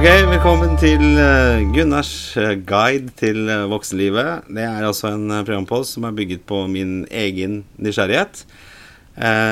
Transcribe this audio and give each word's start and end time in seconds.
Ok, 0.00 0.06
velkommen 0.30 0.78
til 0.80 1.02
eh, 1.20 1.58
Gunnars 1.74 2.32
eh, 2.40 2.54
guide 2.64 3.10
til 3.20 3.50
eh, 3.52 3.66
voksenlivet. 3.68 4.46
Det 4.48 4.62
er 4.64 4.86
altså 4.88 5.10
en 5.12 5.26
programpost 5.44 5.92
som 5.92 6.06
er 6.08 6.14
bygget 6.16 6.46
på 6.48 6.62
min 6.72 7.02
egen 7.12 7.66
nysgjerrighet. 7.76 8.46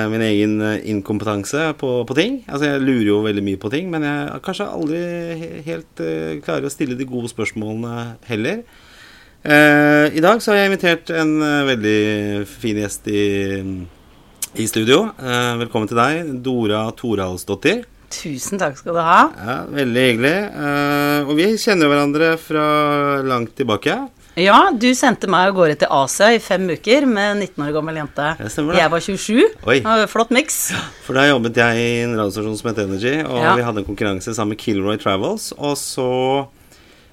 min 0.09 0.23
egen 0.25 0.63
inkompetanse 0.89 1.75
på, 1.77 1.91
på 2.09 2.15
ting. 2.17 2.39
Altså, 2.49 2.65
jeg 2.65 2.81
lurer 2.81 3.11
jo 3.11 3.19
veldig 3.27 3.45
mye 3.45 3.61
på 3.61 3.69
ting, 3.69 3.91
men 3.91 4.07
jeg 4.09 4.31
har 4.31 4.41
kanskje 4.47 4.71
aldri 4.73 5.03
helt 5.67 6.01
klarer 6.47 6.65
å 6.65 6.73
stille 6.73 6.97
de 6.97 7.05
gode 7.05 7.29
spørsmålene 7.29 8.17
heller. 8.31 8.65
I 9.45 10.25
dag 10.25 10.41
så 10.41 10.55
har 10.55 10.63
jeg 10.63 10.73
invitert 10.73 11.13
en 11.13 11.37
veldig 11.69 12.49
fin 12.49 12.81
gjest 12.81 13.13
i, 13.13 13.27
i 14.57 14.71
studio. 14.73 15.11
Velkommen 15.61 15.93
til 15.93 16.01
deg, 16.01 16.35
Dora 16.41 16.87
Toralsdottir. 16.97 17.85
Tusen 18.11 18.59
takk 18.61 18.79
skal 18.81 18.97
du 18.97 19.01
ha. 19.05 19.19
Ja, 19.37 19.57
Veldig 19.69 20.05
hyggelig. 20.07 20.37
Uh, 20.55 21.29
og 21.29 21.35
vi 21.39 21.51
kjenner 21.61 21.91
hverandre 21.93 22.31
fra 22.41 22.63
langt 23.27 23.53
tilbake. 23.59 23.99
Ja, 24.39 24.69
du 24.71 24.87
sendte 24.95 25.27
meg 25.27 25.49
av 25.51 25.57
gårde 25.57 25.75
til 25.81 25.91
Asia 25.91 26.29
i 26.31 26.39
fem 26.39 26.63
uker 26.71 27.09
med 27.11 27.33
en 27.33 27.41
19 27.43 27.65
år 27.67 27.73
gammel 27.75 27.97
jente. 27.99 28.27
Jeg 28.79 28.91
var 28.93 29.03
27. 29.03 29.41
Oi. 29.67 29.81
Flott 30.07 30.31
miks. 30.31 30.61
For 31.03 31.19
da 31.19 31.25
jobbet 31.27 31.59
jeg 31.59 31.81
i 31.83 31.89
en 32.05 32.15
radiostasjon 32.15 32.55
som 32.61 32.71
het 32.71 32.79
Energy, 32.85 33.17
og 33.27 33.41
Ja. 33.43 33.57
vi 33.59 33.67
hadde 33.67 33.83
en 33.83 33.89
konkurranse 33.89 34.31
sammen 34.37 34.55
med 34.55 34.63
Kilroy 34.63 34.97
Travels. 35.03 35.51
Og 35.59 35.75
så 35.77 36.07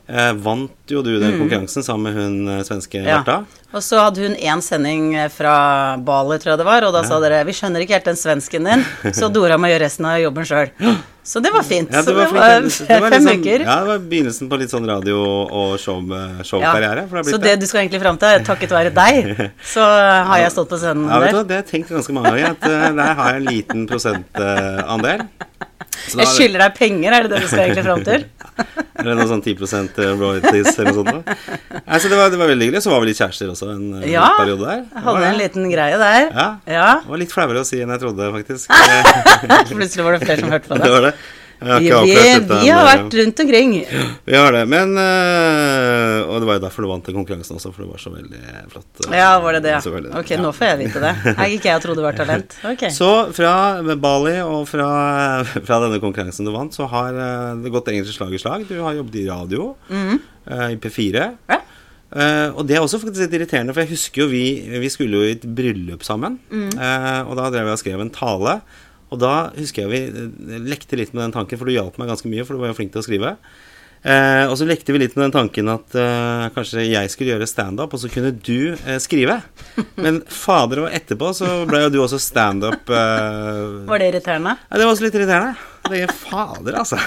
eh, 0.07 0.33
vant 0.37 0.93
jo 0.93 1.01
du 1.01 1.15
den 1.19 1.39
konkurransen 1.41 1.81
sammen 1.83 2.13
med 2.13 2.13
hun 2.21 2.47
eh, 2.59 2.63
svenske 2.63 3.01
Mm. 3.01 3.09
Ja. 3.09 3.43
Og 3.75 3.83
så 3.83 3.97
hadde 3.99 4.21
hun 4.23 4.35
én 4.39 4.61
sending 4.63 5.09
fra 5.35 5.97
Bali, 5.99 6.37
tror 6.39 6.53
jeg 6.53 6.61
det 6.61 6.67
var, 6.67 6.85
og 6.87 6.93
da 6.95 7.01
sa 7.03 7.17
dere 7.19 7.41
vi 7.43 7.51
skjønner 7.57 7.83
ikke 7.83 7.97
helt 7.97 8.07
den 8.07 8.15
svensken 8.19 8.63
din, 8.69 8.85
så 9.17 9.27
Dora 9.33 9.57
må 9.59 9.67
gjøre 9.67 9.83
resten 9.83 10.07
av 10.07 10.21
jobben 10.21 10.47
sjøl. 10.47 10.71
Så 11.25 11.41
det 11.41 11.49
var 11.51 11.65
fint. 11.65 11.89
Ja, 11.91 12.03
så 12.05 12.13
var 12.13 12.29
det 12.29 12.37
var 12.37 12.67
Det 12.69 12.99
var 13.01 13.09
fem 13.15 13.25
sånn- 13.25 13.39
uker. 13.41 13.63
Ja, 13.65 13.75
det 13.81 13.89
var 13.89 14.03
begynnelsen 14.11 14.47
på 14.51 14.59
litt 14.61 14.69
sånn 14.71 14.85
radio- 14.87 15.23
og 15.49 15.75
show, 15.81 15.97
eh, 16.13 16.37
Ja. 16.37 16.43
showkarriere. 16.45 17.07
for 17.09 17.17
det 17.17 17.19
er 17.19 17.23
blitt 17.25 17.33
Så 17.35 17.41
det 17.41 17.59
du 17.59 17.65
skal 17.67 17.81
egentlig 17.81 18.01
fram 18.03 18.17
til, 18.21 18.27
er 18.29 18.45
takket 18.45 18.69
være 18.69 18.93
deg, 18.93 19.51
så 19.73 19.81
har 20.29 20.37
jeg 20.43 20.51
stått 20.53 20.69
på 20.69 20.77
scenen 20.79 21.09
Ja, 21.09 21.19
vet 21.19 21.31
du 21.31 21.37
der. 21.41 21.43
Det 21.49 21.55
har 21.57 21.63
jeg 21.63 21.71
tenkt 21.73 21.89
ganske 21.97 22.13
mange 22.13 22.29
ganger, 22.31 22.51
at 22.53 22.63
uh, 22.63 22.95
der 23.01 23.13
har 23.19 23.33
jeg 23.33 23.41
en 23.41 23.49
liten 23.49 23.87
prosentandel. 23.89 25.25
Uh, 25.25 25.27
da- 26.15 26.21
Jeg 26.21 26.27
skylder 26.37 26.59
deg 26.61 26.75
penger, 26.77 27.11
er 27.11 27.23
det 27.25 27.31
det 27.33 27.41
du 27.41 27.47
skal 27.49 27.65
egentlig 27.65 27.83
fram 27.89 28.03
til? 28.05 28.25
Eller 28.99 29.17
noe 29.17 29.27
sånn 29.27 29.41
10% 29.43 29.97
royalties 30.15 30.77
eller 30.79 30.93
noe 30.93 31.01
sånt. 31.01 31.25
da. 31.25 31.35
Nei, 31.83 31.97
så 31.99 32.07
det 32.07 32.15
var, 32.17 32.29
det 32.31 32.37
var 32.39 32.47
veldig 32.47 32.67
hyggelig. 32.69 32.81
Så 32.85 32.91
var 32.93 33.01
vi 33.03 33.09
litt 33.09 33.17
kjærester 33.19 33.49
også 33.51 33.64
en 33.73 33.85
eh, 34.01 34.09
Ja, 34.13 34.27
periode 34.37 34.65
der. 34.67 34.83
Jeg 34.93 35.05
hadde 35.07 35.25
en 35.31 35.39
liten 35.41 35.69
greie 35.71 35.97
der. 36.01 36.27
Ja. 36.31 36.47
Ja. 36.67 36.89
Det 37.05 37.13
var 37.15 37.23
litt 37.23 37.33
flauere 37.33 37.63
å 37.63 37.67
si 37.67 37.81
enn 37.81 37.89
jeg 37.95 38.03
trodde, 38.05 38.29
faktisk. 38.37 38.69
Plutselig 39.75 40.05
var 40.05 40.19
det 40.19 40.25
flere 40.27 40.39
som 40.45 40.53
hørte 40.53 40.69
på 40.71 40.77
det 40.79 40.85
det. 40.85 40.93
var 40.99 41.09
det. 41.09 41.15
Vi, 41.55 41.87
vi, 41.87 42.15
vi 42.51 42.67
har 42.67 42.83
vært 42.83 43.13
rundt 43.15 43.39
omkring. 43.39 43.69
eh, 43.87 44.07
Vi 44.27 44.35
har 44.35 44.51
det. 44.51 44.65
Men 44.67 44.91
øh, 44.99 46.27
Og 46.27 46.41
det 46.43 46.47
var 46.49 46.57
jo 46.57 46.63
derfor 46.65 46.83
du 46.83 46.89
vant 46.89 47.05
den 47.07 47.15
konkurransen 47.15 47.55
også, 47.55 47.71
for 47.73 47.85
det 47.85 47.91
var 47.93 48.01
så 48.03 48.11
veldig 48.11 48.41
flott. 48.73 49.05
eh, 49.07 49.15
Ja, 49.17 49.29
var 49.39 49.55
det 49.55 49.61
det? 49.63 49.71
Ja. 49.77 50.01
Ok, 50.19 50.33
ja. 50.35 50.39
nå 50.43 50.51
får 50.53 50.67
jeg 50.73 50.81
vite 50.83 51.01
det. 51.05 51.13
Jeg 51.39 51.55
ikke 51.55 51.71
jeg 51.71 51.81
trodde 51.85 52.01
du 52.01 52.05
var 52.05 52.17
talent. 52.19 52.57
Okay. 52.73 52.91
Så 52.93 53.09
fra 53.37 53.53
Bali 53.95 54.35
og 54.43 54.67
fra, 54.69 54.89
fra 55.55 55.79
denne 55.85 56.01
konkurransen 56.03 56.45
du 56.45 56.51
vant, 56.53 56.75
så 56.75 56.89
har 56.91 57.15
eh, 57.15 57.55
det 57.63 57.71
gått 57.73 57.87
egentlig 57.93 58.17
slag 58.19 58.35
i 58.35 58.41
slag. 58.43 58.67
Du 58.69 58.75
har 58.83 58.99
jobbet 58.99 59.15
i 59.23 59.25
radio, 59.31 59.71
eh, 59.95 60.67
i 60.75 60.77
P4. 60.83 61.29
Ja. 61.55 61.61
Eh, 62.15 62.49
og 62.55 62.63
det 62.67 62.77
er 62.77 62.83
også 62.83 63.01
faktisk 63.01 63.25
litt 63.25 63.35
irriterende, 63.35 63.75
for 63.75 63.83
jeg 63.83 63.91
husker 63.91 64.23
jo 64.23 64.31
vi, 64.31 64.45
vi 64.79 64.91
skulle 64.91 65.19
jo 65.19 65.27
i 65.27 65.35
et 65.35 65.45
bryllup 65.57 66.05
sammen. 66.07 66.39
eh, 66.79 67.21
og 67.27 67.35
da 67.39 67.51
drev 67.51 67.67
jeg 67.67 67.79
og 67.79 67.83
skrev 67.83 68.03
en 68.05 68.13
tale. 68.15 68.59
Og 69.13 69.21
da 69.21 69.35
husker 69.57 69.85
jeg 69.85 69.91
vi 69.91 70.23
eh, 70.23 70.59
lekte 70.63 70.99
litt 70.99 71.13
med 71.13 71.25
den 71.25 71.35
tanken, 71.35 71.59
for 71.59 71.67
du 71.67 71.75
hjalp 71.75 71.99
meg 71.99 72.13
ganske 72.13 72.31
mye, 72.31 72.47
for 72.47 72.55
du 72.55 72.63
var 72.63 72.71
jo 72.71 72.79
flink 72.79 72.95
til 72.95 73.03
å 73.03 73.07
skrive. 73.07 73.35
Uh, 74.05 74.45
og 74.51 74.53
så 74.59 74.67
lekte 74.69 74.93
vi 74.93 74.99
litt 75.01 75.15
med 75.17 75.23
den 75.23 75.31
tanken 75.33 75.69
at 75.73 75.95
kanskje 76.53 76.83
jeg 76.85 77.09
skulle 77.09 77.31
gjøre 77.31 77.47
standup, 77.49 77.95
og 77.95 77.97
så 77.97 78.11
kunne 78.13 78.35
du 78.37 78.77
skrive. 79.01 79.39
Men 79.97 80.19
fader 80.29 80.83
og 80.83 80.93
etterpå 80.93 81.31
så 81.33 81.63
ble 81.65 81.87
jo 81.87 81.89
du 81.89 81.97
også 82.03 82.21
standup 82.21 82.85
Var 82.85 84.03
det 84.03 84.11
irriterende? 84.11 84.59
ja, 84.61 84.77
Det 84.77 84.85
var 84.85 84.93
også 84.93 85.07
litt 85.07 85.17
irriterende. 85.17 85.55
Det 85.91 86.01
er 86.05 86.11
fader, 86.11 86.77
altså. 86.81 86.97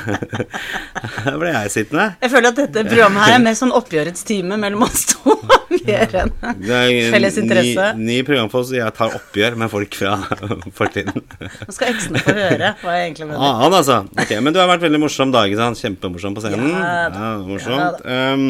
Der 1.24 1.36
ble 1.40 1.50
jeg 1.50 1.72
sittende. 1.72 2.06
Jeg 2.22 2.32
føler 2.32 2.52
at 2.52 2.60
dette 2.60 2.84
programmet 2.86 3.24
her 3.24 3.36
er 3.36 3.42
mer 3.42 3.56
sånn 3.58 3.72
oppgjørets 3.74 4.26
time 4.28 4.58
mellom 4.60 4.84
oss 4.86 5.06
to. 5.12 5.34
Mer 5.88 6.14
enn 6.16 6.30
Det 6.62 6.72
er 6.74 6.90
en 6.90 7.12
Felles 7.12 7.36
interesse. 7.40 7.88
Ny, 7.98 8.18
ny 8.22 8.46
for 8.52 8.60
oss 8.62 8.70
jeg 8.72 8.94
tar 8.96 9.14
oppgjør 9.18 9.56
med 9.60 9.72
folk 9.72 9.98
fra 9.98 10.14
fortiden. 10.78 11.22
Nå 11.40 11.74
skal 11.74 11.92
eksene 11.92 12.22
få 12.24 12.34
høre 12.36 12.72
hva 12.82 12.96
jeg 12.96 13.10
egentlig 13.10 13.28
mener. 13.30 13.44
Annen, 13.50 13.76
altså. 13.80 13.98
Ok, 14.16 14.34
Men 14.44 14.56
du 14.56 14.60
har 14.62 14.70
vært 14.70 14.84
veldig 14.86 15.02
morsom 15.02 15.34
da, 15.34 15.44
ikke 15.48 15.60
sant? 15.60 15.80
Kjempemorsom 15.82 16.36
på 16.36 16.44
scenen. 16.44 16.70
Ja. 16.72 16.92
Ja, 17.12 17.32
morsomt. 17.44 18.04
Um, 18.04 18.48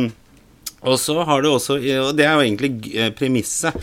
og 0.87 0.99
så 1.03 1.17
har 1.27 1.43
du 1.43 1.49
også 1.51 1.79
Og 1.81 2.13
det 2.15 2.27
er 2.27 2.37
jo 2.39 2.45
egentlig 2.45 2.71
eh, 2.95 3.11
premisset. 3.15 3.75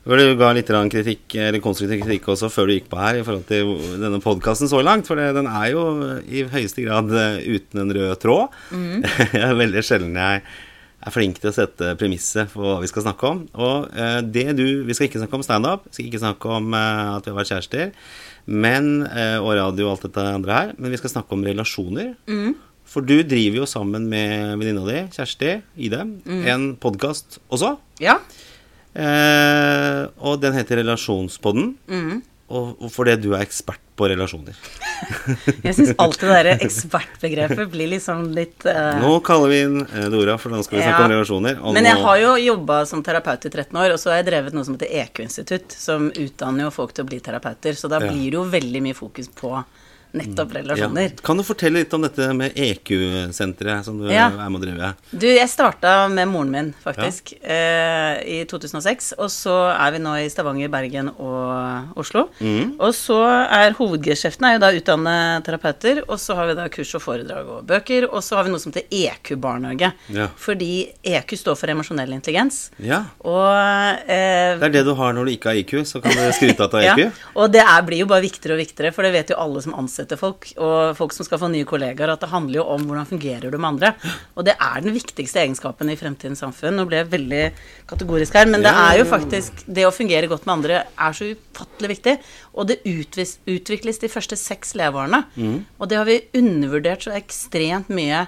Hvor 0.00 0.16
du 0.16 0.32
ga 0.40 0.54
litt 0.56 0.70
kritikk, 0.70 1.34
eller 1.36 1.60
konstruktiv 1.60 2.00
kritikk 2.00 2.30
også 2.32 2.48
før 2.48 2.70
du 2.70 2.76
gikk 2.78 2.88
på 2.88 3.00
her, 3.00 3.20
i 3.20 3.26
forhold 3.26 3.44
til 3.50 3.74
denne 4.00 4.22
podkasten 4.24 4.70
så 4.70 4.80
langt. 4.80 5.06
For 5.10 5.20
den 5.20 5.50
er 5.50 5.68
jo 5.74 5.84
i 6.24 6.46
høyeste 6.48 6.86
grad 6.86 7.12
eh, 7.12 7.44
uten 7.56 7.84
en 7.84 7.94
rød 7.94 8.16
tråd. 8.22 8.56
Mm. 8.72 9.04
det 9.34 9.44
er 9.44 9.56
veldig 9.60 9.84
sjelden 9.84 10.16
jeg 10.16 10.42
er 11.00 11.14
flink 11.14 11.38
til 11.40 11.50
å 11.50 11.54
sette 11.56 11.94
premisset 12.00 12.50
for 12.52 12.66
hva 12.66 12.78
vi 12.82 12.88
skal 12.90 13.06
snakke 13.06 13.28
om. 13.28 13.44
Og 13.56 13.92
eh, 13.96 14.20
det 14.24 14.48
du 14.58 14.66
Vi 14.86 14.96
skal 14.96 15.08
ikke 15.08 15.22
snakke 15.22 15.38
om 15.38 15.46
standup, 15.46 15.86
vi 15.88 15.96
skal 15.96 16.10
ikke 16.10 16.24
snakke 16.24 16.56
om 16.58 16.74
eh, 16.76 17.04
at 17.16 17.24
vi 17.24 17.32
har 17.32 17.38
vært 17.40 17.52
kjærester, 17.54 17.94
men, 18.50 18.90
eh, 19.06 19.38
og 19.40 19.54
radio 19.56 19.88
og 19.88 19.94
alt 19.94 20.08
dette 20.08 20.26
andre 20.40 20.58
her, 20.58 20.74
men 20.78 20.92
vi 20.92 21.00
skal 21.00 21.14
snakke 21.14 21.36
om 21.36 21.46
relasjoner. 21.46 22.12
For 22.90 23.06
du 23.06 23.20
driver 23.22 23.62
jo 23.62 23.70
sammen 23.70 24.08
med 24.10 24.56
venninna 24.58 24.82
di, 24.88 25.02
Kjersti 25.14 25.60
Ide, 25.78 26.00
en 26.50 26.72
podkast 26.82 27.38
også. 27.52 27.76
Ja. 28.02 28.16
Og 30.20 30.40
den 30.42 30.52
heter 30.56 30.80
Relasjonspodden. 30.82 31.74
Og, 32.50 32.72
og 32.82 32.90
fordi 32.90 33.12
du 33.22 33.28
er 33.36 33.44
ekspert 33.44 33.78
på 33.94 34.08
relasjoner. 34.10 34.56
Jeg 35.66 35.74
syns 35.76 35.92
alltid 36.02 36.24
det 36.26 36.32
derre 36.34 36.54
ekspertbegrepet 36.66 37.68
blir 37.70 37.92
liksom 37.92 38.24
litt 38.34 38.64
uh... 38.66 38.96
Nå 38.98 39.12
kaller 39.22 39.52
vi 39.52 39.60
inn 39.68 39.76
eh, 39.84 40.08
Dora, 40.10 40.34
for 40.40 40.50
nå 40.50 40.58
skal 40.66 40.80
vi 40.80 40.82
snakke 40.82 41.04
om 41.04 41.12
relasjoner. 41.14 41.60
Men 41.76 41.86
jeg 41.86 41.94
nå- 42.00 42.02
har 42.08 42.18
jo 42.24 42.32
jobba 42.42 42.80
som 42.90 43.04
terapeut 43.06 43.46
i 43.46 43.52
13 43.52 43.78
år, 43.84 43.94
og 43.94 44.02
så 44.02 44.10
har 44.10 44.18
jeg 44.18 44.28
drevet 44.32 44.56
noe 44.56 44.66
som 44.66 44.74
heter 44.74 44.90
EQ-institutt, 45.04 45.76
som 45.78 46.08
utdanner 46.10 46.66
jo 46.66 46.72
folk 46.74 46.96
til 46.96 47.06
å 47.06 47.10
bli 47.12 47.20
terapeuter. 47.22 47.78
Så 47.78 47.86
da 47.92 48.00
Ja. 48.02 48.10
blir 48.10 48.32
det 48.34 48.40
jo 48.40 48.44
veldig 48.50 48.82
mye 48.88 48.98
fokus 48.98 49.30
på 49.30 49.52
nettopp 50.16 50.54
ja. 50.76 50.88
Kan 51.22 51.38
du 51.38 51.44
fortelle 51.46 51.82
litt 51.82 51.94
om 51.94 52.02
dette 52.02 52.26
med 52.34 52.56
EQ-senteret 52.56 53.84
som 53.84 53.98
du 53.98 54.08
Ja. 54.10 54.26
er 54.28 54.50
med 54.50 54.60
å 54.60 54.64
drive? 54.64 54.94
Du, 55.10 55.26
jeg 55.26 55.48
starta 55.48 56.08
med 56.10 56.28
moren 56.28 56.50
min, 56.50 56.74
faktisk, 56.82 57.34
eh, 57.42 58.18
i 58.24 58.44
2006. 58.44 59.12
Og 59.18 59.30
så 59.30 59.54
er 59.72 59.92
vi 59.92 59.98
nå 59.98 60.14
i 60.18 60.28
Stavanger, 60.28 60.68
Bergen 60.68 61.08
og 61.18 61.96
Oslo. 61.96 62.28
Mm. 62.40 62.76
Og 62.80 62.92
så 62.94 63.20
er 63.50 63.72
hovedgeskjeften 63.78 64.46
er 64.48 64.56
jo 64.56 64.62
da 64.64 64.72
utdanne 64.74 65.16
terapeuter, 65.46 66.02
og 66.08 66.18
så 66.18 66.34
har 66.34 66.50
vi 66.50 66.54
da 66.58 66.68
kurs 66.68 66.94
og 66.94 67.02
foredrag 67.02 67.46
og 67.46 67.66
bøker, 67.66 68.08
og 68.10 68.22
så 68.22 68.36
har 68.36 68.44
vi 68.44 68.50
noe 68.50 68.58
som 68.62 68.72
heter 68.72 68.88
EQ-barnehage. 68.90 69.92
Ja. 70.08 70.28
Fordi 70.36 70.90
EQ 71.04 71.36
står 71.38 71.56
for 71.56 71.68
emosjonell 71.68 72.12
intelligens. 72.12 72.70
Ja. 72.78 73.04
Og 73.22 73.46
eh, 74.10 74.58
Det 74.58 74.70
er 74.70 74.76
det 74.80 74.84
du 74.84 74.94
har 74.94 75.12
når 75.12 75.24
du 75.24 75.32
ikke 75.36 75.52
har 75.52 75.60
IQ, 75.60 75.86
så 75.86 76.02
kan 76.02 76.12
du 76.12 76.26
skryte 76.34 76.60
av 76.60 76.66
at 76.66 76.70
du 76.72 76.76
har 76.80 76.82
ja, 76.90 77.10
og 77.34 77.52
det 77.52 77.62
er, 77.62 77.82
blir 77.86 78.02
jo 78.02 78.06
bare 78.10 78.24
viktigere 78.24 78.56
og 78.56 78.62
viktigere, 78.64 78.92
for 78.94 79.06
det 79.06 79.12
vet 79.14 79.30
jo 79.30 79.38
alle 79.40 79.62
som 79.62 79.74
ansetter 79.78 79.99
folk, 80.20 80.48
og 80.60 80.96
folk 80.98 81.14
som 81.14 81.26
skal 81.26 81.40
få 81.42 81.50
nye 81.52 81.66
kollegaer, 81.68 82.12
at 82.14 82.22
det 82.22 82.30
handler 82.32 82.60
jo 82.60 82.66
om 82.74 82.84
hvordan 82.88 83.08
fungerer 83.08 83.52
du 83.52 83.58
med 83.58 83.70
andre. 83.72 83.92
Og 84.34 84.46
det 84.48 84.56
er 84.56 84.84
den 84.84 84.94
viktigste 84.94 85.42
egenskapen 85.42 85.90
i 85.92 85.98
fremtidens 86.00 86.42
samfunn. 86.44 86.76
Nå 86.78 86.86
ble 86.88 87.00
jeg 87.00 87.10
veldig 87.12 87.42
kategorisk 87.90 88.38
her, 88.38 88.50
men 88.50 88.64
det 88.66 88.72
er 88.72 89.00
jo 89.00 89.08
faktisk 89.08 89.64
Det 89.66 89.86
å 89.86 89.94
fungere 89.94 90.28
godt 90.30 90.46
med 90.46 90.56
andre 90.56 90.82
er 90.88 91.16
så 91.16 91.30
ufattelig 91.32 91.94
viktig. 91.94 92.16
Og 92.54 92.70
det 92.70 92.80
utvis, 92.88 93.38
utvikles 93.48 94.00
de 94.02 94.10
første 94.12 94.38
seks 94.38 94.74
leveårene. 94.78 95.24
Mm. 95.36 95.58
Og 95.78 95.90
det 95.90 95.98
har 96.00 96.08
vi 96.08 96.22
undervurdert 96.40 97.06
så 97.06 97.14
ekstremt 97.16 97.90
mye. 97.92 98.26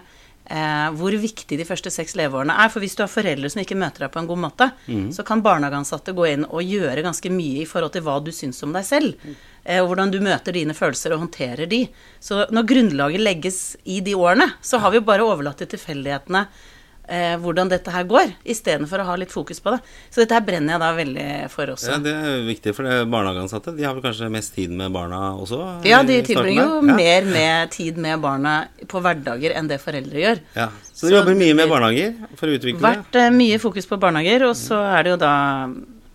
Eh, 0.52 0.88
hvor 0.98 1.14
viktig 1.16 1.56
de 1.56 1.64
første 1.64 1.88
seks 1.88 2.12
leveårene 2.18 2.52
er. 2.60 2.68
For 2.68 2.82
hvis 2.84 2.92
du 2.98 3.00
har 3.00 3.08
foreldre 3.08 3.48
som 3.48 3.62
ikke 3.62 3.78
møter 3.80 4.04
deg 4.04 4.10
på 4.12 4.20
en 4.20 4.26
god 4.28 4.40
måte, 4.42 4.66
Mm. 4.86 5.06
så 5.16 5.24
kan 5.24 5.40
barnehageansatte 5.40 6.12
gå 6.12 6.26
inn 6.28 6.44
og 6.44 6.60
gjøre 6.60 7.02
ganske 7.02 7.30
mye 7.32 7.62
i 7.62 7.64
forhold 7.64 7.92
til 7.94 8.02
hva 8.02 8.18
du 8.22 8.30
syns 8.30 8.62
om 8.62 8.72
deg 8.74 8.84
selv. 8.84 9.14
Eh, 9.64 9.80
og 9.80 9.88
hvordan 9.88 10.10
du 10.12 10.20
møter 10.20 10.52
dine 10.52 10.74
følelser 10.74 11.14
og 11.14 11.20
håndterer 11.24 11.66
de. 11.70 11.88
Så 12.20 12.44
når 12.50 12.66
grunnlaget 12.68 13.20
legges 13.24 13.76
i 13.86 14.00
de 14.00 14.12
årene, 14.12 14.52
så 14.60 14.78
har 14.78 14.90
vi 14.90 14.98
jo 15.00 15.06
bare 15.08 15.24
overlatt 15.24 15.56
til 15.62 15.68
tilfeldighetene 15.68 16.46
eh, 17.12 17.34
hvordan 17.42 17.68
dette 17.70 17.92
her 17.92 18.06
går, 18.08 18.32
istedenfor 18.54 19.02
å 19.02 19.06
ha 19.10 19.16
litt 19.20 19.32
fokus 19.32 19.60
på 19.62 19.74
det. 19.74 19.80
Så 20.10 20.22
dette 20.22 20.36
her 20.36 20.44
brenner 20.46 20.74
jeg 20.74 20.82
da 20.82 20.90
veldig 20.96 21.26
for 21.52 21.72
også. 21.74 21.90
Ja, 21.92 21.98
Det 22.02 22.14
er 22.16 22.46
viktig, 22.48 22.74
for 22.76 22.88
det 22.88 22.96
barnehageansatte 23.12 23.74
de 23.76 23.86
har 23.86 23.96
vel 23.98 24.04
kanskje 24.06 24.30
mest 24.32 24.54
tid 24.56 24.72
med 24.78 24.94
barna 24.94 25.20
også? 25.36 25.60
Ja, 25.88 26.02
de 26.06 26.18
tilbringer 26.26 26.62
jo? 26.64 26.80
Ja. 26.80 26.96
mer 27.02 27.28
med 27.28 27.74
tid 27.76 28.00
med 28.00 28.20
barna 28.24 28.56
på 28.88 29.02
hverdager 29.04 29.56
enn 29.58 29.68
det 29.70 29.80
foreldre 29.82 30.24
gjør. 30.24 30.42
Ja. 30.56 30.70
Så 30.92 31.08
dere 31.08 31.20
jobber 31.20 31.38
mye 31.38 31.58
med 31.58 31.70
barnehager 31.72 32.16
for 32.40 32.48
å 32.48 32.56
utvikle 32.56 32.80
det? 32.80 32.86
Vært 32.88 33.20
eh, 33.20 33.32
mye 33.34 33.60
fokus 33.62 33.88
på 33.90 34.00
barnehager, 34.02 34.48
og 34.48 34.56
så 34.58 34.80
er 34.92 35.04
det 35.06 35.14
jo 35.14 35.20
da 35.22 35.34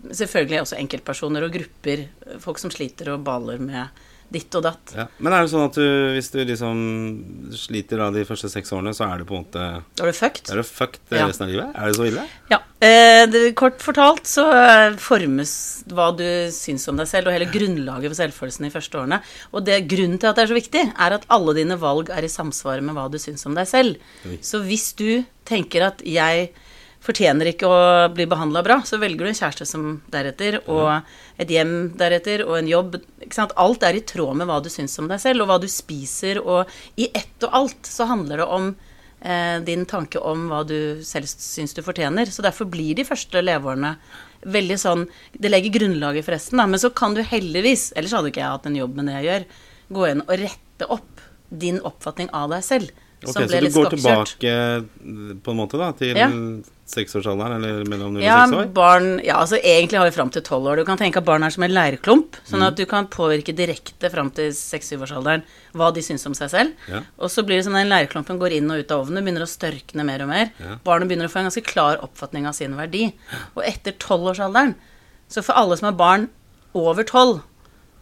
selvfølgelig 0.08 0.62
også 0.62 0.78
enkeltpersoner 0.78 1.44
og 1.46 1.54
grupper, 1.54 2.06
folk 2.42 2.60
som 2.62 2.72
sliter 2.72 3.12
og 3.14 3.24
baler 3.26 3.60
med 3.62 4.04
ditt 4.30 4.52
og 4.58 4.62
datt. 4.66 4.92
Ja. 4.94 5.06
Men 5.24 5.32
er 5.32 5.44
det 5.46 5.50
sånn 5.54 5.64
at 5.70 5.76
du, 5.78 5.84
hvis 6.12 6.28
du 6.34 6.38
liksom 6.44 6.80
sliter 7.56 8.00
da 8.02 8.10
de 8.12 8.24
første 8.28 8.50
seks 8.52 8.72
årene, 8.76 8.92
så 8.96 9.06
er 9.08 9.22
du 9.22 9.24
på 9.28 9.36
en 9.38 9.44
måte 9.46 9.62
Da 9.96 10.04
er 10.04 10.12
du 10.12 10.16
fucked. 10.18 10.50
Er 10.52 10.60
du 10.60 10.66
fucked 10.68 11.00
Ja. 11.16 11.26
resten 11.26 11.46
av 11.46 11.52
livet? 11.54 11.70
Er 11.74 11.86
det 11.88 11.96
så 11.96 12.08
ille? 12.10 12.24
Ja. 12.52 12.58
Eh, 12.84 13.24
det, 13.26 13.42
kort 13.58 13.80
fortalt 13.82 14.28
så 14.28 14.44
eh, 14.52 14.98
formes 15.02 15.54
hva 15.90 16.10
du 16.16 16.26
syns 16.54 16.84
om 16.92 17.00
deg 17.00 17.08
selv, 17.10 17.26
og 17.30 17.34
hele 17.38 17.48
grunnlaget 17.50 18.12
for 18.12 18.20
selvfølelsen 18.20 18.68
i 18.68 18.72
første 18.74 19.00
årene. 19.00 19.22
Og 19.52 19.64
det, 19.66 19.80
grunnen 19.90 20.20
til 20.20 20.28
at 20.30 20.36
det 20.38 20.44
er 20.44 20.52
så 20.52 20.60
viktig, 20.60 20.84
er 20.94 21.16
at 21.18 21.26
alle 21.32 21.56
dine 21.58 21.80
valg 21.80 22.12
er 22.14 22.22
i 22.28 22.30
samsvar 22.30 22.84
med 22.84 22.94
hva 22.94 23.08
du 23.10 23.18
syns 23.18 23.46
om 23.48 23.56
deg 23.58 23.66
selv. 23.66 23.96
Oi. 24.28 24.38
Så 24.44 24.60
hvis 24.62 24.92
du 25.00 25.24
tenker 25.48 25.88
at 25.88 26.04
jeg 26.06 26.50
fortjener 27.08 27.50
ikke 27.52 27.68
å 27.68 27.78
bli 28.14 28.26
behandla 28.28 28.60
bra, 28.66 28.76
så 28.84 28.98
velger 29.00 29.24
du 29.24 29.30
en 29.32 29.38
kjæreste 29.38 29.66
som 29.68 29.86
deretter, 30.12 30.60
og 30.68 31.08
et 31.40 31.48
hjem 31.54 31.72
deretter, 31.98 32.44
og 32.46 32.58
en 32.60 32.68
jobb. 32.68 32.98
Ikke 33.24 33.38
sant? 33.38 33.54
Alt 33.56 33.86
er 33.88 33.96
i 33.98 34.04
tråd 34.04 34.36
med 34.40 34.50
hva 34.50 34.60
du 34.64 34.68
syns 34.72 34.98
om 35.00 35.08
deg 35.10 35.22
selv, 35.22 35.42
og 35.44 35.50
hva 35.52 35.58
du 35.62 35.68
spiser, 35.72 36.40
og 36.44 36.68
i 37.00 37.08
ett 37.16 37.48
og 37.48 37.56
alt 37.62 37.88
så 37.88 38.06
handler 38.10 38.42
det 38.44 38.48
om 38.58 38.68
eh, 39.24 39.56
din 39.66 39.86
tanke 39.88 40.20
om 40.20 40.46
hva 40.52 40.62
du 40.68 41.00
selv 41.06 41.30
syns 41.32 41.74
du 41.74 41.82
fortjener. 41.86 42.28
Så 42.30 42.44
derfor 42.44 42.68
blir 42.70 42.94
de 42.98 43.08
første 43.08 43.42
leveårene 43.44 43.96
veldig 44.46 44.76
sånn 44.78 45.00
Det 45.34 45.50
legger 45.50 45.72
grunnlaget 45.80 46.22
for 46.22 46.36
resten, 46.36 46.60
da. 46.60 46.68
Men 46.70 46.78
så 46.78 46.92
kan 46.94 47.16
du 47.16 47.24
heldigvis, 47.26 47.88
ellers 47.98 48.14
hadde 48.14 48.30
ikke 48.30 48.44
jeg 48.44 48.52
hatt 48.54 48.68
en 48.70 48.78
jobb 48.78 48.94
med 49.00 49.08
det 49.10 49.16
jeg 49.18 49.28
gjør, 49.30 49.46
gå 49.98 50.08
inn 50.12 50.22
og 50.28 50.34
rette 50.44 50.86
opp 50.94 51.24
din 51.48 51.80
oppfatning 51.88 52.28
av 52.36 52.50
deg 52.52 52.62
selv. 52.62 52.92
Ok, 53.24 53.32
som 53.32 53.48
Så 53.48 53.58
du 53.58 53.66
går 53.74 53.96
skakkjørt. 53.96 54.34
tilbake 54.38 55.40
på 55.42 55.50
en 55.50 55.58
måte 55.58 55.80
da 55.80 55.88
til 55.98 56.14
Ja. 56.14 56.28
Seksårsalderen, 56.88 57.58
eller 57.60 57.84
mellom 57.88 58.14
null 58.14 58.22
og 58.22 58.24
Ja, 58.24 58.38
6 58.48 58.56
år? 58.56 58.68
barn 58.72 59.08
Ja, 59.24 59.36
altså 59.42 59.58
egentlig 59.60 59.98
har 60.00 60.06
vi 60.08 60.14
fram 60.16 60.30
til 60.32 60.42
tolv 60.42 60.66
år. 60.70 60.76
Du 60.80 60.84
kan 60.88 60.96
tenke 60.98 61.18
at 61.20 61.26
barn 61.28 61.42
er 61.44 61.50
som 61.52 61.62
en 61.66 61.70
leirklump, 61.74 62.38
sånn 62.48 62.60
Mm. 62.62 62.66
at 62.68 62.76
du 62.76 62.84
kan 62.86 63.06
påvirke 63.12 63.54
direkte 63.54 64.10
fram 64.10 64.30
til 64.30 64.50
seks-syvårsalderen 64.56 65.42
hva 65.74 65.92
de 65.92 66.00
syns 66.00 66.24
om 66.26 66.32
seg 66.34 66.48
selv. 66.50 66.72
Ja. 66.88 67.02
Og 67.18 67.28
så 67.28 67.44
blir 67.44 67.56
det 67.60 67.66
sånn 67.66 67.76
at 67.76 67.84
den 67.84 67.92
leirklumpen 67.92 68.38
går 68.40 68.52
inn 68.56 68.70
og 68.70 68.78
ut 68.80 68.90
av 68.90 69.04
ovnen, 69.06 69.22
begynner 69.24 69.44
å 69.44 69.50
størkne 69.52 70.04
mer 70.04 70.22
og 70.22 70.28
mer. 70.28 70.50
Ja. 70.58 70.76
Barnet 70.84 71.08
begynner 71.08 71.28
å 71.28 71.30
få 71.30 71.40
en 71.44 71.50
ganske 71.50 71.64
klar 71.64 71.98
oppfatning 72.02 72.46
av 72.48 72.54
sin 72.54 72.74
verdi. 72.74 73.12
Og 73.56 73.62
etter 73.64 73.92
tolvårsalderen, 73.92 74.74
så 75.28 75.44
for 75.44 75.52
alle 75.54 75.76
som 75.76 75.86
har 75.92 75.92
barn 75.98 76.28
over 76.74 77.04
tolv, 77.04 77.42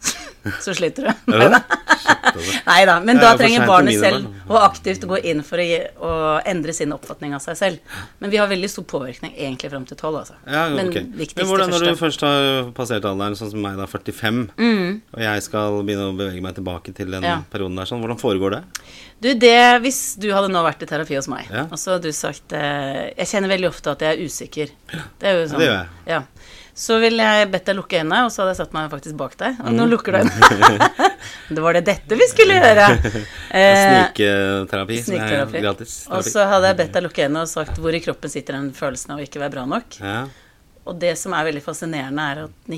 så 0.63 0.73
sliter 0.77 1.07
du. 1.07 1.33
Altså. 1.33 1.61
Nei 2.67 2.81
da, 2.85 2.97
men 3.01 3.17
da 3.19 3.31
er 3.33 3.39
trenger 3.39 3.65
barnet 3.67 3.97
selv 3.99 4.51
å 4.51 4.59
aktivt 4.61 5.05
gå 5.09 5.17
inn 5.31 5.41
for 5.45 5.59
å, 5.61 5.65
gi, 5.65 5.79
å 6.03 6.11
endre 6.47 6.73
sin 6.75 6.91
oppfatning 6.95 7.33
av 7.37 7.41
seg 7.43 7.57
selv. 7.59 7.95
Men 8.21 8.31
vi 8.33 8.37
har 8.41 8.49
veldig 8.51 8.69
stor 8.71 8.85
påvirkning 8.89 9.33
egentlig 9.33 9.71
fram 9.73 9.85
til 9.89 9.97
tolv, 9.99 10.19
altså. 10.21 10.35
Ja, 10.45 10.67
men 10.73 10.91
ok. 10.91 10.99
viktigste 11.17 11.41
Men 11.41 11.49
hvordan 11.51 11.73
når 11.73 11.85
du 11.87 11.91
først 11.99 12.25
har 12.27 12.69
passert 12.77 13.07
alderen, 13.09 13.37
sånn 13.39 13.51
som 13.55 13.63
meg, 13.63 13.79
da, 13.79 13.87
45, 13.89 14.43
Mm. 14.57 15.01
og 15.15 15.21
jeg 15.23 15.43
skal 15.47 15.79
begynne 15.87 16.09
å 16.11 16.15
bevege 16.17 16.41
meg 16.43 16.55
tilbake 16.59 16.93
til 16.95 17.11
den 17.11 17.23
Ja. 17.23 17.39
perioden 17.51 17.75
der, 17.79 17.85
sånn, 17.89 18.01
hvordan 18.03 18.19
foregår 18.21 18.51
det? 18.57 18.63
Du, 19.19 19.33
det, 19.33 19.81
hvis 19.81 20.15
du 20.21 20.27
hadde 20.31 20.51
nå 20.53 20.61
vært 20.63 20.83
i 20.83 20.89
terapi 20.89 21.15
hos 21.17 21.27
meg, 21.27 21.47
Ja. 21.49 21.63
og 21.71 21.77
så 21.81 21.95
hadde 21.95 22.03
du 22.03 22.13
sagt 22.13 22.53
eh, 22.53 23.13
Jeg 23.17 23.27
kjenner 23.27 23.49
veldig 23.49 23.69
ofte 23.71 23.89
at 23.91 23.99
jeg 24.05 24.13
er 24.13 24.23
usikker. 24.23 24.69
Det 25.19 25.27
er 25.27 25.39
jo 25.41 25.47
sånn. 25.49 25.59
det 25.59 25.67
gjør 25.67 25.79
jeg. 25.79 25.87
Ja. 26.07 26.21
Så 26.77 26.99
ville 27.01 27.25
jeg 27.25 27.47
bedt 27.49 27.65
deg 27.71 27.75
lukke 27.79 27.97
øynene, 28.03 28.19
og 28.27 28.31
så 28.31 28.43
hadde 28.43 28.51
jeg 28.53 28.59
satt 28.59 28.73
meg 28.75 28.91
faktisk 28.91 29.15
bak 29.17 29.33
deg. 29.39 29.55
Og 29.63 29.71
nå 29.73 29.85
Mm. 29.87 29.89
lukker 29.95 30.13
du 30.13 30.17
øynene. 30.19 30.89
det 31.57 31.63
var 31.65 31.73
det 31.73 31.81
dette 31.87 32.17
vi 32.19 32.27
skulle 32.29 32.57
gjøre. 32.59 32.87
Eh, 33.57 33.63
er 35.17 35.61
gratis. 35.63 35.95
og 36.11 36.21
så 36.27 36.43
hadde 36.51 36.67
jeg 36.69 36.77
bedt 36.77 36.93
deg 36.93 37.03
lukke 37.07 37.23
øynene 37.25 37.41
og 37.41 37.49
sagt 37.49 37.79
hvor 37.81 37.95
i 37.95 38.01
kroppen 38.03 38.29
sitter 38.29 38.53
den 38.59 38.67
følelsen 38.77 39.15
av 39.15 39.21
å 39.21 39.25
ikke 39.25 39.39
være 39.41 39.55
bra 39.55 39.63
nok. 39.65 39.97
Ja. 40.03 40.19
Og 40.87 40.99
det 41.01 41.15
som 41.19 41.33
er 41.33 41.47
veldig 41.49 41.63
fascinerende, 41.65 42.21
er 42.31 42.43
at 42.45 42.69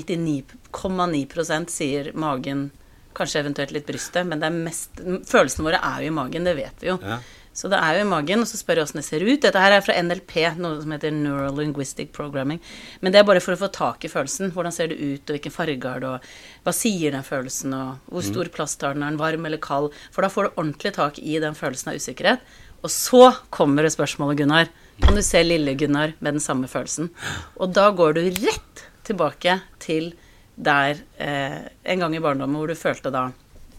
99,9% 0.72 1.70
sier 1.70 2.12
magen, 2.18 2.70
kanskje 3.14 3.42
eventuelt 3.44 3.72
litt 3.74 3.86
brystet, 3.90 4.24
men 4.26 4.40
det 4.42 4.50
mest 4.54 5.00
Følelsene 5.28 5.66
våre 5.66 5.80
er 5.82 6.04
jo 6.06 6.10
i 6.12 6.16
magen, 6.16 6.46
det 6.46 6.56
vet 6.58 6.80
vi 6.82 6.88
jo. 6.92 6.96
Ja. 7.02 7.18
Så 7.60 7.68
det 7.68 7.76
er 7.76 7.98
jo 7.98 8.06
i 8.06 8.08
magen, 8.08 8.40
og 8.40 8.48
så 8.48 8.56
spør 8.56 8.80
jeg 8.80 8.88
åssen 8.88 9.02
det 9.02 9.04
ser 9.04 9.24
ut. 9.26 9.42
Dette 9.42 9.60
her 9.60 9.74
er 9.76 9.82
fra 9.84 9.96
NLP, 10.00 10.32
noe 10.56 10.78
som 10.80 10.94
heter 10.94 11.12
Neurolinguistic 11.12 12.08
Programming. 12.16 12.60
Men 13.04 13.12
det 13.12 13.20
er 13.20 13.26
bare 13.28 13.42
for 13.44 13.52
å 13.52 13.60
få 13.60 13.68
tak 13.74 14.06
i 14.06 14.12
følelsen. 14.12 14.54
Hvordan 14.54 14.72
ser 14.72 14.88
det 14.88 14.96
ut, 14.96 15.26
og 15.26 15.34
hvilken 15.36 15.52
farge 15.52 15.92
har 15.92 16.00
det, 16.00 16.14
og 16.14 16.64
hva 16.64 16.74
sier 16.76 17.12
den 17.12 17.26
følelsen, 17.26 17.74
og 17.76 18.08
hvor 18.08 18.24
stor 18.24 18.48
plass 18.54 18.78
tar 18.80 18.96
den, 18.96 19.04
er 19.04 19.12
den 19.12 19.20
varm 19.20 19.44
eller 19.44 19.60
kald? 19.60 19.90
For 20.14 20.24
da 20.24 20.32
får 20.32 20.48
du 20.48 20.54
ordentlig 20.54 20.94
tak 20.96 21.20
i 21.20 21.36
den 21.42 21.58
følelsen 21.58 21.92
av 21.92 22.00
usikkerhet. 22.00 22.48
Og 22.80 22.94
så 22.94 23.26
kommer 23.52 23.84
det 23.84 23.92
spørsmålet, 23.92 24.40
Gunnar. 24.40 24.72
Kan 25.04 25.20
du 25.20 25.24
se 25.24 25.44
lille 25.44 25.76
Gunnar 25.76 26.16
med 26.18 26.38
den 26.38 26.44
samme 26.44 26.68
følelsen? 26.70 27.12
Og 27.60 27.76
da 27.76 27.90
går 27.92 28.16
du 28.16 28.22
rett 28.40 28.86
tilbake 29.04 29.60
til 29.84 30.14
der 30.56 30.96
eh, 31.20 31.60
en 31.84 32.02
gang 32.04 32.16
i 32.16 32.24
barndommen 32.24 32.56
hvor 32.56 32.72
du 32.72 32.76
følte 32.78 33.12
da 33.12 33.28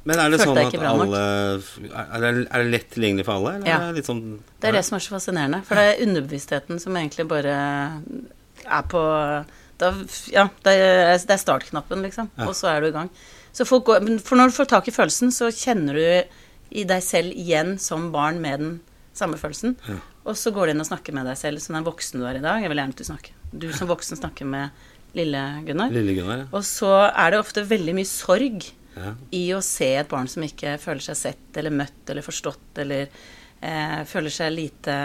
Men 0.04 0.18
er 0.18 0.32
det 0.34 0.40
Følte 0.42 0.64
sånn 0.64 0.82
at 0.82 0.86
alle 0.90 1.20
Er 1.94 2.24
det, 2.24 2.30
er 2.50 2.64
det 2.64 2.72
lett 2.74 2.88
tilgjengelig 2.96 3.26
for 3.28 3.38
alle, 3.38 3.52
eller 3.60 3.68
Ja. 3.70 3.80
er 3.90 3.94
det 3.94 4.06
sånn 4.08 4.40
Det 4.60 4.70
er 4.72 4.78
det 4.80 4.86
som 4.88 4.96
er 4.98 5.04
så 5.06 5.14
fascinerende. 5.14 5.60
For 5.68 5.76
det 5.78 5.84
er 5.92 6.06
underbevisstheten 6.08 6.80
som 6.82 6.98
egentlig 6.98 7.28
bare 7.30 8.02
er 8.66 8.84
på 8.90 9.04
da, 9.78 9.92
Ja, 10.34 10.48
det 10.66 10.74
er, 10.74 11.18
det 11.18 11.36
er 11.36 11.42
startknappen, 11.42 12.02
liksom. 12.06 12.30
Ja. 12.38 12.48
Og 12.48 12.54
så 12.58 12.70
er 12.70 12.82
du 12.82 12.88
i 12.88 12.96
gang. 12.96 13.10
Så 13.54 13.66
folk 13.68 13.86
går, 13.86 14.06
for 14.24 14.38
når 14.40 14.50
du 14.52 14.58
får 14.58 14.70
tak 14.72 14.88
i 14.88 14.92
følelsen, 14.96 15.32
så 15.34 15.50
kjenner 15.52 15.94
du 15.98 16.24
i 16.72 16.84
deg 16.88 17.02
selv 17.04 17.34
igjen 17.36 17.78
som 17.82 18.12
barn 18.14 18.40
med 18.42 18.60
den 18.60 18.80
samme 19.14 19.38
følelsen. 19.38 19.76
Ja. 19.90 19.98
Og 20.26 20.38
så 20.38 20.54
går 20.54 20.70
du 20.70 20.72
inn 20.76 20.84
og 20.84 20.88
snakker 20.88 21.14
med 21.18 21.26
deg 21.26 21.38
selv 21.38 21.60
som 21.64 21.76
den 21.76 21.84
voksen 21.84 22.22
du 22.22 22.26
er 22.30 22.38
i 22.38 22.44
dag. 22.44 22.62
Jeg 22.62 22.70
vil 22.72 22.78
gjerne 22.78 22.96
at 22.96 23.02
du 23.02 23.04
snakker. 23.04 23.34
Du 23.52 23.72
som 23.74 23.90
voksen 23.90 24.18
snakker 24.22 24.46
med 24.48 24.70
lille 25.18 25.42
Gunnar. 25.68 25.92
Lille 25.92 26.14
Gunnar, 26.16 26.46
ja. 26.46 26.48
Og 26.56 26.64
så 26.64 26.94
er 27.12 27.34
det 27.34 27.42
ofte 27.42 27.66
veldig 27.68 27.98
mye 27.98 28.08
sorg 28.08 28.70
ja. 28.96 29.14
i 29.32 29.44
å 29.56 29.62
se 29.66 29.94
et 29.98 30.10
barn 30.12 30.30
som 30.32 30.44
ikke 30.46 30.78
føler 30.82 31.04
seg 31.06 31.20
sett 31.20 31.60
eller 31.62 31.74
møtt 31.74 32.12
eller 32.12 32.26
forstått 32.26 32.82
eller 32.84 33.08
eh, 33.08 34.02
føler 34.10 34.34
seg 34.34 34.56
lite 34.56 34.96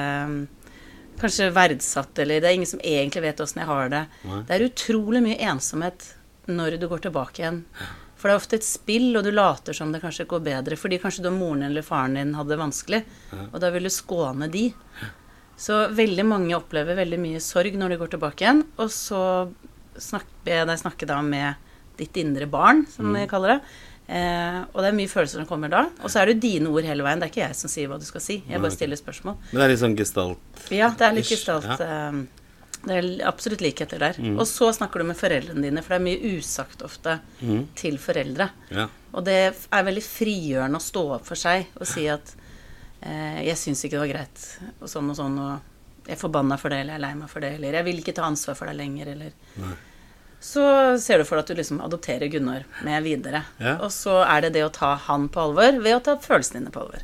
Kanskje 1.17 1.47
verdsatt, 1.49 2.19
eller 2.21 2.43
det 2.45 2.49
er 2.51 2.59
ingen 2.59 2.69
som 2.69 2.81
egentlig 2.85 3.23
vet 3.25 3.39
åssen 3.41 3.63
jeg 3.63 3.69
har 3.71 3.87
det. 3.89 4.03
Nei. 4.29 4.41
Det 4.45 4.53
er 4.53 4.65
utrolig 4.67 5.23
mye 5.25 5.39
ensomhet 5.49 6.11
når 6.45 6.77
du 6.77 6.85
går 6.91 7.07
tilbake 7.07 7.41
igjen. 7.41 7.63
For 8.17 8.29
det 8.29 8.35
er 8.35 8.41
ofte 8.41 8.59
et 8.59 8.67
spill, 8.67 9.09
og 9.17 9.25
du 9.25 9.31
later 9.33 9.77
som 9.77 9.93
det 9.93 10.03
kanskje 10.03 10.27
går 10.29 10.45
bedre 10.45 10.77
fordi 10.77 10.99
kanskje 11.01 11.25
du 11.25 11.31
og 11.31 11.39
moren 11.39 11.65
eller 11.71 11.85
faren 11.87 12.17
din 12.19 12.35
hadde 12.37 12.53
det 12.55 12.61
vanskelig, 12.61 13.01
og 13.49 13.57
da 13.63 13.71
vil 13.73 13.89
du 13.89 13.93
skåne 13.93 14.49
de. 14.53 14.67
Så 15.57 15.87
veldig 15.97 16.25
mange 16.29 16.57
opplever 16.57 16.99
veldig 16.99 17.21
mye 17.21 17.41
sorg 17.41 17.77
når 17.81 17.95
de 17.95 18.01
går 18.03 18.13
tilbake 18.13 18.45
igjen, 18.45 18.65
og 18.77 18.93
så 18.93 19.23
snakker 19.97 20.53
jeg 20.53 20.69
deg 20.69 20.81
snakke 20.83 21.09
da 21.09 21.23
med 21.25 21.66
ditt 21.97 22.17
indre 22.17 22.47
barn, 22.47 22.87
som 22.91 23.13
vi 23.15 23.27
kaller 23.27 23.49
det. 23.57 23.61
Eh, 24.09 24.61
og 24.73 24.83
det 24.83 24.89
er 24.93 24.97
mye 24.97 25.09
følelser 25.11 25.41
som 25.43 25.47
kommer 25.47 25.69
da. 25.69 25.85
Og 26.05 26.11
så 26.11 26.21
er 26.23 26.27
det 26.27 26.37
jo 26.37 26.41
dine 26.47 26.69
ord 26.71 26.85
hele 26.85 27.03
veien. 27.03 27.19
Det 27.19 27.27
er 27.27 27.33
ikke 27.35 27.49
jeg 27.49 27.57
som 27.57 27.69
sier 27.73 27.89
hva 27.89 27.99
du 27.99 28.05
skal 28.07 28.21
si. 28.21 28.43
Jeg 28.49 28.61
bare 28.63 28.71
stiller 28.71 28.97
spørsmål. 28.97 29.37
Men 29.51 29.59
det 29.61 29.65
er 29.65 29.73
litt 29.75 29.81
sånn 29.83 29.97
gestalt 29.99 30.39
Ja, 30.71 30.91
det 30.91 31.07
er 31.09 31.13
litt 31.17 31.27
gestalt. 31.29 31.65
gestalt. 31.67 31.81
eh, 31.81 32.43
Det 32.87 32.95
er 33.03 33.27
absolutt 33.27 33.61
likheter 33.65 33.99
der. 33.99 34.15
Og 34.39 34.47
så 34.47 34.69
snakker 34.73 34.99
du 35.03 35.05
med 35.09 35.17
foreldrene 35.19 35.61
dine, 35.63 35.83
for 35.83 35.97
det 35.97 35.97
er 35.99 36.05
mye 36.07 36.37
usagt 36.39 36.83
ofte 36.87 37.19
til 37.75 37.97
foreldre. 37.99 38.51
Ja. 38.71 38.87
Og 39.13 39.25
det 39.25 39.55
er 39.73 39.83
veldig 39.83 40.03
frigjørende 40.05 40.77
å 40.79 40.85
stå 40.85 41.03
opp 41.17 41.27
for 41.27 41.35
seg 41.35 41.67
og 41.81 41.87
si 41.87 42.07
at 42.07 42.35
eh, 43.03 43.43
'jeg 43.43 43.57
syns 43.57 43.83
ikke 43.85 43.99
det 43.99 44.05
var 44.07 44.15
greit', 44.15 44.59
og 44.81 44.89
sånn 44.89 45.11
og 45.11 45.17
sånn, 45.17 45.39
og 45.39 45.61
'jeg 46.07 46.13
er 46.15 46.21
forbanna 46.21 46.57
for 46.59 46.69
det', 46.71 46.81
eller 46.81 46.93
'jeg 46.93 47.03
er 47.03 47.07
lei 47.09 47.15
meg 47.15 47.29
for 47.29 47.41
det', 47.41 47.55
eller 47.55 47.73
'jeg 47.73 47.85
vil 47.85 47.99
ikke 47.99 48.15
ta 48.15 48.23
ansvar 48.23 48.55
for 48.57 48.67
deg 48.67 48.77
lenger', 48.77 49.09
eller 49.09 49.33
Så 50.47 50.63
ser 51.03 51.19
du 51.19 51.25
for 51.27 51.41
deg 51.41 51.43
at 51.47 51.49
du 51.51 51.59
liksom 51.59 51.81
adopterer 51.83 52.31
Gunnar 52.31 52.63
med 52.87 53.03
videre. 53.03 53.41
Ja. 53.59 53.77
Og 53.83 53.91
så 53.91 54.21
er 54.23 54.45
det 54.47 54.53
det 54.55 54.63
å 54.67 54.71
ta 54.71 54.93
han 55.09 55.27
på 55.33 55.43
alvor 55.49 55.81
ved 55.83 55.97
å 55.97 56.03
ta 56.07 56.15
følelsene 56.23 56.61
dine 56.63 56.71
på 56.75 56.85
alvor. 56.85 57.03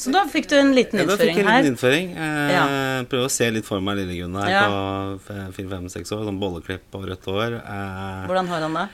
Så 0.00 0.10
da 0.14 0.22
fikk 0.32 0.48
du 0.50 0.54
en 0.56 0.72
liten 0.74 0.98
innføring 1.02 1.04
her. 1.04 1.12
Ja, 1.12 1.16
da 1.16 1.20
fikk 1.20 1.36
jeg 1.36 1.44
en 1.44 1.52
liten 1.52 1.70
innføring. 1.74 2.10
Eh, 2.16 2.50
Ja. 2.54 2.64
Prøv 3.10 3.24
å 3.26 3.30
se 3.30 3.50
litt 3.54 3.66
for 3.68 3.80
meg 3.84 3.98
lille 4.00 4.16
Gunnar 4.18 4.48
Ja. 4.50 4.62
på 4.66 5.52
fire-fem-seks 5.54 6.10
år. 6.16 6.24
Sånn 6.26 6.40
bolleklipp 6.40 6.94
og 6.98 7.06
rødt 7.10 7.24
hår. 7.30 7.58
Eh, 7.60 8.26
Hvordan 8.26 8.48
har 8.48 8.60
han 8.66 8.74
det? 8.80 8.88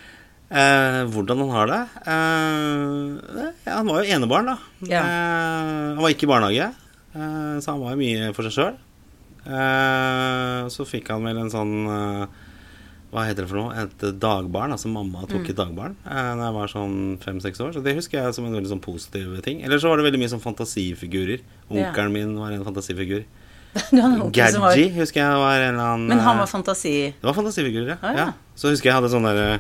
eh, 0.51 1.03
hvordan 1.15 1.39
han 1.45 1.51
har 1.57 1.67
det? 1.73 1.83
Eh, 2.07 3.73
han 3.73 3.87
var 3.87 4.03
jo 4.03 4.15
enebarn, 4.17 4.47
da. 4.53 4.59
Eh, 4.83 5.95
han 5.97 6.03
var 6.03 6.11
ikke 6.13 6.27
i 6.29 6.33
barnehage, 6.33 6.69
eh, 7.15 7.57
så 7.63 7.73
han 7.73 7.81
var 7.81 7.95
jo 7.95 8.03
mye 8.03 8.35
for 8.35 8.43
seg 8.49 8.53
sjøl. 8.59 8.77
Eh, 9.47 10.67
så 10.75 10.85
fikk 10.89 11.09
han 11.15 11.25
vel 11.25 11.39
en 11.39 11.51
sånn 11.53 11.75
eh, 11.87 12.27
hva 13.17 13.25
heter 13.25 13.47
det 13.47 13.49
for 13.49 13.57
noe? 13.63 13.73
Et 13.87 14.03
dagbarn. 14.21 14.75
Altså 14.77 14.91
mamma 14.93 15.23
tok 15.25 15.41
Mm. 15.47 15.49
et 15.49 15.57
dagbarn 15.57 15.95
eh, 16.05 16.31
da 16.37 16.51
jeg 16.51 16.55
var 16.59 16.69
sånn 16.69 16.97
fem-seks 17.25 17.63
år. 17.65 17.73
Så 17.73 17.83
det 17.83 17.95
husker 17.97 18.21
jeg 18.21 18.35
som 18.37 18.45
en 18.45 18.53
veldig 18.53 18.69
sånn 18.75 18.83
positiv 18.85 19.33
ting. 19.47 19.63
Eller 19.65 19.81
så 19.81 19.89
var 19.89 19.97
det 19.97 20.05
veldig 20.11 20.21
mye 20.21 20.33
sånn 20.35 20.45
fantasifigurer. 20.45 21.41
Onkelen 21.73 22.13
min 22.13 22.37
var 22.37 22.53
en 22.53 22.65
fantasifigur. 22.69 23.25
Var 23.93 24.31
Gadji 24.33 24.87
husker 24.97 25.21
jeg 25.21 25.37
var 25.37 25.61
en 25.61 25.75
eller 25.75 25.85
annen 25.85 26.07
Men 26.09 26.21
han 26.25 26.37
eh, 26.39 26.41
var 26.41 26.49
fantasi... 26.49 26.93
Det 27.13 27.27
var 27.29 27.35
fantasifigurer, 27.37 27.91
ja. 27.91 27.97
Ah, 28.01 28.13
ja. 28.17 28.25
ja. 28.25 28.33
Så 28.57 28.71
husker 28.73 28.89
jeg 28.89 28.95
jeg 28.95 28.97
hadde 29.03 29.11
sånn 29.13 29.27
derre 29.29 29.59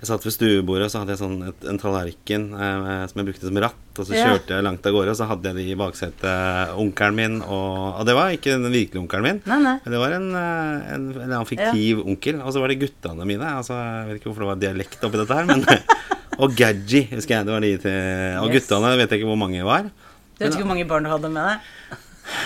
Jeg 0.00 0.08
satt 0.08 0.24
ved 0.24 0.32
stuebordet, 0.32 0.86
og 0.86 0.92
så 0.94 1.00
hadde 1.02 1.12
jeg 1.12 1.20
sånn 1.20 1.42
et, 1.50 1.64
en 1.68 1.78
tallerken 1.80 2.44
eh, 2.56 3.02
som 3.10 3.18
jeg 3.20 3.26
brukte 3.28 3.44
som 3.50 3.58
ratt. 3.60 3.82
Og 4.00 4.06
så 4.08 4.14
kjørte 4.16 4.54
jeg 4.56 4.64
langt 4.64 4.86
av 4.88 4.94
gårde, 4.96 5.12
og 5.12 5.18
så 5.18 5.26
hadde 5.28 5.50
jeg 5.50 5.58
det 5.58 5.64
i 5.68 5.76
baksetet. 5.76 6.72
Onkelen 6.80 7.18
min 7.18 7.34
og 7.44 7.98
Og 8.00 8.06
det 8.08 8.14
var 8.16 8.32
ikke 8.32 8.54
den 8.56 8.72
virkelige 8.72 9.02
onkelen 9.02 9.26
min. 9.26 9.40
Nei, 9.50 9.58
nei. 9.66 9.74
Men 9.84 9.92
det 9.92 10.00
var 10.00 10.16
en, 10.16 10.28
en, 10.40 10.80
en, 10.94 11.06
en 11.20 11.26
annen 11.34 11.48
fiktiv 11.50 12.00
onkel. 12.06 12.40
Og 12.40 12.54
så 12.56 12.62
var 12.64 12.72
det 12.72 12.80
guttene 12.80 13.28
mine. 13.28 13.52
Altså, 13.60 13.76
jeg 13.76 14.08
vet 14.08 14.22
ikke 14.22 14.30
hvorfor 14.32 14.46
det 14.46 14.52
var 14.54 14.62
dialekt 14.64 15.04
oppi 15.04 15.20
dette 15.20 15.36
her, 15.42 15.50
men 15.52 15.66
Og 16.40 16.54
Gadji, 16.56 17.02
husker 17.12 17.36
jeg. 17.36 17.44
Det 17.50 17.52
var 17.52 17.60
de 17.66 17.74
til 17.82 17.98
Og 18.40 18.48
Yes. 18.54 18.62
guttene 18.64 18.94
vet 18.96 19.10
jeg 19.12 19.20
ikke 19.20 19.28
hvor 19.34 19.42
mange 19.44 19.60
var. 19.68 19.90
Du 19.92 20.46
vet 20.46 20.54
ikke 20.54 20.64
hvor 20.64 20.72
mange 20.72 20.88
barn 20.88 21.04
du 21.04 21.10
hadde 21.12 21.28
med 21.34 21.44
deg? 21.50 21.98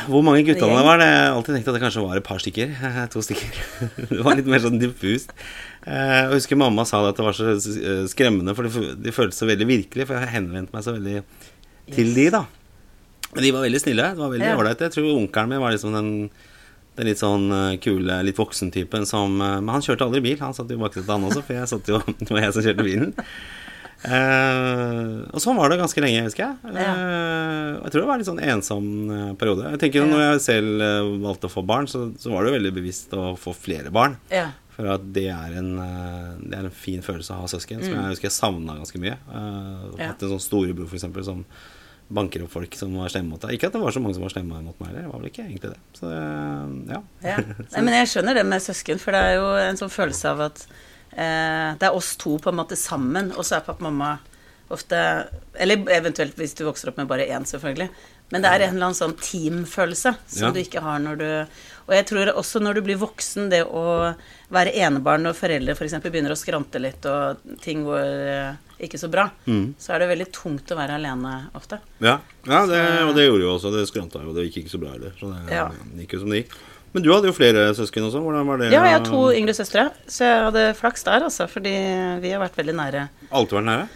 Hvor 0.08 0.22
mange 0.24 0.40
guttene 0.46 0.74
det 0.80 0.84
var, 0.86 0.98
det 0.98 1.06
jeg 1.06 1.30
alltid 1.36 1.54
tenkt 1.58 1.68
at 1.70 1.76
det 1.76 1.82
kanskje 1.84 2.02
var 2.02 2.18
et 2.18 2.24
par 2.26 2.40
stykker. 2.42 2.72
To 3.14 3.22
stykker. 3.22 3.58
Det 4.10 4.22
var 4.24 4.38
litt 4.40 4.48
mer 4.50 4.62
sånn 4.64 4.80
diffust. 4.80 5.30
Eh, 5.84 6.18
jeg 6.24 6.30
husker 6.38 6.56
mamma 6.56 6.86
sa 6.88 7.02
at 7.08 7.18
det 7.18 7.24
var 7.26 7.36
så 7.36 7.50
eh, 7.52 8.04
skremmende, 8.08 8.54
for 8.56 8.64
de 8.68 9.12
føltes 9.12 9.40
så 9.42 9.48
veldig 9.50 9.66
virkelig. 9.68 10.06
For 10.08 10.16
jeg 10.16 10.32
henvendte 10.32 10.72
meg 10.76 10.86
så 10.86 10.94
veldig 10.96 11.18
til 11.92 12.06
Yes. 12.08 12.14
de, 12.16 12.28
da. 12.32 12.44
Men 13.34 13.42
de 13.44 13.50
var 13.52 13.66
veldig 13.66 13.80
snille. 13.82 14.06
Det 14.14 14.22
var 14.22 14.30
veldig 14.32 14.46
Ja. 14.48 14.74
Jeg 14.80 14.92
tror 14.94 15.10
onkelen 15.18 15.50
min 15.52 15.60
var 15.60 15.74
liksom 15.74 15.92
den, 15.92 16.30
den 16.96 17.06
litt 17.10 17.20
sånn 17.20 17.44
eh, 17.52 17.76
kule, 17.84 18.22
litt 18.24 18.38
voksen-typen 18.40 19.04
som 19.06 19.36
Men 19.36 19.68
han 19.68 19.82
kjørte 19.84 20.06
aldri 20.06 20.22
bil. 20.24 20.38
Han 20.40 20.54
satt 20.56 20.70
jo 20.72 20.78
i 20.78 20.84
baksetet, 20.84 21.10
han 21.12 21.28
også, 21.28 21.44
for 21.44 21.58
jeg 21.58 21.68
satt 21.68 21.92
jo, 21.92 22.00
det 22.24 22.30
var 22.30 22.40
jeg 22.46 22.56
som 22.56 22.64
kjørte 22.64 22.86
bilen. 22.88 23.12
Eh, 24.04 25.12
og 25.32 25.40
sånn 25.40 25.56
var 25.56 25.72
det 25.72 25.78
ganske 25.80 26.00
lenge, 26.04 26.24
husker 26.26 26.44
jeg. 26.44 26.72
Eh, 26.76 27.70
og 27.78 27.86
jeg 27.86 27.92
tror 27.94 28.00
det 28.02 28.08
var 28.08 28.16
en 28.16 28.22
litt 28.24 28.28
sånn 28.32 28.42
ensom 28.52 28.88
periode. 29.40 29.70
Jeg 29.74 29.80
tenker 29.84 30.04
Ja. 30.04 30.08
Når 30.10 30.24
jeg 30.24 30.42
selv 30.48 31.22
valgte 31.24 31.48
å 31.48 31.54
få 31.54 31.64
barn, 31.66 31.88
så, 31.90 32.06
så 32.20 32.32
var 32.32 32.44
det 32.44 32.52
jo 32.52 32.58
veldig 32.58 32.74
bevisst 32.76 33.12
å 33.16 33.32
få 33.40 33.52
flere 33.56 33.92
barn. 33.94 34.16
Ja. 34.32 34.50
For 34.74 34.88
at 34.90 35.04
det 35.14 35.28
er 35.30 35.54
en, 35.60 35.70
eh, 35.78 36.34
det 36.42 36.58
er 36.58 36.64
en 36.66 36.74
fin 36.74 37.00
følelse 37.04 37.30
å 37.36 37.40
ha 37.44 37.46
søsken, 37.50 37.82
som 37.84 37.94
jeg 37.94 38.10
husker 38.16 38.28
jeg 38.28 38.34
savna 38.34 38.74
ganske 38.80 38.98
mye. 38.98 39.16
Uh, 39.28 39.40
Mm. 39.94 39.98
Ja. 40.00 40.08
Hatt 40.10 40.22
en 40.22 40.32
sånn 40.34 40.42
storebror 40.42 40.88
for 40.90 40.96
eksempel, 40.98 41.24
som 41.24 41.44
banker 42.10 42.42
opp 42.44 42.50
folk 42.52 42.74
som 42.76 42.92
var 42.98 43.08
slemme 43.08 43.30
mot 43.32 43.40
deg. 43.40 43.54
Ikke 43.56 43.68
at 43.70 43.72
det 43.72 43.80
var 43.80 43.92
så 43.94 44.00
mange 44.02 44.14
som 44.14 44.22
var 44.26 44.32
slemme 44.34 44.58
mot 44.62 44.78
meg 44.80 44.88
heller, 44.90 45.02
det 45.06 45.12
var 45.12 45.20
vel 45.22 45.30
ikke 45.30 45.44
egentlig 45.46 45.70
det. 45.72 45.78
Så 45.96 46.10
det, 46.10 46.18
ja. 46.92 47.00
Ja. 47.24 47.36
Nei, 47.72 47.80
men 47.86 47.94
jeg 47.94 48.10
skjønner 48.12 48.34
det 48.34 48.44
med 48.50 48.60
søsken, 48.62 49.00
for 49.00 49.12
det 49.16 49.22
er 49.24 49.34
jo 49.38 49.46
en 49.62 49.78
sånn 49.80 49.92
følelse 49.94 50.28
av 50.34 50.42
at 50.50 50.66
eh, 51.16 51.70
det 51.80 51.86
er 51.88 51.94
oss 51.96 52.16
to 52.20 52.36
på 52.42 52.50
en 52.52 52.58
måte 52.60 52.76
sammen, 52.76 53.32
og 53.38 53.46
så 53.46 53.56
er 53.56 53.64
pappa 53.66 53.84
og 53.86 53.92
mamma 53.92 54.18
ofte 54.74 54.96
Eller 55.60 55.76
eventuelt 55.92 56.34
hvis 56.40 56.54
du 56.56 56.64
vokser 56.64 56.88
opp 56.90 56.96
med 56.98 57.06
bare 57.06 57.26
én, 57.28 57.44
selvfølgelig. 57.46 57.88
Men 58.32 58.42
det 58.42 58.50
er 58.50 58.62
en 58.64 58.74
eller 58.74 58.88
annen 58.88 58.96
sånn 58.98 59.12
teamfølelse 59.20 60.14
som 60.26 60.46
Ja. 60.48 60.50
du 60.50 60.58
ikke 60.60 60.80
har 60.82 60.98
når 61.04 61.18
du 61.20 61.46
Og 61.86 61.94
jeg 61.94 62.06
tror 62.08 62.30
også 62.32 62.60
når 62.64 62.74
du 62.78 62.82
blir 62.86 62.96
voksen, 63.00 63.50
det 63.52 63.62
å 63.66 64.14
være 64.54 64.72
enebarn 64.86 65.22
når 65.26 65.34
foreldre 65.36 65.74
f.eks. 65.76 65.98
begynner 66.04 66.32
å 66.32 66.38
skrante 66.38 66.80
litt, 66.80 67.04
og 67.10 67.36
ting 67.60 67.82
går 67.84 68.04
eh, 68.04 68.54
ikke 68.88 68.98
så 69.00 69.10
bra, 69.12 69.28
Mm. 69.46 69.74
så 69.78 69.94
er 69.94 69.98
det 70.00 70.08
veldig 70.12 70.28
tungt 70.32 70.72
å 70.72 70.76
være 70.78 70.96
alene 70.96 71.34
ofte. 71.54 71.78
Ja, 72.00 72.18
ja 72.48 72.62
det, 72.66 72.80
og 73.08 73.14
det 73.16 73.26
gjorde 73.28 73.44
jo 73.44 73.52
også. 73.58 73.72
Det 73.74 73.86
skranta 73.88 74.22
jo. 74.24 74.32
Det 74.36 74.46
gikk 74.48 74.62
ikke 74.64 74.74
så 74.76 74.80
bra 74.80 74.94
heller. 74.96 75.12
Så 75.20 75.28
det 75.32 75.52
Ja. 75.52 75.68
gikk 76.00 76.12
jo 76.16 76.20
som 76.20 76.30
det 76.30 76.44
gikk. 76.44 76.56
Men 76.94 77.02
du 77.02 77.10
hadde 77.12 77.26
jo 77.26 77.32
flere 77.34 77.74
søsken 77.74 78.04
også. 78.06 78.20
Hvordan 78.22 78.46
var 78.46 78.58
det? 78.58 78.70
Ja, 78.72 78.84
jeg 78.84 79.00
har 79.00 79.04
to 79.04 79.22
yngre 79.34 79.54
søstre, 79.54 79.90
så 80.06 80.24
jeg 80.24 80.44
hadde 80.46 80.74
flaks 80.78 81.02
der, 81.04 81.24
altså, 81.26 81.48
fordi 81.50 81.72
vi 82.22 82.30
har 82.30 82.38
vært 82.40 82.54
veldig 82.56 82.74
nære. 82.78 83.08
Alltid 83.32 83.58
vært 83.58 83.66
nære? 83.66 83.88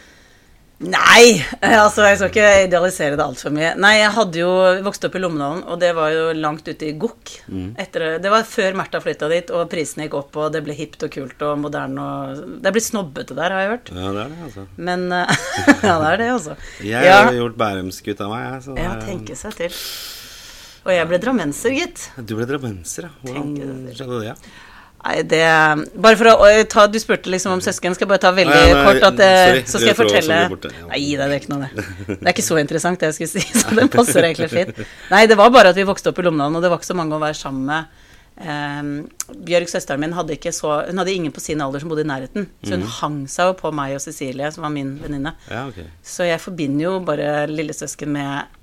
Nei! 0.79 1.41
eh, 1.61 1.75
Altså, 1.75 2.05
jeg 2.07 2.19
skal 2.21 2.31
ikke 2.31 2.51
idealisere 2.69 3.17
det 3.19 3.25
altfor 3.25 3.51
mye. 3.55 3.73
Nei, 3.81 3.97
jeg 3.99 4.13
hadde 4.15 4.39
jo 4.39 4.51
vokst 4.87 5.07
opp 5.09 5.17
i 5.19 5.23
Lommedalen, 5.23 5.65
og 5.67 5.81
det 5.83 5.91
var 5.97 6.13
jo 6.15 6.29
langt 6.39 6.69
ute 6.69 6.87
i 6.87 6.93
Gokk. 7.01 7.33
Mm. 7.51 7.73
Det 7.75 8.31
var 8.31 8.47
før 8.47 8.79
Märtha 8.79 9.01
flytta 9.03 9.31
dit, 9.33 9.51
og 9.51 9.67
prisene 9.73 10.07
gikk 10.07 10.15
opp, 10.21 10.39
og 10.39 10.53
det 10.55 10.63
ble 10.67 10.77
hipt 10.79 11.03
og 11.03 11.11
kult 11.15 11.43
og 11.49 11.57
moderne 11.65 12.05
og 12.05 12.45
Det 12.63 12.71
er 12.71 12.77
blitt 12.77 12.87
snobbete 12.87 13.35
der, 13.39 13.57
har 13.57 13.65
jeg 13.65 13.73
hørt. 13.75 13.91
Ja, 13.91 14.13
det 14.15 14.23
er 14.23 14.31
det, 14.31 14.39
altså. 14.47 14.67
Men 14.77 15.09
eh, 15.19 15.35
Ja, 15.89 15.97
det 15.99 16.13
er 16.13 16.23
det, 16.23 16.31
altså. 16.37 16.57
Jeg 16.85 17.11
ja, 17.11 17.19
har 17.27 17.35
gjort 17.41 17.59
bærumsgutt 17.59 18.23
av 18.23 18.33
meg, 18.37 18.47
jeg. 18.47 18.65
Så 18.69 18.79
ja, 18.79 18.95
tenke 19.03 19.39
seg 19.43 19.59
til. 19.59 19.83
Og 20.87 20.95
jeg 20.95 21.11
ble 21.11 21.19
drammenser, 21.21 21.75
gitt. 21.75 22.07
Du 22.23 22.39
ble 22.39 22.47
drammenser, 22.49 23.11
ja. 23.11 23.15
Hvordan 23.27 23.53
skjedde 23.99 24.23
det? 24.29 24.39
Nei, 24.99 25.21
det 25.31 25.43
Bare 25.95 26.19
for 26.19 26.31
å 26.33 26.49
ta 26.71 26.87
Du 26.91 26.99
spurte 27.01 27.31
liksom 27.31 27.55
om 27.57 27.63
søsken. 27.65 27.95
Skal 27.97 28.07
jeg 28.07 28.11
bare 28.11 28.23
ta 28.25 28.33
veldig 28.35 28.57
Nei, 28.57 28.73
nei, 28.75 28.83
kort 28.89 29.07
at 29.13 29.23
eh, 29.25 29.37
sorry. 29.39 29.63
Så 29.63 29.77
skal 29.77 29.93
jeg 29.93 29.99
fortelle 30.01 30.41
borte, 30.51 30.73
ja. 30.75 30.89
Nei, 30.91 31.01
det 31.21 31.29
er 31.29 31.37
ikke 31.39 31.55
noe, 31.55 31.69
det. 31.69 31.87
Det 32.09 32.19
er 32.25 32.35
ikke 32.35 32.49
så 32.49 32.59
interessant, 32.61 33.01
det 33.01 33.13
jeg 33.13 33.19
skulle 33.19 33.45
si, 33.45 33.59
så 33.63 33.79
det 33.79 33.87
passer 33.93 34.27
egentlig 34.27 34.51
fint. 34.53 34.85
Nei, 35.13 35.23
det 35.31 35.39
var 35.39 35.53
bare 35.55 35.73
at 35.73 35.79
vi 35.79 35.87
vokste 35.89 36.11
opp 36.13 36.21
i 36.21 36.27
Lomdalen, 36.27 36.59
og 36.59 36.65
det 36.65 36.71
var 36.73 36.81
ikke 36.81 36.91
så 36.91 36.97
mange 36.99 37.17
å 37.17 37.23
være 37.23 37.39
sammen 37.39 37.69
med. 37.69 38.05
Um, 38.39 38.91
Bjørg, 39.47 39.71
søsteren 39.71 40.03
min, 40.03 40.13
hadde 40.15 40.37
ikke 40.37 40.53
så 40.55 40.77
Hun 40.87 41.01
hadde 41.03 41.11
ingen 41.11 41.33
på 41.35 41.43
sin 41.43 41.59
alder 41.59 41.83
som 41.83 41.91
bodde 41.91 42.05
i 42.05 42.09
nærheten. 42.09 42.47
Så 42.63 42.77
hun 42.77 42.85
mm. 42.85 42.93
hang 43.01 43.19
seg 43.31 43.51
jo 43.51 43.57
på 43.59 43.73
meg 43.75 43.97
og 43.97 44.03
Cecilie, 44.05 44.51
som 44.55 44.67
var 44.67 44.75
min 44.75 44.95
venninne. 45.03 45.35
Ja, 45.51 45.67
okay. 45.71 45.89
Så 46.07 46.27
jeg 46.29 46.43
forbinder 46.43 46.87
jo 46.87 46.95
bare 47.07 47.47
lillesøsken 47.51 48.15
med 48.15 48.57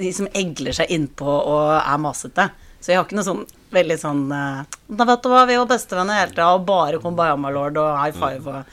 de 0.00 0.12
som 0.16 0.28
egler 0.36 0.74
seg 0.76 0.92
innpå 0.92 1.28
og 1.28 1.74
er 1.78 2.00
masete. 2.00 2.48
Så 2.80 2.92
jeg 2.92 3.00
har 3.00 3.08
ikke 3.08 3.18
noe 3.20 3.28
sånn 3.28 3.44
veldig 3.72 3.96
sånn 4.02 4.22
eh, 4.32 4.62
Da 4.88 5.04
vet 5.08 5.22
du 5.22 5.28
hva, 5.32 5.44
vi 5.48 5.56
var 5.60 5.66
bestevenner 5.70 6.20
hele 6.22 6.32
tida, 6.34 6.48
og 6.56 6.64
bare 6.66 6.98
Kumbaya 7.02 7.36
Lord 7.36 7.76
og 7.78 7.98
high 7.98 8.12
five 8.16 8.46
og 8.46 8.64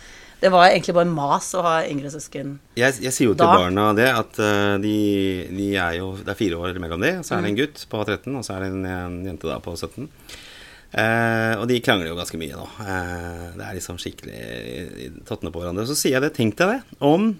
Det 0.41 0.51
var 0.53 0.67
egentlig 0.69 0.93
bare 0.93 1.09
mas 1.09 1.47
å 1.57 1.63
ha 1.65 1.75
yngre 1.89 2.11
søsken. 2.13 2.59
Jeg, 2.77 2.93
jeg 3.01 3.11
sier 3.13 3.27
jo 3.31 3.33
til 3.33 3.45
Da- 3.47 3.55
barna 3.57 3.87
det 3.97 4.09
at 4.13 4.37
eh, 4.39 4.75
de, 4.83 4.97
de 5.49 5.69
er 5.81 5.95
jo 5.97 6.11
Det 6.19 6.29
er 6.29 6.37
fire 6.37 6.59
år 6.61 6.77
mellom 6.79 7.01
de, 7.01 7.15
og 7.19 7.25
så 7.25 7.33
er 7.33 7.41
Mm. 7.41 7.43
det 7.47 7.49
en 7.53 7.61
gutt 7.63 7.85
på 7.89 8.03
13, 8.05 8.35
og 8.37 8.43
så 8.45 8.53
er 8.55 8.59
det 8.65 8.69
en, 8.73 8.85
en 8.85 9.17
jente 9.25 9.47
da 9.49 9.57
på 9.59 9.73
17. 9.75 10.05
Eh, 10.93 11.53
og 11.59 11.65
de 11.67 11.79
krangler 11.83 12.07
jo 12.11 12.15
ganske 12.15 12.37
mye 12.39 12.55
nå. 12.55 12.67
Eh, 12.79 13.47
det 13.57 13.65
er 13.65 13.75
liksom 13.75 13.97
skikkelig 13.99 15.25
tottene 15.27 15.51
på 15.51 15.59
hverandre. 15.59 15.83
Så 15.89 15.97
sier 15.99 16.15
jeg 16.15 16.21
det, 16.23 16.33
tenk 16.37 16.55
deg 16.61 16.75
det, 16.77 16.79
om 17.03 17.31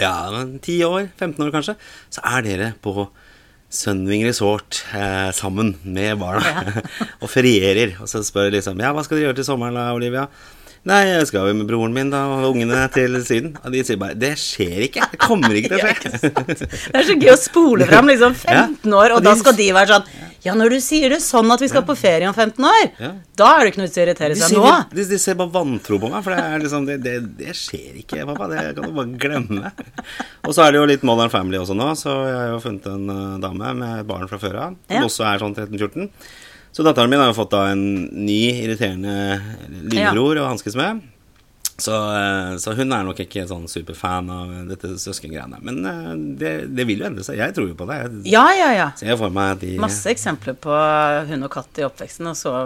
ja, 0.00 0.14
men 0.30 0.56
10 0.62 0.80
år, 0.86 1.08
15 1.18 1.44
år 1.46 1.52
kanskje, 1.54 1.76
så 2.14 2.22
er 2.32 2.42
dere 2.46 2.72
på 2.82 3.08
Sunwing 3.70 4.24
Resort 4.26 4.80
eh, 4.98 5.28
sammen 5.36 5.76
med 5.86 6.18
barna 6.18 6.82
og 7.22 7.28
ferierer. 7.30 7.94
Og 8.02 8.10
så 8.10 8.24
spør 8.26 8.48
jeg 8.48 8.58
liksom 8.58 8.80
Ja, 8.82 8.90
hva 8.96 9.04
skal 9.06 9.20
dere 9.20 9.30
gjøre 9.30 9.38
til 9.40 9.46
sommeren 9.46 9.78
da, 9.78 9.92
Olivia? 9.94 10.26
Nei, 10.88 11.02
jeg 11.10 11.26
skal 11.28 11.50
jo 11.50 11.56
med 11.58 11.68
broren 11.68 11.92
min 11.92 12.08
da, 12.10 12.22
og 12.32 12.54
ungene 12.54 12.80
til 12.94 13.18
Syden. 13.22 13.52
Og 13.60 13.74
de 13.74 13.82
sier 13.84 14.00
bare 14.00 14.16
Det 14.18 14.32
skjer 14.40 14.86
ikke. 14.88 15.06
Det 15.12 15.20
kommer 15.20 15.54
ikke 15.60 15.74
til 15.74 15.84
å 15.84 15.92
skje. 15.92 16.32
Det 16.90 16.96
er 16.96 17.06
så 17.10 17.16
gøy 17.20 17.32
å 17.34 17.38
spole 17.38 17.88
fram 17.90 18.08
liksom 18.10 18.34
15 18.38 18.88
år, 18.88 19.12
og 19.14 19.20
Og 19.20 19.26
da 19.28 19.36
skal 19.38 19.58
de 19.60 19.70
være 19.76 19.98
sånn 19.98 20.29
Ja, 20.44 20.54
når 20.56 20.70
du 20.72 20.76
sier 20.80 21.12
det 21.12 21.18
sånn 21.20 21.50
at 21.52 21.60
vi 21.60 21.68
skal 21.68 21.82
på 21.84 21.92
ferie 21.98 22.24
om 22.28 22.32
15 22.34 22.64
år, 22.64 22.86
Ja. 22.98 23.10
da 23.36 23.48
er 23.58 23.64
det 23.66 23.72
ikke 23.74 23.80
noe 23.82 23.88
vits 23.90 23.98
i 23.98 24.00
å 24.00 24.04
irritere 24.06 24.36
seg 24.40 24.56
nå. 24.56 24.70
de, 24.94 25.04
de 25.10 25.18
ser 25.20 25.34
bare 25.36 25.52
vantro 25.52 25.98
på 26.00 26.08
meg, 26.10 26.22
for 26.24 26.32
det, 26.32 26.44
er 26.44 26.64
liksom, 26.64 26.86
det, 26.88 26.96
det, 27.04 27.14
det 27.36 27.54
skjer 27.58 27.98
ikke, 28.00 28.24
pappa. 28.30 28.48
Det 28.48 28.62
kan 28.78 28.88
du 28.88 28.96
bare 28.96 29.18
glemme. 29.20 29.72
Og 30.48 30.54
så 30.56 30.64
er 30.64 30.72
det 30.72 30.80
jo 30.80 30.86
litt 30.88 31.04
Modern 31.04 31.30
Family 31.32 31.60
også 31.60 31.76
nå, 31.76 31.90
så 32.00 32.14
jeg 32.30 32.38
har 32.40 32.54
jo 32.54 32.62
funnet 32.64 32.86
en 32.88 33.04
uh, 33.12 33.38
dame 33.42 33.74
med 33.82 33.98
et 34.00 34.08
barn 34.08 34.28
fra 34.32 34.40
før 34.40 34.56
av, 34.68 34.78
som 34.88 34.96
Ja. 34.96 35.04
også 35.10 35.28
er 35.28 35.44
sånn 35.44 35.54
13-14. 35.58 36.08
Så 36.72 36.84
datteren 36.86 37.10
min 37.10 37.18
har 37.18 37.32
jo 37.32 37.36
fått 37.36 37.50
da 37.52 37.64
en 37.72 37.84
ny 38.24 38.40
irriterende 38.62 39.40
lillebror 39.90 40.38
å 40.40 40.48
hanskes 40.52 40.76
med. 40.78 41.02
Så, 41.80 41.96
eh, 42.14 42.54
så 42.62 42.74
hun 42.76 42.92
er 42.92 43.04
nok 43.08 43.20
ikke 43.24 43.46
sånn 43.50 43.66
superfan 43.70 44.28
av 44.34 44.54
dette 44.70 44.92
søskengreiene. 45.00 45.58
Men 45.64 45.80
eh, 45.90 46.14
det, 46.40 46.54
det 46.76 46.86
vil 46.88 47.00
jo 47.02 47.08
endre 47.10 47.24
seg. 47.26 47.40
Jeg 47.40 47.56
tror 47.56 47.70
jo 47.72 47.76
på 47.80 47.88
det. 47.90 48.00
Jeg 48.04 48.34
Ja, 48.36 48.46
ja, 48.56 48.70
ja. 48.76 48.88
ser 49.00 49.16
for 49.20 49.32
meg 49.34 49.60
de 49.64 49.74
Masse 49.82 50.12
eksempler 50.12 50.54
på 50.60 50.74
hund 51.32 51.48
og 51.48 51.54
katt 51.56 51.80
i 51.80 51.86
oppveksten, 51.88 52.28
og 52.30 52.36
så 52.38 52.56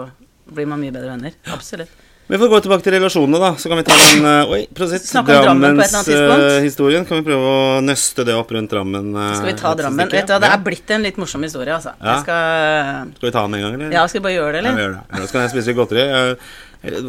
blir 0.45 0.67
man 0.69 0.81
mye 0.83 0.93
bedre 0.93 1.15
venner. 1.15 1.33
Absolutt. 1.55 2.01
Vi 2.25 2.37
får 2.41 2.49
gå 2.49 2.57
tilbake 2.65 2.81
til 2.81 2.95
relasjonene, 2.95 3.37
da. 3.37 3.51
Så 3.61 3.69
kan 3.69 3.77
vi 3.77 3.83
ta 3.85 3.93
den 4.01 4.23
uh, 4.25 4.49
Oi, 4.55 4.63
prosit. 4.73 5.03
Drammens-historien. 5.13 7.05
kan 7.05 7.19
vi 7.19 7.25
prøve 7.27 7.51
å 7.51 7.81
nøste 7.85 8.25
det 8.25 8.33
opp 8.33 8.49
rundt 8.55 8.71
Drammen? 8.71 9.11
eh, 9.13 9.33
Skal 9.37 9.49
vi 9.51 9.53
ta 9.59 9.73
Drammen? 9.77 10.09
Vet 10.09 10.25
du 10.27 10.33
hva, 10.33 10.39
Det 10.41 10.49
er 10.49 10.63
blitt 10.65 10.89
en 10.95 11.05
litt 11.05 11.19
morsom 11.21 11.43
historie, 11.45 11.73
altså. 11.75 11.93
Ja. 11.99 12.15
Jeg 12.15 12.23
skal 12.25 13.11
Skal 13.19 13.29
vi 13.29 13.33
ta 13.35 13.43
den 13.45 13.53
en 13.59 13.61
gang, 13.65 13.73
eller? 13.77 13.91
Ja, 13.93 14.07
skal 14.09 14.21
vi 14.21 14.23
bare 14.25 14.35
gjøre 14.39 14.51
det, 14.55 14.59
eller? 14.63 14.71
Ja, 14.71 14.75
vi 14.75 14.81
gjør 14.85 14.95
det. 14.95 15.03
Ja, 15.19 15.25
Så 15.25 15.31
kan 15.35 15.41
jeg 15.45 15.53
spise 15.53 15.75
godteri. 15.77 16.05
Eh, 16.05 16.35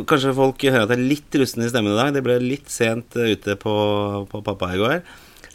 Kanskje 0.08 0.34
folk 0.36 0.62
hører 0.66 0.86
at 0.86 0.92
jeg 0.94 0.98
er 1.00 1.06
litt 1.12 1.38
rusten 1.40 1.64
i 1.66 1.70
stemmen 1.70 1.94
i 1.94 1.98
dag. 1.98 2.12
Det 2.16 2.24
ble 2.26 2.40
litt 2.42 2.72
sent 2.72 3.16
eh, 3.18 3.34
ute 3.36 3.56
på, 3.60 3.76
på 4.30 4.42
pappa 4.46 4.72
i 4.74 4.80
går. 4.80 5.00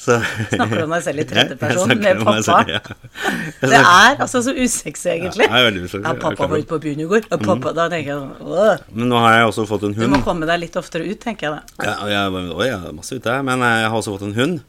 Så 0.01 0.15
Snakker 0.49 0.79
du 0.79 0.83
om 0.87 0.93
deg 0.95 1.03
selv 1.05 1.21
i 1.21 1.25
tredjeperson 1.29 1.91
person 1.91 1.99
med 2.01 2.21
pappa? 2.25 2.41
selv, 2.47 2.71
ja. 2.73 2.79
Det 3.61 3.77
er 3.77 4.15
altså 4.17 4.41
så 4.41 4.53
usexy, 4.55 5.11
egentlig. 5.13 5.45
Ja, 5.45 5.69
usexy. 5.69 6.01
Ja, 6.01 6.15
pappa 6.17 6.47
var 6.49 6.57
ute 6.57 6.69
på 6.71 6.79
byen 6.81 7.03
i 7.03 7.07
går. 7.11 7.27
Og 7.29 7.45
pappa, 7.45 7.75
Da 7.77 7.85
tenker 7.93 8.15
jeg 8.15 8.17
«Åh». 8.41 8.81
Men 8.97 9.13
nå 9.13 9.21
har 9.21 9.37
jeg 9.37 9.51
også 9.51 9.67
fått 9.69 9.85
en 9.85 9.93
hund. 9.93 10.07
Du 10.07 10.15
må 10.15 10.23
komme 10.25 10.49
deg 10.49 10.63
litt 10.63 10.77
oftere 10.81 11.05
ut, 11.05 11.21
tenker 11.21 11.47
jeg 11.47 11.53
da. 11.59 11.85
Ja, 11.85 11.95
jeg, 12.09 12.49
oi, 12.49 12.67
jeg 12.71 12.79
er 12.79 12.97
masse 12.97 13.21
ute, 13.21 13.37
men 13.45 13.61
eh, 13.67 13.77
jeg 13.83 13.93
har 13.93 14.01
også 14.01 14.15
fått 14.17 14.25
en 14.31 14.37
hund. 14.39 14.59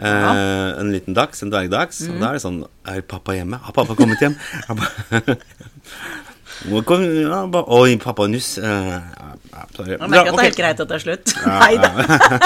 Eh, 0.00 0.80
en 0.80 0.94
liten 0.94 1.16
dags, 1.16 1.44
en 1.44 1.52
dvergdags. 1.52 2.00
Mm. 2.06 2.14
Og 2.14 2.22
da 2.22 2.30
er 2.30 2.38
det 2.38 2.44
sånn 2.46 2.60
Er 2.88 3.04
pappa 3.04 3.36
hjemme? 3.36 3.60
Har 3.60 3.76
pappa 3.76 3.98
kommet 3.98 4.24
hjem? 4.24 4.38
Hvor 6.68 6.84
kom, 6.84 7.02
ja, 7.04 7.44
ba, 7.48 7.62
Oi, 7.78 7.96
pappa 8.02 8.26
nuss. 8.28 8.58
Uh, 8.60 8.66
ja, 8.68 9.30
ja, 9.52 9.64
sorry. 9.76 9.96
Man 10.00 10.12
merker 10.12 10.30
at 10.30 10.36
det 10.36 10.42
er 10.42 10.48
helt 10.48 10.60
greit 10.60 10.82
at 10.84 10.90
det 10.90 10.96
er 10.98 11.04
slutt. 11.04 11.34
Ja, 11.36 11.56
Nei 11.62 11.74
da. 11.80 11.90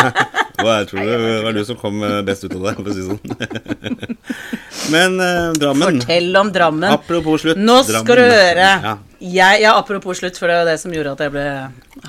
jeg 0.78 0.88
tror 0.90 1.08
det 1.08 1.16
var 1.44 1.56
du 1.56 1.62
som 1.66 1.78
kom 1.80 1.98
eh, 2.06 2.20
best 2.24 2.46
ut 2.46 2.54
av 2.54 2.62
det, 2.68 2.74
for 2.78 2.88
å 2.88 2.94
si 2.94 3.02
sånn. 3.04 4.14
Men 4.94 5.18
eh, 5.20 5.50
Drammen 5.58 6.00
Fortell 6.00 6.40
om 6.40 6.52
Drammen. 6.54 6.90
Apropos 6.94 7.42
slutt. 7.44 7.60
Nå 7.60 7.80
skal 7.88 8.06
du 8.06 8.22
høre. 8.22 8.68
Ja, 8.86 8.94
Jeg, 9.18 9.62
ja, 9.64 9.74
apropos 9.80 10.20
slutt, 10.22 10.38
for 10.40 10.50
det 10.52 10.60
var 10.62 10.70
det 10.70 10.78
som 10.82 10.94
gjorde 10.94 11.16
at 11.16 11.24
jeg 11.26 11.34
ble 11.34 11.48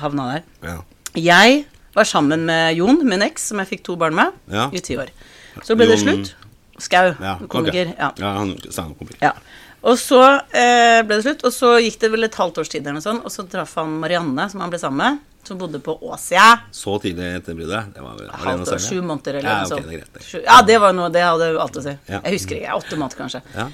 havna 0.02 0.28
der. 0.34 0.46
ja. 0.70 0.78
Jeg 1.16 1.62
var 1.96 2.04
sammen 2.04 2.42
med 2.44 2.76
Jon, 2.76 2.98
min 3.08 3.22
eks, 3.24 3.46
som 3.48 3.60
jeg 3.62 3.70
fikk 3.70 3.86
to 3.86 3.94
barn 3.96 4.12
med, 4.18 4.34
Ja. 4.52 4.66
i 4.68 4.82
ti 4.84 4.98
år. 5.00 5.08
Så 5.64 5.72
ble 5.78 5.86
det 5.88 5.96
slutt. 6.02 6.34
Skau, 6.84 7.14
komiker. 7.48 7.94
Ja. 7.96 8.10
ja 8.20 8.32
han 8.36 8.52
standup-komiker. 8.60 9.16
ja. 9.24 9.32
Og 9.86 9.94
så 10.00 10.18
eh, 10.50 11.00
ble 11.06 11.18
det 11.20 11.22
slutt, 11.28 11.44
og 11.46 11.54
så 11.54 11.76
gikk 11.78 12.00
det 12.02 12.10
vel 12.10 12.26
et 12.26 12.34
halvt 12.40 12.58
års 12.62 12.70
tid, 12.72 12.82
eller 12.82 12.98
noe 12.98 13.04
sånt, 13.04 13.22
og 13.22 13.30
så 13.30 13.44
traff 13.50 13.76
han 13.78 13.92
Marianne, 14.02 14.48
som 14.50 14.64
han 14.64 14.72
ble 14.72 14.80
sammen 14.82 15.02
med. 15.02 15.24
som 15.46 15.58
bodde 15.60 15.78
på 15.78 15.94
Åsia. 16.02 16.46
Så 16.74 16.96
tidlig 16.98 17.28
etter 17.36 17.54
bruddet? 17.54 17.92
Det 17.94 18.02
var 18.02 18.16
vel 18.18 18.30
Halvt 18.34 18.72
år, 18.74 18.80
sju 18.82 18.96
måneder 18.98 19.36
eller 19.38 19.46
noe 19.46 19.68
ja, 19.68 19.76
okay, 19.76 20.00
ok, 20.00 20.08
sånt. 20.08 20.32
det. 20.32 20.40
Ja, 20.48 20.56
det 20.66 20.78
var 20.82 20.96
noe, 20.96 21.06
det 21.14 21.22
hadde 21.22 21.52
alt 21.62 21.78
å 21.78 21.84
si. 21.84 21.92
Ja. 22.10 22.18
Jeg 22.24 22.34
husker 22.34 22.58
ikke, 22.58 22.78
åtte 22.80 22.98
måneder 22.98 23.20
kanskje. 23.20 23.42
Ja. 23.54 23.68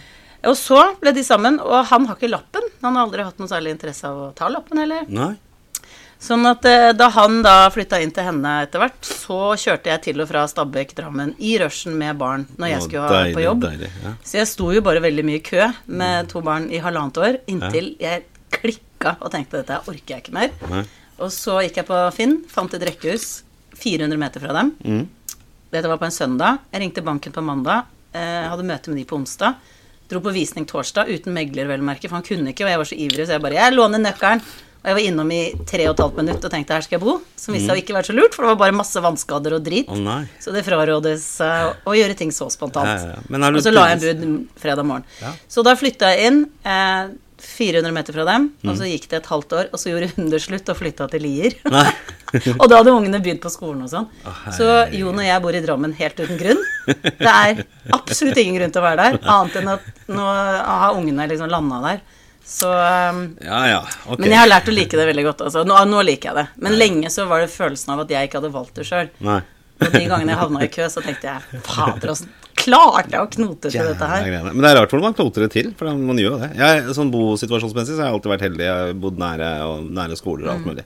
Og 0.50 0.59
så 0.59 0.83
ble 1.00 1.14
de 1.16 1.25
sammen, 1.25 1.57
og 1.64 1.87
han 1.88 2.04
har 2.11 2.19
ikke 2.19 2.28
lappen. 2.28 2.69
Han 2.83 2.99
har 2.99 3.07
aldri 3.07 3.25
hatt 3.25 3.40
noe 3.40 3.49
særlig 3.49 3.73
interesse 3.73 4.04
av 4.04 4.21
å 4.21 4.28
ta 4.37 4.50
lappen 4.52 4.83
heller. 4.85 5.09
Nei? 5.09 5.31
Sånn 6.23 6.47
at 6.47 6.67
eh, 6.71 6.93
da 6.95 7.09
han 7.17 7.41
da 7.43 7.67
flytta 7.75 7.99
inn 8.02 8.12
til 8.14 8.29
henne 8.29 8.50
etter 8.62 8.79
hvert, 8.79 8.99
så 9.02 9.57
kjørte 9.59 9.91
jeg 9.91 10.02
til 10.05 10.23
og 10.23 10.29
fra 10.31 10.45
Stabekk, 10.50 10.95
Drammen 10.99 11.33
i 11.43 11.57
rushen 11.59 11.97
med 11.99 12.21
barn 12.21 12.45
når 12.62 12.71
jeg 12.76 12.85
skulle 12.87 13.09
ha 13.11 13.23
på 13.35 13.43
jobb. 13.43 13.64
deilig, 13.67 13.91
ja. 14.05 14.12
Så 14.23 14.38
jeg 14.38 14.50
sto 14.52 14.69
jo 14.71 14.85
bare 14.87 15.02
veldig 15.02 15.25
mye 15.26 15.41
i 15.41 15.45
kø 15.47 15.67
med 15.91 16.31
to 16.31 16.45
barn 16.47 16.69
i 16.71 16.79
halvannet 16.85 17.19
år, 17.19 17.41
inntil 17.50 17.97
jeg 18.02 18.23
klikka 18.55 19.17
og 19.19 19.33
tenkte 19.35 19.64
dette 19.64 19.81
orker 19.91 20.14
jeg 20.14 20.23
ikke 20.23 20.37
mer. 20.37 20.55
Nei. 20.71 20.85
Og 21.23 21.35
så 21.35 21.59
gikk 21.67 21.83
jeg 21.83 21.91
på 21.91 21.99
Finn, 22.14 22.38
fant 22.50 22.79
et 22.79 22.87
rekkehus 22.87 23.43
400 23.83 24.21
meter 24.21 24.43
fra 24.43 24.55
dem. 24.61 24.73
Mm. 24.87 25.05
Dette 25.73 25.88
var 25.91 25.99
på 25.99 26.07
en 26.07 26.14
søndag. 26.14 26.62
Jeg 26.71 26.85
ringte 26.85 27.02
banken 27.02 27.35
på 27.35 27.43
mandag. 27.43 27.88
Eh, 28.12 28.43
hadde 28.47 28.67
møte 28.69 28.93
med 28.93 29.00
de 29.00 29.07
på 29.09 29.19
onsdag. 29.19 29.59
Dro 30.11 30.21
på 30.23 30.35
visning 30.35 30.67
torsdag 30.69 31.09
uten 31.09 31.33
megler, 31.35 31.67
vel 31.71 31.81
å 31.81 31.87
merke, 31.88 32.07
for 32.11 32.19
han 32.19 32.26
kunne 32.26 32.52
ikke, 32.52 32.67
og 32.67 32.71
jeg 32.71 32.81
var 32.83 32.91
så 32.91 32.99
ivrig, 32.99 33.25
så 33.26 33.38
jeg 33.38 33.43
bare 33.43 33.59
Jeg 33.59 33.75
låner 33.75 34.02
nøkkelen. 34.02 34.43
Og 34.82 34.90
jeg 34.90 34.96
var 34.98 35.04
innom 35.06 35.28
i 35.30 35.40
tre 35.68 35.84
og 35.86 35.94
et 35.94 36.00
halvt 36.02 36.16
minutt 36.18 36.44
og 36.44 36.50
tenkte 36.50 36.74
her 36.74 36.82
skal 36.82 36.98
jeg 36.98 37.04
bo. 37.04 37.16
Som 37.38 37.54
viste 37.54 37.70
seg 37.70 37.78
å 37.78 37.82
ikke 37.84 37.94
være 37.94 38.08
så 38.10 38.16
lurt, 38.18 38.34
for 38.34 38.42
det 38.42 38.50
var 38.50 38.60
bare 38.64 38.74
masse 38.74 38.98
vannskader 39.04 39.54
og 39.54 39.62
drit. 39.62 39.90
Oh, 39.94 40.22
Så 40.42 40.50
det 40.54 40.64
frarådes 40.66 41.26
uh, 41.40 41.70
å 41.86 41.94
gjøre 41.94 42.16
ting 42.18 42.34
så 42.34 42.50
spontant. 42.50 42.90
Ja, 42.90 43.14
ja, 43.14 43.18
ja. 43.22 43.50
Og 43.52 43.62
så 43.62 43.70
la 43.70 43.88
jeg 43.92 44.00
en 44.02 44.22
bud 44.22 44.62
fredag 44.62 44.88
morgen. 44.88 45.06
Ja. 45.22 45.30
Så 45.46 45.62
da 45.62 45.76
flytta 45.78 46.10
jeg 46.16 46.32
inn. 46.32 46.40
Eh, 46.66 47.12
400 47.42 47.90
meter 47.90 48.14
fra 48.14 48.22
dem, 48.24 48.44
og 48.62 48.68
Mm. 48.70 48.76
så 48.78 48.86
gikk 48.86 49.08
det 49.10 49.16
et 49.18 49.26
halvt 49.26 49.52
år, 49.58 49.64
og 49.74 49.78
så 49.82 49.90
gjorde 49.90 50.12
hun 50.14 50.28
det 50.30 50.38
slutt 50.44 50.68
og 50.70 50.76
flytta 50.78 51.08
til 51.10 51.24
Lier. 51.26 51.56
Og 52.62 52.68
da 52.70 52.78
hadde 52.78 52.92
ungene 52.94 53.18
begynt 53.20 53.42
på 53.42 53.50
skolen 53.52 53.82
og 53.82 53.90
sånn. 53.90 54.06
Oh, 54.24 54.38
Så 54.54 54.64
Jon 54.94 55.18
og 55.18 55.26
jeg 55.26 55.42
bor 55.42 55.52
i 55.58 55.60
Drammen 55.60 55.92
helt 55.98 56.16
uten 56.22 56.38
grunn. 56.40 56.62
Det 56.86 57.32
er 57.32 57.64
absolutt 57.92 58.38
ingen 58.40 58.56
grunn 58.60 58.72
til 58.72 58.80
å 58.80 58.86
være 58.86 59.02
der, 59.10 59.18
annet 59.26 59.58
enn 59.60 59.68
at 59.74 59.90
nå 60.08 60.22
har 60.22 60.94
ungene 60.96 61.26
liksom 61.28 61.50
landa 61.52 61.82
der. 61.84 62.00
Så 62.46 62.68
um, 62.68 63.22
Ja, 63.40 63.62
ja. 63.70 63.80
Ok. 64.06 64.18
Men 64.20 64.34
jeg 64.34 64.40
har 64.42 64.50
lært 64.50 64.68
å 64.68 64.75
like 64.76 64.99
det 64.99 65.06
veldig 65.08 65.25
godt. 65.30 65.40
Altså. 65.49 65.62
Nå, 65.68 65.78
nå 65.88 66.02
liker 66.04 66.30
jeg 66.32 66.40
det. 66.42 66.46
Men 66.66 66.76
lenge 66.80 67.11
så 67.14 67.25
var 67.30 67.40
det 67.44 67.50
følelsen 67.54 67.94
av 67.94 68.04
at 68.04 68.11
jeg 68.12 68.28
ikke 68.28 68.40
hadde 68.42 68.52
valgt 68.54 68.75
det 68.80 68.87
sjøl. 68.88 69.11
Og 69.82 69.90
de 69.96 70.04
gangene 70.06 70.30
jeg 70.34 70.38
havna 70.38 70.61
i 70.62 70.70
kø, 70.70 70.84
så 70.92 71.02
tenkte 71.02 71.26
jeg 71.26 71.62
fader, 71.66 72.12
åssen 72.12 72.28
klarte 72.62 73.11
jeg 73.11 73.18
å 73.25 73.26
knote 73.32 73.70
til 73.72 73.82
dette 73.88 74.06
her? 74.06 74.26
Men 74.44 74.61
det 74.62 74.68
er 74.68 74.76
rart 74.78 74.92
hvordan 74.92 75.08
man 75.08 75.16
knoter 75.16 75.42
det 75.42 75.49
til, 75.56 75.70
for 75.75 75.88
man 75.99 76.20
gjør 76.20 76.37
jo 76.37 76.40
det. 76.44 76.50
Jeg, 76.61 76.84
sånn 76.94 77.11
Bosituasjonsmessig 77.11 77.96
så 77.96 78.04
har 78.04 78.11
jeg 78.12 78.18
alltid 78.20 78.30
vært 78.34 78.44
heldig. 78.46 78.66
Jeg 78.68 78.76
har 78.84 78.92
bodd 79.02 79.18
nære, 79.18 79.49
og 79.66 79.88
nære 79.99 80.18
skoler 80.20 80.46
og 80.46 80.52
alt 80.54 80.62
Mm. 80.62 80.68
mulig. 80.70 80.84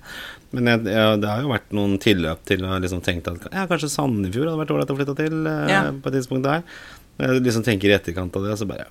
Men 0.57 0.71
jeg, 0.71 0.85
jeg, 0.95 1.19
det 1.21 1.29
har 1.29 1.43
jo 1.45 1.51
vært 1.53 1.75
noen 1.77 1.99
tilløp 2.01 2.45
til 2.49 2.65
å 2.65 2.79
liksom 2.81 3.03
tenke 3.05 3.35
at 3.35 3.49
ja, 3.53 3.67
kanskje 3.69 3.91
Sandefjord 3.93 4.49
hadde 4.49 4.63
vært 4.63 4.73
ålreit 4.77 4.95
å 4.95 4.97
flytte 5.03 5.17
til 5.19 5.37
eh, 5.51 5.67
Ja. 5.75 5.83
på 5.93 6.09
et 6.09 6.17
tidspunkt 6.17 6.47
der. 6.47 6.63
Når 7.17 7.31
jeg 7.33 7.45
liksom 7.47 7.65
tenker 7.65 7.89
i 7.89 7.97
etterkant 7.97 8.35
av 8.37 8.45
det, 8.45 8.59
så 8.61 8.67
bare 8.69 8.87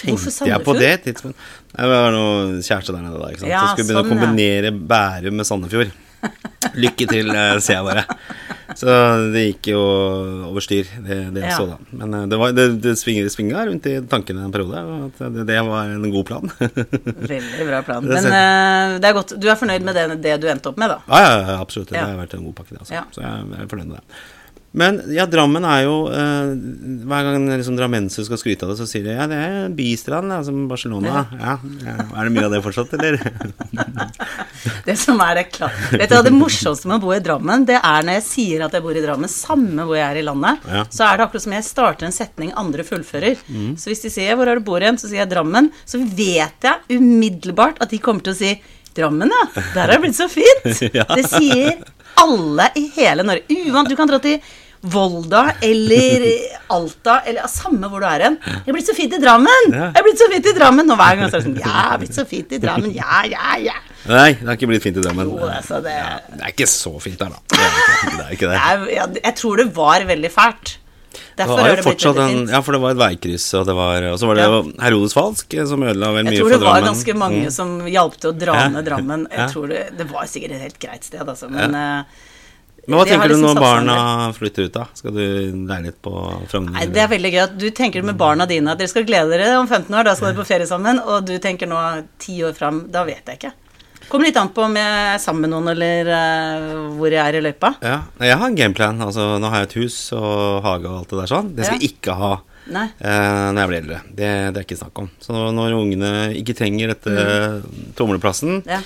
Tenkte 0.00 0.48
jeg 0.50 0.64
på 0.66 0.74
det 0.74 0.88
det 0.88 0.98
tidspunkt? 1.06 1.38
Jeg 1.76 1.92
var 1.92 2.10
noe 2.14 2.58
kjæreste 2.58 2.94
der 2.96 3.04
nede 3.06 3.20
da, 3.22 3.30
ikke 3.30 3.44
sant. 3.44 3.52
Ja, 3.52 3.62
så 3.62 3.76
skulle 3.76 3.88
begynne 3.92 4.02
sånn, 4.02 4.10
å 4.10 4.14
kombinere 4.18 4.72
Bærum 4.90 5.38
med 5.38 5.46
Sandefjord. 5.46 5.96
Lykke 6.74 7.06
til, 7.06 7.28
eh, 7.30 7.56
sier 7.62 7.76
jeg 7.78 7.86
bare. 7.86 8.02
Så 8.76 8.90
det 9.32 9.42
gikk 9.44 9.68
jo 9.70 9.82
over 10.48 10.64
styr, 10.64 10.88
det, 11.06 11.18
det 11.36 11.44
jeg 11.44 11.52
Ja. 11.52 11.56
så 11.56 11.66
da. 11.70 11.76
Men 12.00 12.14
eh, 12.18 12.24
det, 12.32 12.38
var, 12.40 12.54
det, 12.56 12.64
det 12.82 12.96
svinga 12.98 13.30
svinga 13.30 13.62
rundt 13.68 13.86
i 13.86 13.94
tankene 14.10 14.42
en 14.48 14.54
periode, 14.54 14.82
at 15.06 15.22
det, 15.36 15.46
det 15.52 15.60
var 15.68 15.92
en 15.94 16.10
god 16.10 16.26
plan. 16.26 16.50
Veldig 17.32 17.68
bra 17.70 17.82
plan. 17.86 18.04
Men 18.10 18.26
eh, 18.26 18.96
det 18.98 19.12
er 19.12 19.14
godt. 19.20 19.36
Du 19.38 19.46
er 19.46 19.60
fornøyd 19.60 19.86
med 19.86 19.94
det, 19.94 20.08
det 20.26 20.34
du 20.42 20.48
endte 20.50 20.72
opp 20.72 20.82
med, 20.82 20.90
da? 20.96 20.98
Ja, 21.06 21.22
ja, 21.22 21.38
ja, 21.52 21.60
absolutt. 21.62 21.94
Det 21.94 22.02
har 22.02 22.18
vært 22.18 22.34
en 22.34 22.44
god 22.50 22.58
pakke, 22.58 22.74
det. 22.74 22.82
Altså. 22.82 23.04
Så 23.14 23.22
jeg 23.22 23.62
er 23.62 23.70
fornøyd 23.70 23.94
med 23.94 24.00
det. 24.02 24.20
Men 24.76 24.98
ja, 25.14 25.24
Drammen 25.24 25.64
er 25.64 25.84
jo 25.86 25.94
eh, 26.12 26.50
Hver 27.08 27.24
gang 27.24 27.46
liksom, 27.48 27.76
drammenser 27.78 28.26
skal 28.26 28.40
skryte 28.40 28.66
av 28.66 28.74
det, 28.74 28.76
så 28.82 28.86
sier 28.88 29.06
de 29.06 29.14
ja, 29.16 29.24
det 29.30 29.38
er 29.40 29.70
bystrand, 29.74 30.32
ja, 30.34 30.42
som 30.44 30.66
Barcelona. 30.68 31.24
Ja. 31.32 31.54
Ja, 31.86 31.94
Er 32.12 32.28
det 32.28 32.34
mye 32.34 32.44
av 32.50 32.52
det 32.52 32.60
fortsatt, 32.66 32.92
eller? 32.98 33.16
Det 34.88 34.96
som 34.98 35.20
er 35.20 35.34
det 35.38 35.44
klart. 35.52 35.76
Vet 35.92 36.10
du 36.10 36.16
det 36.24 36.32
morsomste 36.32 36.88
med 36.88 36.98
å 36.98 37.02
bo 37.06 37.12
i 37.14 37.20
Drammen, 37.24 37.64
det 37.68 37.76
er 37.78 38.06
når 38.06 38.18
jeg 38.18 38.24
sier 38.26 38.64
at 38.64 38.74
jeg 38.74 38.84
bor 38.84 38.96
i 38.96 39.02
Drammen, 39.04 39.30
samme 39.30 39.84
hvor 39.86 39.98
jeg 39.98 40.06
er 40.06 40.20
i 40.20 40.24
landet, 40.26 40.64
så 40.94 41.04
er 41.06 41.18
det 41.18 41.26
akkurat 41.26 41.44
som 41.44 41.54
jeg 41.56 41.66
starter 41.66 42.08
en 42.08 42.16
setning 42.16 42.52
andre 42.56 42.84
fullfører. 42.88 43.38
Mm. 43.48 43.74
Så 43.80 43.92
hvis 43.92 44.02
de 44.04 44.12
sier 44.12 44.36
'hvor 44.36 44.48
er 44.48 44.58
du 44.58 44.64
bor 44.64 44.80
igjen?', 44.80 44.98
så 45.00 45.08
sier 45.08 45.22
jeg 45.22 45.30
Drammen, 45.32 45.70
så 45.84 46.00
vet 46.00 46.68
jeg 46.68 46.98
umiddelbart 46.98 47.80
at 47.80 47.90
de 47.90 48.00
kommer 48.00 48.24
til 48.24 48.32
å 48.32 48.40
si 48.40 48.52
Drammen, 48.96 49.30
ja. 49.30 49.44
Der 49.74 49.80
har 49.84 49.92
det 49.92 50.00
blitt 50.02 50.16
så 50.18 50.28
fint. 50.30 50.64
Det 51.16 51.24
sier 51.28 51.78
alle 52.22 52.70
i 52.78 52.86
hele 52.96 53.26
Norge. 53.26 53.44
Uansett, 53.48 53.92
du 53.92 53.96
kan 53.98 54.10
dra 54.10 54.18
til 54.22 54.40
Volda 54.80 55.40
eller 55.66 56.24
Alta, 56.70 57.16
eller 57.26 57.40
ja, 57.42 57.48
samme 57.50 57.88
hvor 57.90 58.02
du 58.02 58.06
er 58.06 58.22
hen. 58.28 58.36
'Jeg 58.46 58.70
er 58.70 58.76
blitt 58.76 58.86
så 58.86 58.94
fint 58.94 59.14
i 59.16 59.20
Drammen!' 59.22 59.72
Ja. 59.74 59.88
'Jeg 59.90 59.98
er 59.98 60.06
blitt 60.06 60.22
så 60.22 60.28
fint 60.30 60.46
i 60.46 60.54
Drammen!' 60.54 60.92
Og 60.92 61.00
hver 61.00 61.16
gang 61.18 61.30
så 61.30 61.36
er 61.36 61.40
det 61.40 61.46
sånn 61.48 61.58
'Ja, 61.58 61.74
jeg 61.74 61.94
er 61.94 62.02
blitt 62.04 62.14
så 62.14 62.24
fint 62.30 62.52
i 62.52 62.60
Drammen', 62.62 62.94
ja, 62.94 63.22
ja, 63.26 63.56
ja. 63.58 63.78
Nei, 64.06 64.32
det 64.38 64.46
har 64.46 64.54
ikke 64.54 64.70
blitt 64.70 64.86
fint 64.86 64.96
i 64.96 65.02
Drammen. 65.02 65.26
Jo, 65.26 65.48
altså, 65.50 65.82
det, 65.82 65.96
Det 66.30 66.42
er 66.46 66.52
ikke 66.54 66.70
så 66.70 66.92
fint 67.02 67.18
der, 67.18 67.34
da. 67.34 67.40
Det 67.50 67.58
er 67.58 67.72
ikke 67.74 68.16
det. 68.16 68.26
Er 68.26 68.30
ikke 68.36 68.52
det. 68.52 68.94
jeg, 68.94 69.22
jeg 69.24 69.34
tror 69.34 69.56
det 69.56 69.68
var 69.76 70.06
veldig 70.06 70.30
fælt. 70.30 70.78
Det 71.38 71.46
var 71.48 71.68
jo 71.68 71.74
det 71.78 71.84
fortsatt 71.86 72.18
en, 72.20 72.48
ja, 72.52 72.60
for 72.62 72.72
det 72.76 72.80
var 72.82 72.90
et 72.94 73.00
veikryss, 73.00 73.46
og, 73.58 73.66
det 73.66 73.74
var, 73.74 74.02
og 74.12 74.18
så 74.20 74.26
var 74.28 74.34
det 74.38 74.44
Ja. 74.44 74.62
Herodes 74.84 75.14
Falsk 75.16 75.54
eh, 75.54 75.64
som 75.66 75.82
ødela 75.82 76.12
vel 76.12 76.24
mye 76.28 76.34
for 76.34 76.34
Drammen. 76.34 76.34
Jeg 76.34 76.40
tror 76.44 76.50
det 76.58 76.60
var 76.68 76.80
ganske 76.88 77.14
mange 77.16 77.44
Mm. 77.46 77.50
som 77.52 77.80
hjalp 77.86 78.16
til 78.20 78.30
å 78.32 78.38
dra 78.38 78.54
Ja. 78.54 78.68
ned 78.68 78.84
Drammen. 78.84 79.26
Jeg 79.30 79.38
Ja. 79.38 79.46
tror 79.48 79.68
det, 79.68 79.96
det 79.96 80.06
var 80.10 80.24
sikkert 80.24 80.52
et 80.52 80.60
helt 80.60 80.78
greit 80.78 81.04
sted, 81.04 81.20
altså. 81.26 81.48
Men 81.50 81.74
eh, 81.74 82.04
Men 82.88 82.98
hva 82.98 83.04
tenker 83.04 83.28
liksom 83.28 83.42
du 83.42 83.48
når 83.54 83.60
barna 83.60 84.32
flytter 84.32 84.64
ut, 84.64 84.72
da? 84.72 84.84
Skal 84.94 85.12
du 85.12 85.18
leie 85.68 85.82
litt 85.82 86.00
på 86.00 86.12
Frogner? 86.48 86.86
Det 86.88 86.96
er 87.02 87.08
veldig 87.08 87.32
gøy 87.34 87.42
at 87.42 87.58
du 87.58 87.70
tenker 87.70 88.02
med 88.02 88.16
barna 88.16 88.46
dine 88.48 88.68
at 88.72 88.78
dere 88.78 88.88
skal 88.88 89.04
glede 89.04 89.28
dere 89.36 89.58
om 89.60 89.66
15 89.68 89.92
år, 89.94 90.04
da 90.04 90.14
skal 90.14 90.32
dere 90.32 90.42
på 90.42 90.46
ferie 90.48 90.66
sammen, 90.66 90.98
og 91.04 91.26
du 91.26 91.38
tenker 91.38 91.68
nå 91.68 92.04
ti 92.18 92.38
år 92.40 92.54
fram, 92.56 92.90
da 92.90 93.04
vet 93.04 93.20
jeg 93.26 93.38
ikke. 93.38 93.52
Kommer 94.08 94.24
litt 94.30 94.38
an 94.40 94.48
på 94.56 94.62
om 94.64 94.76
jeg 94.78 95.00
er 95.14 95.18
sammen 95.20 95.44
med 95.44 95.50
noen, 95.52 95.66
eller 95.74 96.08
uh, 96.08 96.76
hvor 96.96 97.12
jeg 97.12 97.20
er 97.20 97.36
i 97.36 97.42
løypa. 97.44 97.74
Ja, 97.84 97.98
jeg 98.24 98.38
har 98.40 98.46
en 98.48 98.56
gameplan. 98.56 99.02
Altså, 99.04 99.26
nå 99.42 99.50
har 99.52 99.64
jeg 99.64 99.68
et 99.68 99.76
hus 99.82 99.98
og 100.16 100.62
hage 100.64 100.88
og 100.88 101.02
alt 101.02 101.10
det 101.12 101.18
der 101.20 101.32
sånn. 101.34 101.50
Det 101.58 101.66
skal 101.68 101.82
jeg 101.82 101.92
ikke 101.92 102.16
ha 102.16 102.30
Nei. 102.68 102.86
Uh, 103.00 103.48
når 103.52 103.60
jeg 103.62 103.68
blir 103.70 103.78
eldre. 103.82 103.98
Det, 104.08 104.30
det 104.52 104.60
er 104.60 104.64
ikke 104.66 104.76
snakk 104.80 104.98
om. 105.04 105.06
Så 105.24 105.36
når 105.56 105.76
ungene 105.76 106.10
ikke 106.40 106.56
trenger 106.56 106.94
dette 106.94 107.14
tomleplassen, 108.00 108.62
Ja. 108.68 108.80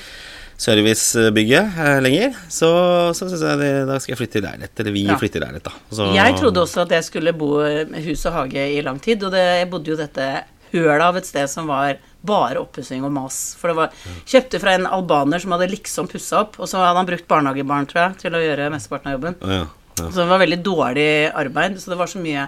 servicebygget 0.63 1.79
eh, 1.83 1.97
lenger, 2.05 2.37
så, 2.53 2.69
så 3.17 3.27
syns 3.27 3.43
jeg 3.43 3.59
det, 3.59 3.71
da 3.89 3.97
skal 3.99 4.13
jeg 4.13 4.21
flytte 4.21 4.39
i 4.39 4.45
leilighet. 4.45 4.75
Eller 4.83 4.95
vi 4.95 5.03
Ja. 5.09 5.17
flytter 5.19 5.41
i 5.41 5.45
leilighet, 5.47 5.65
da. 5.67 5.73
Så, 5.97 6.07
Jeg 6.15 6.37
trodde 6.39 6.63
også 6.63 6.85
at 6.85 6.95
jeg 6.95 7.07
skulle 7.09 7.33
bo 7.35 7.49
med 7.91 7.99
hus 8.07 8.23
og 8.31 8.37
hage 8.37 8.69
i 8.77 8.83
lang 8.87 9.01
tid, 9.03 9.25
og 9.27 9.33
det, 9.35 9.43
jeg 9.43 9.71
bodde 9.73 9.91
jo 9.91 9.97
dette 9.99 10.29
hølet 10.73 11.05
av 11.05 11.21
et 11.21 11.29
sted 11.29 11.51
som 11.51 11.69
var 11.71 12.01
bare 12.23 12.61
oppussing 12.63 13.05
og 13.05 13.13
mas. 13.15 13.39
For 13.59 13.73
det 13.73 13.79
var 13.79 14.03
Kjøpte 14.29 14.61
fra 14.63 14.77
en 14.79 14.89
albaner 14.89 15.43
som 15.43 15.55
hadde 15.57 15.71
liksom 15.73 16.11
pussa 16.11 16.45
opp, 16.45 16.59
og 16.61 16.71
så 16.71 16.81
hadde 16.81 17.01
han 17.01 17.09
brukt 17.09 17.29
barnehagebarn, 17.31 17.89
tror 17.91 18.05
jeg, 18.07 18.19
til 18.25 18.37
å 18.39 18.43
gjøre 18.43 18.71
mesteparten 18.75 19.11
av 19.11 19.17
jobben. 19.19 19.39
Ja, 19.43 19.63
ja. 19.63 19.71
Så 20.03 20.23
det 20.23 20.31
var 20.31 20.41
veldig 20.41 20.61
dårlig 20.65 21.09
arbeid, 21.37 21.81
så 21.83 21.93
det 21.93 21.99
var 22.01 22.09
så 22.09 22.21
mye 22.23 22.47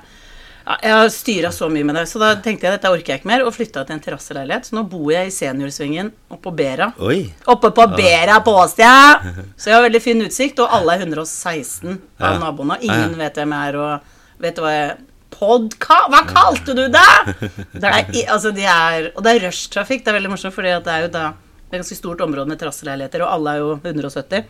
ja, 0.65 0.77
Jeg 0.81 0.93
har 0.97 1.11
styra 1.13 1.51
så 1.53 1.69
mye 1.69 1.85
med 1.85 1.99
det, 1.99 2.07
så 2.09 2.23
da 2.23 2.31
tenkte 2.41 2.65
jeg 2.65 2.79
dette 2.79 2.93
orker 2.93 3.13
jeg 3.13 3.21
ikke 3.21 3.29
mer, 3.29 3.45
og 3.45 3.53
flytta 3.53 3.83
til 3.85 3.99
en 3.99 4.05
terrasseleilighet. 4.07 4.71
Så 4.71 4.79
nå 4.79 4.87
bor 4.89 5.11
jeg 5.13 5.29
i 5.29 5.35
seniorsvingen 5.35 6.09
oppe 6.31 6.47
på 6.47 6.55
Bera. 6.63 6.89
Oi. 7.05 7.19
Oppe 7.53 7.69
på 7.77 7.89
Bera 7.93 8.39
på 8.47 8.55
jeg! 8.81 9.35
Så 9.61 9.71
jeg 9.71 9.77
har 9.77 9.85
veldig 9.85 10.03
fin 10.03 10.25
utsikt, 10.25 10.63
og 10.65 10.73
alle 10.73 10.97
er 10.97 11.05
116 11.05 11.99
av 12.17 12.41
naboene. 12.41 12.81
Ingen 12.87 13.19
vet 13.21 13.43
hvem 13.43 13.53
jeg 13.59 13.75
er, 13.75 13.81
og 13.83 14.41
vet 14.45 14.63
hva 14.63 14.73
jeg 14.73 14.97
Podka... 15.35 16.05
Hva 16.13 16.23
kalte 16.29 16.77
du 16.77 16.85
det?! 16.93 17.49
det 17.73 17.91
er, 17.91 18.05
altså, 18.33 18.53
de 18.55 18.67
er, 18.69 19.11
og 19.15 19.25
det 19.27 19.35
er 19.35 19.47
rushtrafikk. 19.49 20.05
Det 20.05 20.13
er 20.13 20.19
veldig 20.21 20.33
morsomt, 20.33 20.55
fordi 20.57 20.75
det 20.85 20.95
er 20.95 21.07
jo 21.07 21.13
da 21.15 21.25
et 21.65 21.79
ganske 21.81 21.99
stort 21.99 22.23
område 22.25 22.51
med 22.51 22.61
terrasseleiligheter, 22.61 23.25
og 23.25 23.35
alle 23.35 23.55
er 23.55 23.63
jo 23.65 23.73
170. 23.83 24.45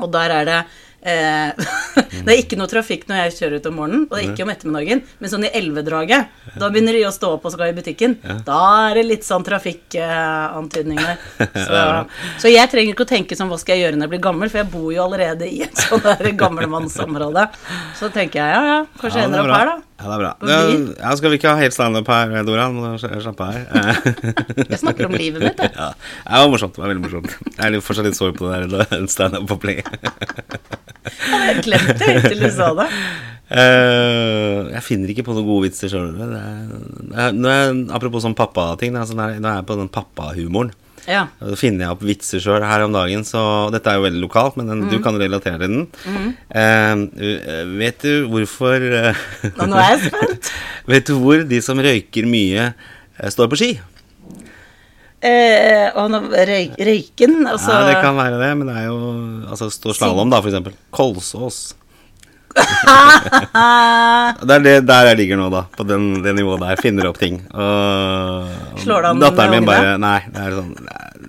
Og 0.00 0.08
der 0.14 0.34
er 0.38 0.48
det 0.48 0.60
eh, 1.02 1.50
Det 2.22 2.34
er 2.34 2.40
ikke 2.42 2.58
noe 2.60 2.70
trafikk 2.70 3.06
når 3.08 3.20
jeg 3.22 3.36
kjører 3.38 3.60
ut 3.60 3.68
om 3.70 3.76
morgenen, 3.80 4.04
og 4.08 4.14
det 4.16 4.22
er 4.22 4.30
ikke 4.30 4.46
om 4.46 4.52
ettermiddagen, 4.54 5.02
men 5.18 5.32
sånn 5.32 5.46
i 5.48 5.52
elvedraget, 5.60 6.40
da 6.58 6.70
begynner 6.72 6.98
de 6.98 7.04
å 7.08 7.12
stå 7.14 7.34
opp 7.36 7.46
og 7.48 7.54
skal 7.54 7.72
i 7.72 7.76
butikken. 7.76 8.16
Da 8.46 8.60
er 8.88 9.00
det 9.00 9.06
litt 9.08 9.26
sånn 9.28 9.44
trafikkantydninger. 9.46 11.14
Så, 11.62 11.78
så 12.42 12.50
jeg 12.50 12.70
trenger 12.72 12.94
ikke 12.94 13.04
å 13.04 13.08
tenke 13.08 13.36
sånn 13.38 13.50
hva 13.50 13.58
skal 13.60 13.76
jeg 13.76 13.86
gjøre 13.86 13.98
når 13.98 14.06
jeg 14.06 14.12
blir 14.14 14.22
gammel, 14.24 14.50
for 14.50 14.62
jeg 14.62 14.70
bor 14.72 14.90
jo 14.94 15.02
allerede 15.04 15.46
i 15.46 15.62
et 15.66 15.78
sånt 15.78 16.04
der 16.06 16.32
gamlemannsområde. 16.38 17.46
Så 17.98 18.10
tenker 18.14 18.42
jeg 18.42 18.54
ja, 18.56 18.62
ja, 18.66 18.78
kanskje 19.00 19.22
Ja, 19.22 19.28
ender 19.28 19.42
er 19.42 19.48
opp 19.48 19.56
her, 19.58 19.70
da. 19.70 19.92
Ja, 20.02 20.08
det 20.08 20.14
er 20.14 20.22
bra. 20.22 20.30
Ja, 20.98 21.10
skal 21.18 21.30
vi 21.30 21.38
ikke 21.38 21.52
ha 21.52 21.60
helt 21.60 21.74
standup 21.76 22.08
her, 22.10 22.32
Dora? 22.46 22.66
Må 22.74 22.96
slappe 22.98 23.46
her. 23.52 24.00
Jeg 24.72 24.80
snakker 24.80 25.06
om 25.06 25.14
livet 25.14 25.44
mitt, 25.44 25.60
jeg. 25.62 25.72
Ja, 25.76 25.92
det 25.92 26.40
var 26.42 26.50
morsomt. 26.50 26.74
Det 26.74 26.82
var 26.82 26.90
veldig 26.90 27.04
morsomt. 27.04 27.36
Jeg 27.54 27.68
er 27.68 27.84
fortsatt 27.86 28.08
litt 28.08 28.18
sår 28.18 28.34
på 28.38 28.50
det 28.50 28.64
der 28.72 29.06
standup-opplegget. 29.12 30.08
Jeg 31.02 31.38
hadde 31.38 31.62
glemt 31.66 32.02
det 32.02 32.11
helt 32.12 32.28
til 32.32 32.44
du 32.46 32.50
sa 32.54 32.70
det. 32.78 32.88
Uh, 33.52 34.70
jeg 34.72 34.82
finner 34.86 35.10
ikke 35.12 35.24
på 35.26 35.34
noen 35.36 35.44
gode 35.48 35.66
vitser 35.66 35.90
sjøl. 35.92 36.14
Apropos 37.92 38.24
sånn 38.24 38.36
pappating. 38.38 38.94
Altså, 38.96 39.16
nå 39.18 39.26
er 39.34 39.58
jeg 39.58 39.66
på 39.68 39.76
den 39.80 39.90
pappahumoren. 39.92 40.72
Ja. 41.02 41.24
Da 41.42 41.56
finner 41.58 41.82
jeg 41.88 41.94
opp 41.96 42.02
vitser 42.06 42.38
sjøl 42.40 42.62
her 42.62 42.84
om 42.84 42.92
dagen, 42.94 43.24
så 43.26 43.40
dette 43.74 43.90
er 43.90 43.98
jo 43.98 44.04
veldig 44.04 44.20
lokalt, 44.22 44.54
men 44.56 44.68
den, 44.70 44.84
du 44.86 44.96
Mm. 45.00 45.02
kan 45.02 45.18
relatere 45.18 45.58
til 45.58 45.72
den. 45.72 45.86
Mm. 46.06 46.28
uh, 46.54 47.76
vet 47.80 47.98
du 48.06 48.28
hvorfor 48.30 48.78
uh, 48.78 49.24
nå 49.66 49.80
er 49.82 49.96
jeg 49.96 50.12
spent. 50.12 50.52
Vet 50.92 51.06
du 51.10 51.16
hvor 51.18 51.42
de 51.46 51.58
som 51.62 51.78
røyker 51.78 52.26
mye, 52.26 52.68
eh, 53.18 53.28
står 53.34 53.50
på 53.50 53.58
ski? 53.60 53.68
Eh, 55.22 55.90
og 55.94 56.08
nå, 56.10 56.18
røy, 56.34 56.72
Røyken, 56.82 57.36
altså 57.46 57.70
Ja, 57.70 57.82
det 57.86 58.00
kan 58.02 58.16
være 58.18 58.40
det, 58.40 58.48
men 58.58 58.66
det 58.66 58.74
er 58.80 58.88
jo 58.88 58.96
Altså, 59.46 59.68
stå 59.70 59.94
slalåm, 59.94 60.32
da, 60.32 60.40
for 60.42 60.50
eksempel. 60.50 60.74
Kolsås. 60.90 61.60
det 64.46 64.54
er 64.56 64.64
det 64.64 64.74
der 64.88 65.08
jeg 65.10 65.16
ligger 65.22 65.36
nå, 65.40 65.46
da. 65.52 65.62
På 65.76 65.86
den, 65.88 66.02
det 66.24 66.34
nivået 66.36 66.60
der. 66.62 66.76
Finner 66.82 67.08
opp 67.10 67.18
ting. 67.20 67.40
Og 67.52 68.78
Slår 68.82 68.98
du 69.02 69.08
an 69.12 69.22
datteren 69.22 69.56
min 69.56 69.68
bare? 69.68 69.96
Nei, 70.02 70.20
det 70.32 70.40
er 70.42 70.52
sånn 70.58 70.72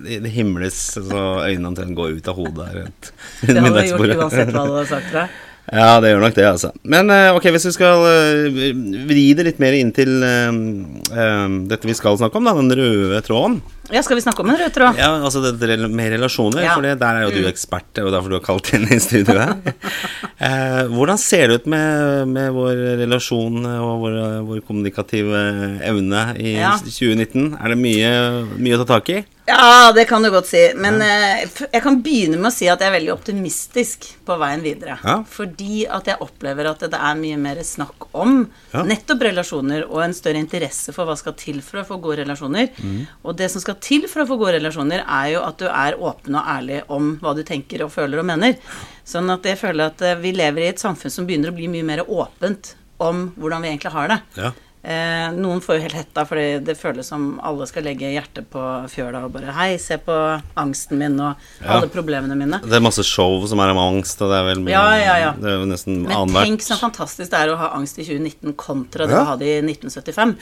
Det, 0.04 0.20
det 0.26 0.30
himles 0.34 0.78
så 0.98 1.22
øynene 1.46 1.68
omtrent 1.72 1.96
går 1.96 2.08
ut 2.18 2.28
av 2.28 2.36
hodet 2.36 2.68
rundt 2.74 3.02
Det 3.40 3.56
hadde 3.56 3.86
gjort 3.88 4.16
uansett 4.18 4.50
hva 4.52 4.64
du 4.68 4.72
hadde 4.76 4.88
sagt, 4.90 5.08
til 5.10 5.18
deg. 5.22 5.28
Ja, 5.72 5.96
det 6.02 6.10
gjør 6.10 6.20
nok 6.20 6.34
det, 6.36 6.44
altså. 6.44 6.68
Men 6.84 7.08
eh, 7.08 7.30
ok, 7.32 7.46
hvis 7.54 7.64
vi 7.70 7.72
skal 7.72 8.02
eh, 8.04 8.74
vri 9.08 9.22
det 9.36 9.46
litt 9.46 9.62
mer 9.62 9.72
inn 9.78 9.94
til 9.96 10.20
um, 10.20 11.54
dette 11.70 11.88
vi 11.88 11.96
skal 11.96 12.18
snakke 12.20 12.36
om, 12.36 12.44
da, 12.44 12.52
den 12.58 12.68
røde 12.76 13.22
tråden. 13.24 13.62
Ja, 13.92 14.00
skal 14.02 14.16
vi 14.16 14.22
snakke 14.24 14.40
om 14.40 14.48
en 14.50 14.56
rød 14.56 14.72
tråd? 14.72 14.96
Ja, 14.98 15.10
altså 15.20 15.42
det, 15.44 15.58
det, 15.60 15.76
med 15.90 16.12
relasjoner, 16.14 16.62
Ja. 16.64 16.74
for 16.74 16.82
det, 16.86 16.94
der 17.02 17.18
er 17.20 17.26
jo 17.26 17.34
du 17.34 17.48
ekspert, 17.50 17.84
det 17.92 18.00
er 18.00 18.06
jo 18.08 18.14
derfor 18.14 18.32
du 18.32 18.38
har 18.38 18.46
kalt 18.46 18.70
inn 18.72 18.86
i 18.88 18.98
studio 19.02 19.36
her. 19.36 19.52
eh, 20.48 20.80
hvordan 20.94 21.20
ser 21.20 21.48
det 21.52 21.60
ut 21.60 21.66
med, 21.74 22.28
med 22.32 22.50
vår 22.56 22.80
relasjon 23.02 23.60
og 23.74 23.92
vår, 24.06 24.18
vår 24.48 24.64
kommunikative 24.64 25.44
evne 25.84 26.24
i 26.40 26.56
Ja. 26.62 26.74
2019? 26.80 27.58
Er 27.60 27.74
det 27.74 27.78
mye, 27.82 28.12
mye 28.56 28.78
å 28.78 28.84
ta 28.84 28.94
tak 28.96 29.12
i? 29.12 29.20
Ja, 29.44 29.92
det 29.92 30.06
kan 30.08 30.24
du 30.24 30.30
godt 30.32 30.46
si. 30.48 30.60
Men 30.80 31.02
eh, 31.04 31.44
jeg 31.68 31.82
kan 31.84 31.98
begynne 32.00 32.38
med 32.40 32.48
å 32.48 32.54
si 32.54 32.64
at 32.72 32.80
jeg 32.80 32.88
er 32.88 32.94
veldig 32.96 33.12
optimistisk 33.12 34.06
på 34.24 34.38
veien 34.40 34.62
videre. 34.64 34.96
Fordi 35.28 35.82
at 35.92 36.08
jeg 36.08 36.16
opplever 36.24 36.70
at 36.70 36.80
det 36.88 36.96
er 36.96 37.18
mye 37.20 37.36
mer 37.36 37.60
snakk 37.66 38.08
om 38.16 38.46
nettopp 38.72 39.26
relasjoner, 39.28 39.84
og 39.90 40.00
en 40.06 40.16
større 40.16 40.40
interesse 40.40 40.94
for 40.96 41.04
hva 41.04 41.16
skal 41.20 41.36
til 41.36 41.60
for 41.64 41.82
å 41.82 41.86
få 41.90 42.00
gode 42.00 42.22
relasjoner. 42.22 42.70
Mm. 42.80 43.02
Og 43.20 43.36
det 43.36 43.50
som 43.52 43.60
skal 43.60 43.73
til 43.82 44.06
for 44.10 44.22
å 44.22 44.28
få 44.28 44.38
gode 44.40 44.56
relasjoner, 44.58 45.02
er 45.02 45.30
jo 45.34 45.42
at 45.46 45.58
du 45.60 45.66
er 45.70 45.98
åpen 45.98 46.38
og 46.38 46.50
ærlig 46.54 46.82
om 46.92 47.14
hva 47.22 47.34
du 47.36 47.42
tenker 47.46 47.84
og 47.86 47.92
føler 47.94 48.22
og 48.22 48.28
mener. 48.28 48.58
Sånn 49.06 49.30
at 49.32 49.46
jeg 49.46 49.60
føler 49.60 49.90
at 49.90 50.04
eh, 50.04 50.18
vi 50.20 50.34
lever 50.36 50.64
i 50.64 50.70
et 50.72 50.82
samfunn 50.82 51.12
som 51.12 51.28
begynner 51.28 51.52
å 51.52 51.56
bli 51.56 51.70
mye 51.72 51.86
mer 51.86 52.04
åpent 52.06 52.74
om 53.04 53.26
hvordan 53.36 53.64
vi 53.64 53.72
egentlig 53.72 53.94
har 53.94 54.12
det. 54.12 54.20
Ja. 54.38 54.52
Eh, 54.84 55.30
noen 55.32 55.62
får 55.64 55.78
jo 55.78 55.82
helt 55.86 55.96
hetta 55.96 56.26
fordi 56.28 56.58
det 56.60 56.74
føles 56.76 57.08
som 57.08 57.38
alle 57.40 57.64
skal 57.70 57.86
legge 57.86 58.10
hjertet 58.12 58.50
på 58.52 58.60
fjøla 58.92 59.22
og 59.24 59.30
bare 59.32 59.54
Hei, 59.56 59.78
se 59.80 59.96
på 59.96 60.12
angsten 60.60 60.98
min 61.00 61.14
og 61.24 61.38
Ja. 61.62 61.78
alle 61.78 61.88
problemene 61.88 62.36
mine. 62.36 62.58
Det 62.60 62.76
er 62.76 62.84
masse 62.84 63.02
show 63.08 63.38
som 63.48 63.60
er 63.64 63.72
om 63.72 63.80
angst, 63.80 64.20
og 64.20 64.28
det 64.28 64.36
er 64.42 64.44
vel 64.50 64.60
mye, 64.60 64.74
Ja, 64.76 64.92
ja, 65.00 65.16
ja. 65.22 65.32
Det 65.32 65.48
er 65.48 65.56
jo 65.62 65.70
nesten 65.70 66.02
Men 66.04 66.28
tenk 66.36 66.60
så 66.60 66.76
fantastisk 66.76 67.30
det 67.30 67.40
er 67.40 67.54
å 67.54 67.56
ha 67.56 67.70
angst 67.78 67.98
i 67.98 68.04
2019 68.04 68.52
kontra 68.60 69.06
det 69.08 69.16
å 69.16 69.24
ha 69.24 69.36
det 69.40 69.48
i 69.56 69.62
1975. 69.62 70.36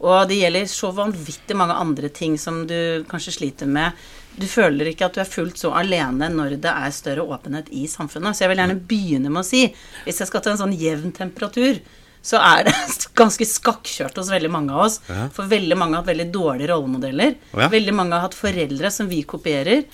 Og 0.00 0.28
det 0.28 0.38
gjelder 0.44 0.70
så 0.70 0.94
vanvittig 0.94 1.56
mange 1.58 1.74
andre 1.74 2.08
ting 2.08 2.38
som 2.38 2.66
du 2.68 3.04
kanskje 3.10 3.34
sliter 3.34 3.66
med. 3.66 3.92
Du 4.38 4.46
føler 4.46 4.92
ikke 4.92 5.06
at 5.06 5.14
du 5.14 5.20
er 5.20 5.24
fullt 5.26 5.58
så 5.58 5.72
alene 5.74 6.28
når 6.30 6.60
det 6.62 6.70
er 6.70 6.90
større 6.94 7.26
åpenhet 7.26 7.66
i 7.74 7.88
samfunnet. 7.90 8.36
Så 8.36 8.46
jeg 8.46 8.50
vil 8.54 8.62
gjerne 8.62 8.78
begynne 8.86 9.28
med 9.32 9.42
å 9.42 9.44
si, 9.48 9.74
hvis 10.06 10.20
jeg 10.22 10.28
skal 10.30 10.40
ta 10.40 10.50
en 10.54 10.60
sånn 10.62 10.78
jevn 10.78 11.10
temperatur, 11.10 11.80
så 12.22 12.40
er 12.42 12.64
det 12.68 12.74
ganske 13.20 13.46
skakkjørt 13.48 14.16
hos 14.20 14.30
veldig 14.32 14.50
mange 14.52 14.74
av 14.74 14.84
oss. 14.88 15.00
Ja. 15.08 15.28
For 15.34 15.48
veldig 15.50 15.78
mange 15.78 15.96
har 15.96 16.02
hatt 16.04 16.12
veldig 16.12 16.28
dårlige 16.34 16.70
rollemodeller. 16.72 17.34
Ja. 17.54 17.68
Veldig 17.72 17.94
mange 17.96 18.14
har 18.18 18.26
hatt 18.28 18.36
foreldre 18.38 18.90
som 18.94 19.08
vi 19.10 19.22
kopierer, 19.28 19.84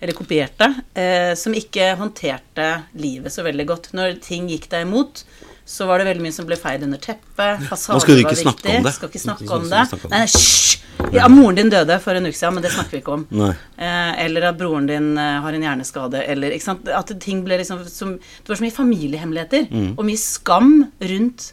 eller 0.00 0.12
kopierte, 0.18 0.66
eh, 0.98 1.32
som 1.38 1.54
ikke 1.56 1.92
håndterte 1.96 2.68
livet 3.00 3.32
så 3.32 3.44
veldig 3.46 3.66
godt. 3.70 3.92
Når 3.96 4.18
ting 4.24 4.48
gikk 4.50 4.66
deg 4.72 4.84
imot, 4.88 5.22
så 5.64 5.86
var 5.88 6.02
det 6.02 6.10
veldig 6.10 6.20
mye 6.26 6.34
som 6.36 6.44
ble 6.48 6.58
feid 6.60 6.82
under 6.84 7.00
teppet. 7.00 7.62
Nå 7.62 7.68
Fasader 7.70 8.02
skal 8.04 8.18
var 8.18 8.26
ikke 8.26 8.42
snakke 8.42 8.68
viktig. 8.74 8.92
Skal 8.98 9.08
ikke 9.12 9.22
snakke 9.22 9.48
om 9.54 9.62
det. 9.70 9.84
snakke 9.88 10.04
om 10.10 10.12
Nei, 10.12 10.18
nei, 10.18 10.26
hysj! 10.28 10.80
Ja, 11.14 11.26
moren 11.28 11.56
din 11.58 11.70
døde 11.72 11.96
for 12.02 12.14
en 12.16 12.26
uke 12.28 12.36
siden, 12.36 12.54
men 12.58 12.62
det 12.64 12.70
snakker 12.74 12.94
vi 12.94 13.00
ikke 13.00 13.14
om. 13.16 13.24
Eh, 13.40 14.12
eller 14.26 14.48
at 14.50 14.58
broren 14.60 14.86
din 14.90 15.08
eh, 15.18 15.38
har 15.42 15.56
en 15.56 15.64
hjerneskade, 15.64 16.20
eller 16.30 16.52
ikke 16.54 16.66
sant. 16.68 16.86
At 16.88 17.10
ting 17.22 17.40
ble 17.46 17.56
liksom 17.62 17.80
som, 17.90 18.12
Det 18.18 18.52
var 18.52 18.60
så 18.60 18.64
mye 18.66 18.76
familiehemmeligheter, 18.76 19.66
Mm. 19.72 19.94
og 19.98 20.04
mye 20.06 20.20
skam 20.20 20.70
rundt 21.00 21.52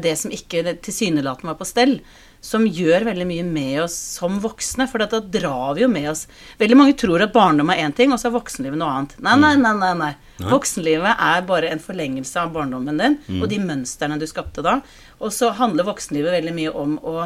det 0.00 0.14
som 0.16 0.32
ikke 0.32 0.62
tilsynelatende 0.80 1.50
var 1.52 1.58
på 1.60 1.66
stell. 1.68 1.98
Som 2.40 2.68
gjør 2.70 3.02
veldig 3.08 3.26
mye 3.26 3.44
med 3.44 3.80
oss 3.82 3.96
som 4.14 4.36
voksne, 4.40 4.86
for 4.88 5.02
da 5.02 5.18
drar 5.18 5.74
vi 5.74 5.82
jo 5.82 5.88
med 5.90 6.06
oss 6.12 6.28
Veldig 6.60 6.76
mange 6.78 6.94
tror 6.94 7.24
at 7.24 7.32
barndom 7.34 7.72
er 7.74 7.82
én 7.82 7.94
ting, 7.96 8.12
og 8.14 8.20
så 8.22 8.28
er 8.30 8.36
voksenlivet 8.36 8.78
noe 8.78 8.92
annet. 8.94 9.16
Nei, 9.26 9.34
nei, 9.42 9.52
nei. 9.58 9.74
nei, 9.80 9.92
nei. 9.98 10.12
Voksenlivet 10.46 11.18
er 11.18 11.46
bare 11.48 11.72
en 11.74 11.82
forlengelse 11.82 12.38
av 12.38 12.54
barndommen 12.54 13.00
din 13.02 13.18
og 13.42 13.48
de 13.50 13.58
mønstrene 13.58 14.20
du 14.20 14.26
skapte 14.30 14.62
da. 14.64 14.78
Og 15.18 15.34
så 15.34 15.50
handler 15.58 15.88
voksenlivet 15.90 16.36
veldig 16.38 16.54
mye 16.54 16.74
om 16.78 16.94
å 17.02 17.16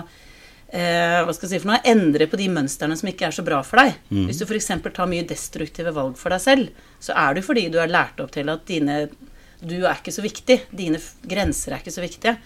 eh, 0.72 1.18
hva 1.20 1.35
skal 1.37 1.46
jeg 1.46 1.52
si 1.52 1.61
for 1.62 1.74
noe, 1.74 1.83
endre 1.92 2.26
på 2.31 2.40
de 2.40 2.48
mønstrene 2.52 2.96
som 2.96 3.11
ikke 3.12 3.28
er 3.28 3.37
så 3.37 3.44
bra 3.44 3.61
for 3.66 3.83
deg. 3.83 3.98
Hvis 4.31 4.40
du 4.40 4.46
f.eks. 4.48 4.72
tar 4.88 5.11
mye 5.11 5.28
destruktive 5.28 5.92
valg 5.92 6.16
for 6.20 6.33
deg 6.33 6.40
selv, 6.40 6.88
så 7.02 7.12
er 7.20 7.37
det 7.37 7.44
fordi 7.44 7.68
du 7.72 7.78
er 7.83 7.92
lært 7.92 8.20
opp 8.24 8.33
til 8.33 8.48
at 8.52 8.64
dine 8.70 9.05
du 9.62 9.79
er 9.87 9.94
ikke 9.94 10.14
så 10.14 10.25
viktig. 10.25 10.59
Dine 10.75 11.01
grenser 11.29 11.75
er 11.75 11.83
ikke 11.83 11.94
så 11.94 12.03
viktige. 12.05 12.37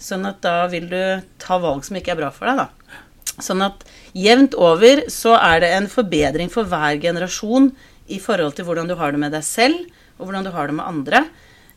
Sånn 0.00 0.26
at 0.28 0.40
da 0.44 0.66
vil 0.72 0.88
du 0.90 1.00
ta 1.42 1.58
valg 1.62 1.84
som 1.86 1.98
ikke 1.98 2.14
er 2.14 2.20
bra 2.22 2.30
for 2.34 2.48
deg, 2.48 2.64
da. 2.64 2.98
Sånn 3.42 3.62
at 3.64 3.84
jevnt 4.16 4.56
over 4.60 5.06
så 5.12 5.36
er 5.38 5.62
det 5.64 5.72
en 5.76 5.88
forbedring 5.90 6.50
for 6.52 6.68
hver 6.68 6.98
generasjon 7.00 7.70
i 8.12 8.18
forhold 8.20 8.56
til 8.58 8.66
hvordan 8.68 8.90
du 8.90 8.96
har 8.98 9.14
det 9.14 9.22
med 9.22 9.32
deg 9.32 9.44
selv, 9.46 9.86
og 10.18 10.28
hvordan 10.28 10.44
du 10.46 10.52
har 10.52 10.68
det 10.68 10.76
med 10.76 10.88
andre. 10.88 11.24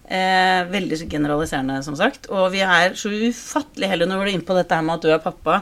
Eh, 0.06 0.62
veldig 0.70 1.00
generaliserende, 1.10 1.80
som 1.84 1.96
sagt. 1.98 2.30
Og 2.30 2.52
vi 2.54 2.62
er 2.62 2.94
så 3.00 3.10
ufattelig 3.10 3.90
heldige 3.90 4.12
når 4.12 4.22
vi 4.22 4.30
er 4.30 4.38
inne 4.38 4.48
på 4.48 4.58
dette 4.58 4.78
her 4.78 4.86
med 4.86 5.00
at 5.00 5.06
du 5.06 5.14
er 5.16 5.24
pappa. 5.24 5.62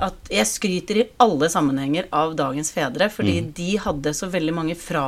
At 0.00 0.30
jeg 0.32 0.48
skryter 0.48 1.00
i 1.00 1.08
alle 1.20 1.50
sammenhenger 1.52 2.06
av 2.14 2.36
dagens 2.38 2.70
fedre, 2.72 3.10
fordi 3.12 3.40
de 3.56 3.72
hadde 3.82 4.14
så 4.16 4.30
veldig 4.32 4.54
mange 4.56 4.76
fra 4.78 5.04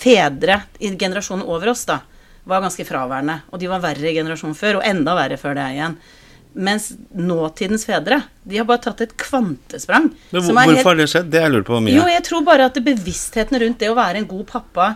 fedre 0.00 0.62
i 0.80 0.90
generasjonen 0.96 1.46
over 1.48 1.72
oss, 1.72 1.86
da, 1.88 2.00
var 2.50 2.64
ganske 2.64 2.86
fraværende. 2.88 3.40
Og 3.50 3.62
de 3.62 3.68
var 3.70 3.82
verre 3.84 4.10
i 4.10 4.16
generasjonen 4.16 4.58
før, 4.58 4.80
og 4.80 4.88
enda 4.88 5.14
verre 5.18 5.38
før 5.40 5.56
det 5.58 5.68
igjen. 5.76 5.94
Mens 6.50 6.88
nåtidens 7.14 7.86
fedre, 7.86 8.24
de 8.42 8.58
har 8.58 8.66
bare 8.66 8.82
tatt 8.88 9.04
et 9.04 9.14
kvantesprang. 9.18 10.10
Men 10.32 10.42
som 10.42 10.56
hvor, 10.58 10.64
er 10.64 10.74
hvorfor 10.74 10.92
har 10.92 10.98
det 10.98 11.06
skjedd? 11.12 11.30
Det 11.30 11.44
jeg 11.44 11.54
lurer 11.54 11.68
på 11.68 11.78
mye. 11.84 11.94
jo, 11.94 12.08
jeg 12.10 12.24
tror 12.26 12.42
bare 12.48 12.66
at 12.70 12.82
bevisstheten 12.82 13.60
rundt 13.62 13.78
det 13.82 13.92
å 13.92 13.98
være 13.98 14.22
en 14.22 14.28
god 14.30 14.48
pappa 14.50 14.88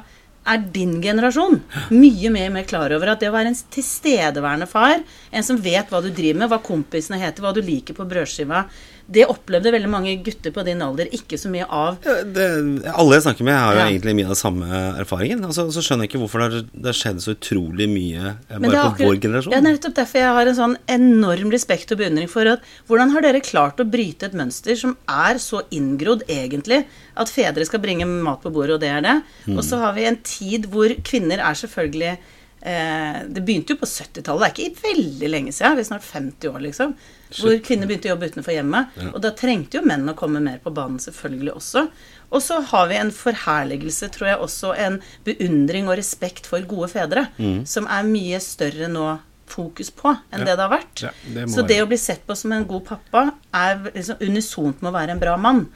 er 0.45 0.65
din 0.75 0.99
generasjon. 1.03 1.61
Mye 1.95 2.33
mer, 2.33 2.51
mer 2.53 2.67
klar 2.69 2.93
over 2.93 3.15
at 3.15 3.23
det 3.23 3.31
å 3.31 3.37
være 3.37 3.53
en 3.53 3.61
tilstedeværende 3.77 4.69
far, 4.69 5.01
en 5.33 5.47
som 5.47 5.61
vet 5.63 5.89
hva 5.89 6.03
du 6.05 6.11
driver 6.11 6.43
med, 6.43 6.51
hva 6.53 6.61
kompisene 6.65 7.21
heter, 7.23 7.45
hva 7.45 7.55
du 7.57 7.63
liker 7.65 7.97
på 7.97 8.07
brødskiva, 8.09 8.67
det 9.07 9.27
opplevde 9.29 9.71
veldig 9.75 9.89
mange 9.93 10.13
gutter 10.25 10.51
på 10.55 10.63
din 10.65 10.81
alder 10.81 11.11
ikke 11.13 11.37
så 11.37 11.51
mye 11.53 11.67
av. 11.69 11.99
det, 12.03 12.47
alle 12.95 13.19
jeg 13.19 13.25
snakker 13.27 13.45
med, 13.45 13.55
har 13.55 13.75
jo 13.75 13.81
Ja. 13.81 13.87
egentlig 13.91 14.15
mye 14.17 14.31
av 14.31 14.39
samme 14.41 14.67
erfaringen. 14.99 15.45
Altså, 15.45 15.67
så 15.71 15.83
skjønner 15.85 16.07
jeg 16.07 16.13
ikke 16.15 16.23
hvorfor 16.25 16.41
det 16.51 16.85
har, 16.85 16.93
skjedd 16.97 17.21
så 17.21 17.35
utrolig 17.37 17.89
mye 17.89 18.37
eh, 18.49 18.59
bare 18.59 18.71
på 18.71 18.95
akkurat- 18.95 19.09
vår 19.09 19.21
generasjon. 19.21 19.53
Ja, 19.53 19.61
nettopp 19.61 19.95
derfor 19.95 20.19
jeg 20.19 20.35
har 20.39 20.47
en 20.47 20.55
sånn 20.55 20.77
enorm 20.89 21.51
respekt 21.53 21.93
og 21.93 21.99
beundring 21.99 22.29
for 22.31 22.47
at 22.49 22.61
hvordan 22.89 23.13
har 23.13 23.21
dere 23.21 23.41
klart 23.41 23.77
å 23.77 23.91
bryte 23.91 24.25
et 24.25 24.33
mønster 24.33 24.77
som 24.77 24.97
er 25.09 25.35
så 25.37 25.63
inngrodd, 25.71 26.23
egentlig, 26.29 26.85
at 27.17 27.29
fedre 27.29 27.65
skal 27.67 27.81
bringe 27.81 28.07
mat 28.07 28.41
på 28.43 28.53
bordet, 28.53 28.75
og 28.75 28.81
det 28.81 28.89
er 28.89 29.01
det. 29.03 29.23
Mm. 29.47 29.59
Og 29.59 29.65
så 29.65 29.79
har 29.79 29.93
vi 29.93 30.05
en 30.07 30.17
tid 30.17 30.67
hvor 30.71 30.89
kvinner 31.05 31.39
er 31.39 31.55
selvfølgelig 31.55 32.17
Det 32.65 33.43
begynte 33.45 33.75
jo 33.75 33.77
på 33.83 33.87
70-tallet, 33.91 34.41
det 34.41 34.65
er 34.65 34.71
ikke 34.71 34.85
veldig 34.87 35.29
lenge 35.29 35.53
siden, 35.53 35.75
vi 35.77 35.83
er 35.85 35.89
snart 35.91 36.07
50 36.07 36.49
år, 36.49 36.61
liksom. 36.65 36.95
Hvor 37.35 37.59
kvinner 37.67 37.91
begynte 37.91 38.09
å 38.09 38.15
jobbe 38.15 38.31
utenfor 38.33 38.55
hjemmet. 38.55 38.95
Og 39.11 39.19
da 39.21 39.33
trengte 39.37 39.77
jo 39.81 39.83
menn 39.85 40.09
å 40.09 40.15
komme 40.17 40.41
mer 40.41 40.63
på 40.65 40.73
banen, 40.73 40.97
selvfølgelig 41.03 41.53
også. 41.59 41.83
Og 42.33 42.41
så 42.43 42.63
har 42.71 42.89
vi 42.89 42.97
en 43.03 43.13
forherligelse, 43.13 44.09
tror 44.15 44.31
jeg, 44.31 44.41
også 44.47 44.73
en 44.87 44.97
beundring 45.27 45.91
og 45.93 45.99
respekt 46.01 46.49
for 46.49 46.65
gode 46.71 46.89
fedre, 46.95 47.27
Mm. 47.39 47.67
som 47.67 47.87
er 47.87 48.03
mye 48.09 48.41
større 48.41 48.89
nå 48.89 49.19
fokus 49.47 49.91
på 49.93 50.09
enn 50.33 50.41
det 50.47 50.55
det 50.57 50.65
har 50.65 50.73
vært. 50.73 51.03
Ja, 51.05 51.11
det 51.35 51.49
så 51.53 51.61
det 51.67 51.77
være. 51.77 51.85
å 51.85 51.89
bli 51.93 51.99
sett 52.01 52.27
på 52.27 52.35
som 52.37 52.53
en 52.57 52.65
god 52.67 52.85
pappa 52.87 53.35
er 53.53 53.77
liksom 53.93 54.17
unisont 54.25 54.81
med 54.81 54.89
å 54.91 54.97
være 54.97 55.11
en 55.11 55.21
bra 55.21 55.37
mann. 55.37 55.67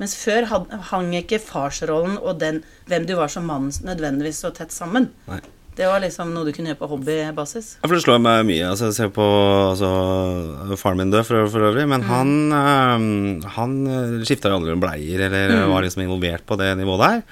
Mens 0.00 0.16
før 0.18 0.48
hang 0.90 1.12
ikke 1.14 1.38
farsrollen 1.38 2.18
og 2.18 2.40
den, 2.40 2.64
hvem 2.88 3.06
du 3.06 3.14
var 3.14 3.28
som 3.28 3.46
mann, 3.46 3.70
nødvendigvis 3.70 4.42
så 4.42 4.50
tett 4.52 4.72
sammen. 4.74 5.10
Nei. 5.28 5.38
Det 5.74 5.86
var 5.88 6.00
liksom 6.04 6.34
noe 6.34 6.44
du 6.44 6.52
kunne 6.52 6.68
gjøre 6.74 6.80
på 6.82 6.88
hobbybasis. 6.90 7.68
Ja, 7.80 7.88
for 7.88 7.96
det 7.96 8.02
slår 8.04 8.18
meg 8.20 8.42
mye. 8.44 8.66
Altså, 8.68 8.90
jeg 8.90 8.96
ser 8.98 9.08
på 9.16 9.24
altså, 9.72 10.76
Faren 10.76 10.98
min 11.00 11.10
død 11.14 11.24
for, 11.24 11.46
for 11.48 11.64
øvrig, 11.70 11.86
Mm. 11.86 11.94
men 11.94 12.02
han, 12.02 12.32
um, 12.52 13.40
han 13.56 13.72
skifta 14.26 14.50
jo 14.52 14.58
aldri 14.60 14.72
om 14.76 14.82
bleier, 14.84 15.20
eller 15.28 15.48
Mm. 15.56 15.70
var 15.72 15.82
liksom 15.82 16.02
involvert 16.04 16.44
på 16.46 16.58
det 16.60 16.76
nivået 16.76 17.00
der. 17.00 17.22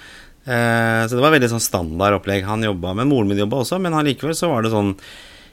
Eh, 0.48 1.02
så 1.06 1.10
det 1.18 1.20
var 1.20 1.32
veldig 1.36 1.50
sånn 1.52 1.60
standard 1.60 2.16
opplegg. 2.16 2.44
Han 2.48 2.62
jobba, 2.64 2.94
men 2.96 3.08
moren 3.08 3.28
min 3.28 3.38
jobba 3.38 3.60
også, 3.60 3.78
men 3.78 3.92
allikevel 3.92 4.32
så 4.34 4.48
var 4.48 4.62
det 4.62 4.72
sånn 4.72 4.94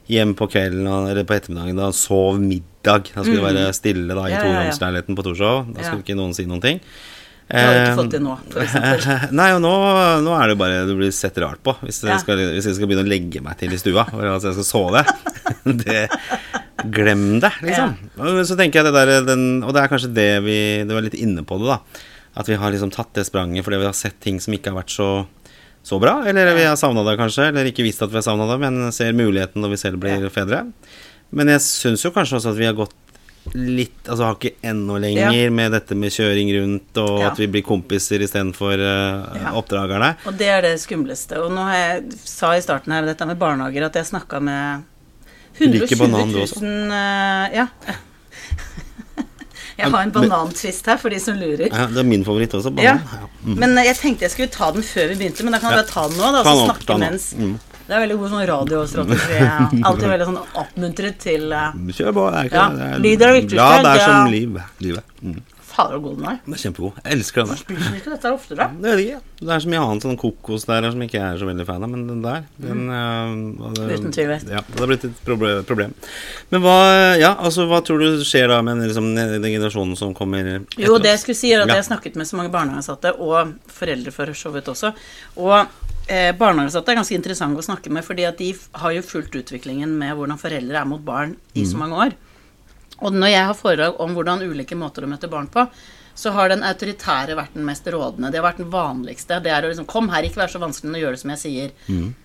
hjem 0.08 0.34
på 0.40 0.48
kvelden 0.48 0.88
eller 0.88 1.26
på 1.28 1.36
ettermiddagen, 1.36 1.76
da 1.76 1.92
sov 1.92 2.40
middag. 2.40 3.12
Da 3.12 3.22
skulle 3.24 3.44
det 3.44 3.50
være 3.52 3.74
stille 3.76 4.16
da 4.16 4.24
i 4.24 4.32
Mm. 4.32 4.32
Ja, 4.32 4.40
ja, 4.40 4.48
ja. 4.48 4.72
toromsleiligheten 4.72 5.16
på 5.18 5.24
Torshov. 5.28 5.74
Da 5.76 5.84
skulle 5.84 6.00
Ja. 6.00 6.04
ikke 6.08 6.16
noen 6.16 6.34
si 6.34 6.46
noen 6.46 6.62
ting. 6.62 6.80
Det 7.48 7.62
har 7.64 7.74
du 7.74 7.80
ikke 7.80 8.00
fått 8.02 8.10
til 8.12 8.24
nå, 8.26 8.34
eksempel. 8.60 9.06
Nei, 9.40 9.46
og 9.56 9.62
nå, 9.64 9.72
nå 10.26 10.34
er 10.36 10.52
det 10.52 10.58
bare 10.60 10.82
du 10.90 10.94
blir 11.00 11.14
sett 11.16 11.38
rart 11.40 11.62
på 11.64 11.78
hvis 11.80 12.02
jeg, 12.04 12.10
Ja. 12.12 12.18
skal, 12.20 12.42
hvis 12.58 12.68
jeg 12.68 12.76
skal 12.76 12.90
begynne 12.90 13.06
å 13.08 13.12
legge 13.12 13.40
meg 13.46 13.56
til 13.62 13.72
i 13.72 13.80
stua. 13.80 14.04
for 14.10 14.28
altså 14.28 14.52
jeg 14.52 14.58
skal 14.60 14.68
sove. 14.68 15.04
det, 15.86 16.02
glem 16.92 17.40
det, 17.44 17.54
liksom. 17.64 17.96
Og 18.20 18.42
Så 18.50 18.58
tenker 18.60 18.82
jeg 18.82 18.90
det 18.90 18.96
der, 19.00 19.14
den, 19.26 19.48
Og 19.64 19.72
det 19.74 19.82
er 19.82 19.90
kanskje 19.94 20.12
det 20.14 20.28
vi 20.46 20.58
Du 20.86 20.92
var 20.94 21.06
litt 21.08 21.16
inne 21.18 21.46
på 21.48 21.58
det, 21.64 21.72
da. 21.72 21.80
At 22.38 22.52
vi 22.52 22.60
har 22.60 22.74
liksom 22.76 22.92
tatt 22.94 23.16
det 23.18 23.26
spranget 23.26 23.64
fordi 23.66 23.80
vi 23.82 23.88
har 23.90 23.96
sett 23.98 24.20
ting 24.22 24.38
som 24.44 24.54
ikke 24.54 24.70
har 24.74 24.82
vært 24.84 24.94
så, 24.94 25.08
så 25.88 25.98
bra. 26.04 26.20
Eller 26.28 26.52
vi 26.54 26.68
har 26.68 26.76
savna 26.78 27.02
det, 27.08 27.16
kanskje. 27.18 27.48
Eller 27.50 27.72
ikke 27.72 27.88
visst 27.88 28.04
at 28.04 28.12
vi 28.12 28.20
har 28.20 28.28
savna 28.28 28.46
det, 28.52 28.60
men 28.62 28.92
ser 28.94 29.16
muligheten 29.18 29.64
når 29.64 29.74
vi 29.74 29.80
selv 29.82 30.04
blir 30.04 30.28
fedre. 30.36 30.66
Men 31.32 31.50
jeg 31.56 31.64
syns 31.66 32.04
jo 32.06 32.12
kanskje 32.16 32.38
også 32.38 32.52
at 32.54 32.60
vi 32.60 32.68
har 32.68 32.76
gått 32.78 32.94
litt 33.56 34.08
Altså 34.08 34.24
har 34.26 34.36
ikke 34.36 34.56
ennå 34.64 34.98
lenger 35.00 35.52
med 35.52 35.72
dette 35.72 35.96
med 35.96 36.10
kjøring 36.12 36.50
rundt, 36.62 36.98
og 36.98 37.20
Ja. 37.22 37.30
at 37.32 37.38
vi 37.38 37.48
blir 37.48 37.64
kompiser 37.64 38.20
istedenfor 38.24 38.74
uh, 38.80 39.38
Ja. 39.38 39.52
oppdragerne. 39.54 40.16
Og 40.28 40.38
det 40.38 40.48
er 40.48 40.62
det 40.62 40.80
skumleste. 40.80 41.38
Og 41.44 41.52
nå 41.52 41.64
har 41.68 41.76
jeg 41.76 42.12
sa 42.24 42.52
i 42.56 42.62
starten 42.62 42.92
her 42.94 43.06
dette 43.06 43.26
med 43.28 43.38
barnehager 43.40 43.86
at 43.86 43.94
jeg 43.94 44.06
snakka 44.12 44.40
med 44.42 44.84
Du 45.60 45.66
liker 45.66 45.96
120 45.96 45.98
banan, 45.98 46.28
000 46.28 46.34
du 46.34 46.40
også? 46.44 46.64
eh, 46.92 47.56
Ja. 47.56 47.68
Jeg 49.78 49.92
har 49.94 50.02
en 50.08 50.12
banantvist 50.12 50.88
her, 50.90 50.98
for 50.98 51.14
de 51.14 51.20
som 51.22 51.36
lurer. 51.38 51.68
Ja, 51.70 51.84
det 51.86 52.00
er 52.02 52.06
min 52.08 52.24
favoritt 52.26 52.50
også. 52.58 52.72
Banan. 52.74 52.98
Ja. 52.98 53.20
Men 53.46 53.76
jeg 53.78 53.94
tenkte 54.00 54.26
jeg 54.26 54.32
skulle 54.34 54.50
ta 54.50 54.72
den 54.74 54.82
før 54.82 55.12
vi 55.12 55.18
begynte, 55.20 55.44
men 55.46 55.54
da 55.54 55.60
kan 55.62 55.70
jeg 55.76 55.84
bare 55.84 55.92
ta 55.92 56.06
den 56.10 56.18
nå. 56.18 56.32
da, 56.34 56.42
så 56.42 56.66
snakke 56.66 56.98
mens 57.04 57.28
Mm. 57.38 57.60
Det 57.88 57.96
er 57.96 58.02
veldig 58.04 58.18
god 58.20 58.32
sånn 58.34 58.48
radiostrategi. 58.52 59.28
Jeg 59.38 59.44
er 59.48 59.84
Alltid 59.88 60.10
veldig 60.12 60.26
sånn 60.32 60.40
oppmuntret 60.64 61.20
til 61.24 61.52
eh, 61.56 61.78
Kjør 62.00 62.18
på. 62.18 62.26
Det 62.34 62.40
er 62.42 62.50
ikke, 62.50 62.64
Ja, 62.64 62.72
det 62.96 63.04
lyd 63.06 63.22
er 63.22 63.28
det 63.32 63.36
viktigste, 63.42 63.62
Ja, 63.62 63.78
det 63.78 63.94
er 63.94 64.02
det 64.02 64.10
som 64.10 64.34
liv. 64.34 64.58
Livet. 64.84 65.14
Mm. 65.22 65.38
Fader, 65.68 65.94
så 66.00 66.02
god 66.02 66.14
den 66.18 66.26
er. 66.26 66.38
Den 66.46 66.56
er 66.56 66.60
kjempegod. 66.64 66.96
Jeg 67.04 67.14
elsker 67.20 67.44
den 67.44 67.50
der. 67.52 67.60
Spiser 67.62 67.98
ikke 68.00 68.12
dette 68.16 68.30
oftere? 68.34 68.66
Det 68.82 68.92
vet 68.96 69.02
ikke. 69.04 69.20
Det 69.38 69.52
er 69.54 69.62
så 69.62 69.70
mye 69.70 69.82
annet 69.86 70.06
sånn 70.08 70.16
kokos 70.18 70.64
der 70.66 70.88
som 70.90 71.04
ikke 71.06 71.20
er 71.22 71.38
så 71.38 71.46
veldig 71.46 71.66
fan 71.68 71.86
av, 71.86 71.92
men 71.94 72.06
den 72.10 72.24
der 72.24 72.48
den, 72.64 72.80
mm. 72.90 73.44
uh, 73.62 73.68
det- 73.78 74.00
Uten 74.00 74.16
tvil. 74.16 74.32
Ja, 74.50 74.64
det 74.66 74.82
har 74.82 74.90
blitt 74.90 75.06
et 75.06 75.20
problem. 75.70 75.94
Men 76.50 76.64
hva, 76.66 76.78
ja, 77.22 77.36
altså, 77.36 77.68
hva 77.70 77.84
tror 77.86 78.02
du 78.02 78.24
skjer 78.26 78.50
da 78.50 78.58
med 78.66 78.82
liksom, 78.88 79.12
den 79.16 79.46
generasjonen 79.54 79.94
som 80.00 80.16
kommer 80.18 80.50
etter 80.58 80.88
Jo, 80.88 80.98
det 80.98 81.14
jeg 81.14 81.22
skulle 81.28 81.38
si, 81.44 81.54
er 81.54 81.62
at 81.62 81.70
Ja. 81.70 81.76
jeg 81.78 81.84
har 81.86 81.90
snakket 81.92 82.18
med 82.18 82.26
så 82.32 82.40
mange 82.42 82.52
barnehageansatte, 82.58 83.14
og 83.22 83.54
foreldre 83.70 84.16
for 84.16 84.34
så 84.34 84.50
vidt 84.56 84.74
også. 84.74 84.96
Og 85.38 85.68
eh, 86.08 86.32
barnehageansatte 86.38 86.94
er 86.94 87.00
ganske 87.02 87.16
interessante 87.18 87.60
å 87.62 87.66
snakke 87.66 87.92
med, 87.94 88.06
fordi 88.08 88.26
at 88.28 88.38
de 88.40 88.52
har 88.82 88.96
jo 88.96 89.04
fulgt 89.06 89.36
utviklingen 89.36 89.94
med 90.00 90.16
hvordan 90.18 90.40
foreldre 90.42 90.82
er 90.82 90.90
mot 90.90 91.04
barn 91.04 91.36
i 91.54 91.64
Mm. 91.64 91.72
så 91.72 91.78
mange 91.78 91.96
år. 92.08 92.14
Og 93.00 93.14
når 93.14 93.30
jeg 93.30 93.46
har 93.46 93.54
foredrag 93.54 94.00
om 94.02 94.16
hvordan 94.16 94.42
ulike 94.42 94.76
måter 94.76 95.04
å 95.06 95.08
møte 95.12 95.30
barn 95.30 95.48
på, 95.48 95.68
så 96.18 96.32
har 96.34 96.50
den 96.50 96.64
autoritære 96.66 97.36
vært 97.38 97.54
den 97.54 97.66
mest 97.66 97.86
rådende. 97.86 98.32
Det 98.32 98.40
har 98.42 98.48
vært 98.52 98.58
den 98.64 98.72
vanligste. 98.72 99.38
Det 99.44 99.52
er 99.52 99.62
å 99.62 99.70
liksom 99.70 99.86
Kom 99.86 100.10
her, 100.10 100.24
ikke 100.24 100.42
vær 100.42 100.50
så 100.50 100.60
vanskelig, 100.60 100.90
men 100.90 101.02
gjør 101.02 101.12
det 101.12 101.20
som 101.22 101.30
jeg 101.36 101.44
sier. 101.44 101.72
Mm. 101.88 102.16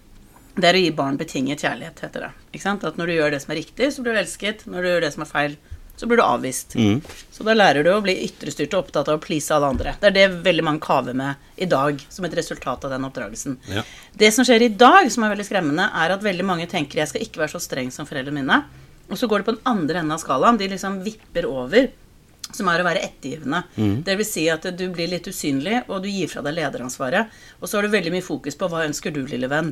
Det 0.57 0.65
er 0.65 0.75
å 0.79 0.81
gi 0.83 0.91
barn 0.97 1.19
betinget 1.19 1.61
kjærlighet, 1.61 2.01
heter 2.01 2.21
det. 2.21 2.33
At 2.65 2.97
når 2.97 3.07
du 3.07 3.13
gjør 3.13 3.31
det 3.31 3.43
som 3.43 3.53
er 3.53 3.61
riktig, 3.61 3.93
så 3.93 4.03
blir 4.03 4.15
du 4.15 4.21
elsket. 4.21 4.65
Når 4.67 4.83
du 4.83 4.89
gjør 4.89 5.01
det 5.01 5.13
som 5.13 5.23
er 5.23 5.31
feil, 5.31 5.57
så 5.97 6.07
blir 6.07 6.19
du 6.19 6.25
avvist. 6.25 6.75
Mm. 6.75 7.01
Så 7.31 7.45
da 7.47 7.55
lærer 7.55 7.85
du 7.85 7.91
å 7.93 8.01
bli 8.03 8.15
ytrestyrt 8.25 8.75
og 8.75 8.87
opptatt 8.87 9.11
av 9.13 9.21
å 9.21 9.23
please 9.23 9.55
alle 9.55 9.71
andre. 9.75 9.95
Det 10.01 10.11
er 10.11 10.17
det 10.17 10.43
veldig 10.45 10.65
mange 10.67 10.83
kaver 10.83 11.17
med 11.17 11.51
i 11.57 11.69
dag, 11.71 12.01
som 12.11 12.27
et 12.27 12.37
resultat 12.39 12.87
av 12.89 12.95
den 12.95 13.07
oppdragelsen. 13.07 13.59
Ja. 13.71 13.85
Det 14.19 14.33
som 14.35 14.47
skjer 14.49 14.67
i 14.67 14.73
dag, 14.75 15.07
som 15.13 15.27
er 15.27 15.35
veldig 15.35 15.47
skremmende, 15.47 15.89
er 15.93 16.17
at 16.17 16.25
veldig 16.25 16.47
mange 16.49 16.69
tenker 16.71 17.03
jeg 17.03 17.13
skal 17.13 17.27
ikke 17.27 17.45
være 17.45 17.55
så 17.55 17.63
streng 17.63 17.93
som 17.95 18.09
foreldrene 18.09 18.41
mine. 18.41 18.63
Og 19.13 19.19
så 19.21 19.29
går 19.29 19.43
det 19.43 19.51
på 19.51 19.57
den 19.59 19.67
andre 19.69 20.01
enden 20.01 20.17
av 20.17 20.23
skalaen. 20.23 20.59
De 20.59 20.71
liksom 20.73 21.03
vipper 21.05 21.49
over. 21.51 21.91
Som 22.53 22.69
er 22.69 22.83
å 22.83 22.85
være 22.85 23.01
ettergivende. 23.07 23.63
Det 24.05 24.17
vil 24.19 24.27
si 24.29 24.43
at 24.53 24.67
du 24.77 24.83
blir 24.93 25.09
litt 25.09 25.29
usynlig, 25.31 25.85
og 25.87 26.03
du 26.05 26.09
gir 26.11 26.29
fra 26.29 26.43
deg 26.45 26.59
lederansvaret. 26.59 27.31
Og 27.61 27.71
så 27.71 27.79
har 27.79 27.87
du 27.87 27.95
veldig 27.95 28.13
mye 28.13 28.25
fokus 28.25 28.59
på 28.61 28.69
hva 28.69 28.83
ønsker 28.85 29.15
du, 29.15 29.23
lille 29.31 29.49
venn. 29.49 29.71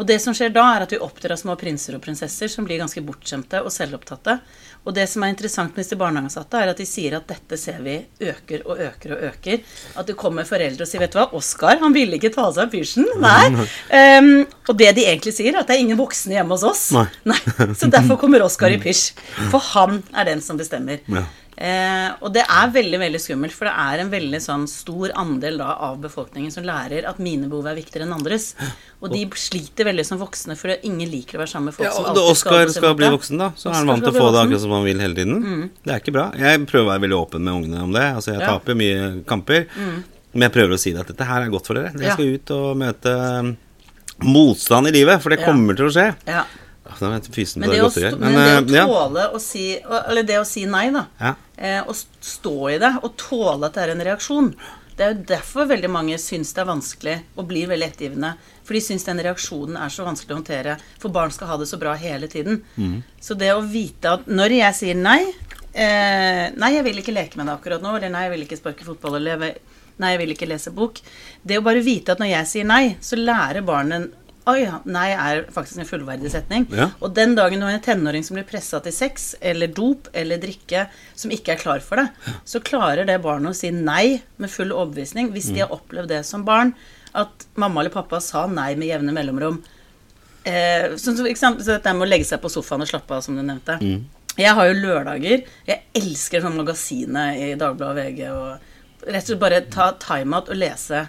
Og 0.00 0.08
det 0.08 0.16
som 0.24 0.34
skjer 0.34 0.50
da, 0.54 0.64
er 0.74 0.86
at 0.86 0.94
vi 0.94 0.98
oppdrar 1.02 1.38
små 1.38 1.54
prinser 1.60 1.94
og 1.94 2.02
prinsesser 2.02 2.50
som 2.50 2.66
blir 2.66 2.80
ganske 2.80 3.02
bortskjemte 3.04 3.60
og 3.62 3.70
selvopptatte. 3.74 4.40
Og 4.88 4.94
det 4.96 5.04
som 5.12 5.24
er 5.24 5.32
interessant 5.34 5.74
med 5.74 5.84
disse 5.84 5.98
barnehageansatte, 6.00 6.60
er 6.60 6.72
at 6.72 6.78
de 6.80 6.86
sier 6.88 7.16
at 7.18 7.26
dette 7.28 7.58
ser 7.60 7.82
vi 7.84 7.98
øker 8.30 8.62
og 8.64 8.80
øker 8.80 9.14
og 9.16 9.24
øker. 9.28 9.60
At 10.00 10.08
det 10.08 10.16
kommer 10.20 10.48
foreldre 10.48 10.86
og 10.86 10.88
sier 10.88 11.02
'Vet 11.02 11.12
du 11.12 11.18
hva, 11.20 11.28
Oskar, 11.36 11.78
han 11.82 11.92
ville 11.92 12.16
ikke 12.16 12.32
ta 12.32 12.46
av 12.48 12.54
seg 12.56 12.72
pysjen'. 12.72 13.08
Nei. 13.20 13.50
Um, 13.90 14.46
og 14.68 14.76
det 14.78 14.94
de 14.96 15.02
egentlig 15.04 15.32
sier, 15.34 15.52
er 15.52 15.60
at 15.60 15.68
det 15.68 15.74
er 15.74 15.82
ingen 15.82 15.98
voksne 15.98 16.36
hjemme 16.36 16.54
hos 16.54 16.62
oss. 16.64 16.82
Nei. 17.26 17.36
Så 17.76 17.90
derfor 17.90 18.16
kommer 18.22 18.42
Oskar 18.44 18.72
i 18.72 18.78
pysj. 18.80 19.12
For 19.50 19.58
han 19.74 20.02
er 20.14 20.28
den 20.30 20.42
som 20.44 20.58
bestemmer. 20.60 21.02
Ja. 21.10 21.24
Eh, 21.60 22.08
og 22.24 22.30
det 22.32 22.40
er 22.48 22.70
veldig 22.72 22.98
veldig 23.02 23.18
skummelt, 23.20 23.52
for 23.52 23.68
det 23.68 23.72
er 23.76 24.00
en 24.00 24.08
veldig 24.12 24.38
sånn 24.40 24.62
stor 24.70 25.12
andel 25.20 25.58
da, 25.60 25.74
av 25.90 25.98
befolkningen 26.00 26.48
som 26.54 26.64
lærer 26.64 27.04
at 27.04 27.18
mine 27.20 27.50
behov 27.52 27.66
er 27.68 27.76
viktigere 27.76 28.06
enn 28.06 28.14
andres. 28.16 28.54
Og 29.04 29.12
de 29.12 29.26
sliter 29.36 29.84
veldig 29.90 30.06
som 30.08 30.20
voksne, 30.22 30.56
for 30.56 30.72
ingen 30.80 31.10
liker 31.12 31.36
å 31.36 31.42
være 31.42 31.52
sammen 31.52 31.68
med 31.68 31.76
folk 31.76 31.84
Ja, 31.84 31.92
som 31.92 32.08
alltid 32.08 32.30
Oscar 32.32 32.62
skal, 32.64 32.72
skal 32.78 32.96
bli 32.96 33.10
voksen, 33.12 33.42
da, 33.42 33.50
så 33.60 33.68
er 33.68 33.76
han 33.76 33.90
vant 33.92 34.06
til 34.06 34.14
å 34.14 34.16
få 34.16 34.30
det 34.32 34.40
akkurat 34.46 34.64
som 34.64 34.72
han 34.78 34.86
vil 34.88 35.04
hele 35.04 35.18
tiden. 35.20 35.68
Det 35.84 35.92
er 35.92 36.00
ikke 36.00 36.16
bra. 36.16 36.26
Jeg 36.40 36.64
prøver 36.70 36.86
å 36.86 36.92
være 36.94 37.04
veldig 37.04 37.18
åpen 37.20 37.44
med 37.44 37.58
ungene 37.58 37.84
om 37.84 37.92
det. 37.92 38.06
Altså, 38.08 38.32
jeg 38.32 38.40
Ja. 38.40 38.54
taper 38.54 38.74
mye 38.80 39.24
kamper, 39.28 39.66
men 39.76 40.46
jeg 40.48 40.52
prøver 40.56 40.72
å 40.72 40.80
si 40.80 40.92
det 40.96 41.00
at 41.04 41.12
dette 41.12 41.28
her 41.28 41.42
er 41.44 41.52
godt 41.52 41.66
for 41.68 41.74
dere. 41.74 41.92
Dere 41.92 42.08
Ja. 42.08 42.14
skal 42.16 42.24
ut 42.40 42.50
og 42.56 42.76
møte 42.80 43.56
motstand 44.24 44.88
i 44.88 44.92
livet, 44.96 45.20
for 45.22 45.28
det 45.28 45.44
kommer 45.44 45.76
til 45.76 45.88
å 45.88 45.92
skje. 45.92 46.08
Ja. 46.26 46.44
Men 47.62 47.72
det, 47.72 47.80
å, 47.84 47.90
stå, 47.94 48.10
men 48.18 48.36
det 48.36 48.42
å 48.42 48.58
eh, 48.58 48.74
ja. 48.76 48.84
tåle 48.88 49.26
å 49.30 49.40
si 49.42 49.64
Eller 49.78 50.26
det 50.26 50.40
å 50.40 50.46
si 50.48 50.66
nei, 50.68 50.88
da. 50.94 51.06
Ja. 51.20 51.32
Eh, 51.56 51.80
å 51.86 51.94
stå 51.94 52.56
i 52.72 52.78
det, 52.82 52.94
og 53.04 53.16
tåle 53.20 53.68
at 53.68 53.76
det 53.76 53.86
er 53.86 53.94
en 53.94 54.06
reaksjon. 54.10 54.54
Det 55.00 55.06
er 55.06 55.14
jo 55.14 55.24
derfor 55.30 55.68
veldig 55.70 55.88
mange 55.88 56.16
syns 56.20 56.50
det 56.52 56.60
er 56.60 56.68
vanskelig 56.68 57.14
og 57.40 57.46
blir 57.48 57.70
veldig 57.70 57.86
ettergivende. 57.88 58.34
For 58.68 58.76
de 58.76 58.82
syns 58.84 59.06
den 59.08 59.22
reaksjonen 59.24 59.78
er 59.80 59.92
så 59.92 60.04
vanskelig 60.04 60.34
å 60.34 60.38
håndtere. 60.42 60.74
For 61.00 61.12
barn 61.14 61.32
skal 61.32 61.48
ha 61.48 61.56
det 61.60 61.70
så 61.70 61.78
bra 61.80 61.94
hele 61.96 62.28
tiden. 62.28 62.60
Mm. 62.76 62.98
Så 63.16 63.36
det 63.40 63.48
å 63.54 63.62
vite 63.64 64.12
at 64.18 64.28
når 64.28 64.56
jeg 64.58 64.76
sier 64.76 65.00
nei 65.00 65.22
eh, 65.24 66.50
Nei, 66.52 66.70
jeg 66.76 66.84
vil 66.84 67.00
ikke 67.00 67.16
leke 67.16 67.40
med 67.40 67.48
deg 67.48 67.54
akkurat 67.54 67.80
nå. 67.80 67.94
Eller 67.96 68.12
nei, 68.12 68.26
jeg 68.26 68.34
vil 68.34 68.44
ikke 68.44 68.60
sparke 68.60 68.86
fotball. 68.86 69.16
Eller 69.22 69.40
nei, 70.00 70.12
jeg 70.12 70.20
vil 70.20 70.34
ikke 70.36 70.50
lese 70.52 70.74
bok. 70.76 71.00
Det 71.40 71.56
å 71.56 71.64
bare 71.64 71.84
vite 71.86 72.12
at 72.12 72.20
når 72.20 72.34
jeg 72.34 72.50
sier 72.52 72.68
nei, 72.68 72.84
så 73.00 73.16
lærer 73.16 73.64
barnet 73.64 74.19
Oi, 74.50 74.62
ja, 74.64 74.78
nei 74.88 75.08
er 75.14 75.42
faktisk 75.52 75.82
en 75.82 75.88
fullverdig 75.88 76.30
setning. 76.32 76.64
Ja. 76.74 76.88
Og 77.04 77.12
den 77.14 77.36
dagen 77.38 77.60
du 77.60 77.66
har 77.66 77.76
en 77.76 77.84
tenåring 77.84 78.24
som 78.26 78.38
blir 78.38 78.46
pressa 78.48 78.80
til 78.82 78.94
sex 78.94 79.34
eller 79.40 79.70
dop 79.74 80.08
eller 80.16 80.40
drikke, 80.42 80.86
som 81.18 81.34
ikke 81.34 81.54
er 81.54 81.60
klar 81.60 81.84
for 81.84 82.00
det, 82.00 82.36
så 82.48 82.62
klarer 82.64 83.06
det 83.08 83.20
barnet 83.22 83.52
å 83.52 83.58
si 83.58 83.70
nei 83.74 84.20
med 84.40 84.52
full 84.52 84.72
overbevisning 84.74 85.30
hvis 85.34 85.52
de 85.54 85.62
har 85.62 85.74
opplevd 85.74 86.10
det 86.14 86.22
som 86.28 86.46
barn. 86.46 86.72
At 87.14 87.46
mamma 87.58 87.82
eller 87.82 87.94
pappa 87.94 88.22
sa 88.24 88.46
nei 88.50 88.72
med 88.80 88.90
jevne 88.90 89.14
mellomrom. 89.14 89.60
Eh, 90.48 90.96
sånn 90.96 91.18
som, 91.18 91.28
ikke 91.28 91.42
sant? 91.42 91.60
så 91.62 91.76
dette 91.76 91.92
med 91.94 92.06
å 92.06 92.10
legge 92.10 92.26
seg 92.28 92.40
på 92.42 92.50
sofaen 92.52 92.86
og 92.86 92.90
slappe 92.90 93.16
av, 93.16 93.22
som 93.26 93.36
du 93.36 93.44
nevnte. 93.44 93.76
Jeg 94.40 94.56
har 94.56 94.68
jo 94.70 94.78
lørdager. 94.78 95.46
Jeg 95.68 95.82
elsker 96.00 96.42
sånn 96.42 96.58
magasinet 96.58 97.38
i 97.38 97.48
Dagbladet 97.60 97.90
og 97.90 97.98
VG. 98.00 98.20
Og 98.32 99.08
rett 99.10 99.24
og 99.24 99.32
slett 99.32 99.42
bare 99.42 99.64
ta 99.72 99.90
timeout 100.00 100.50
og 100.52 100.60
lese 100.60 101.06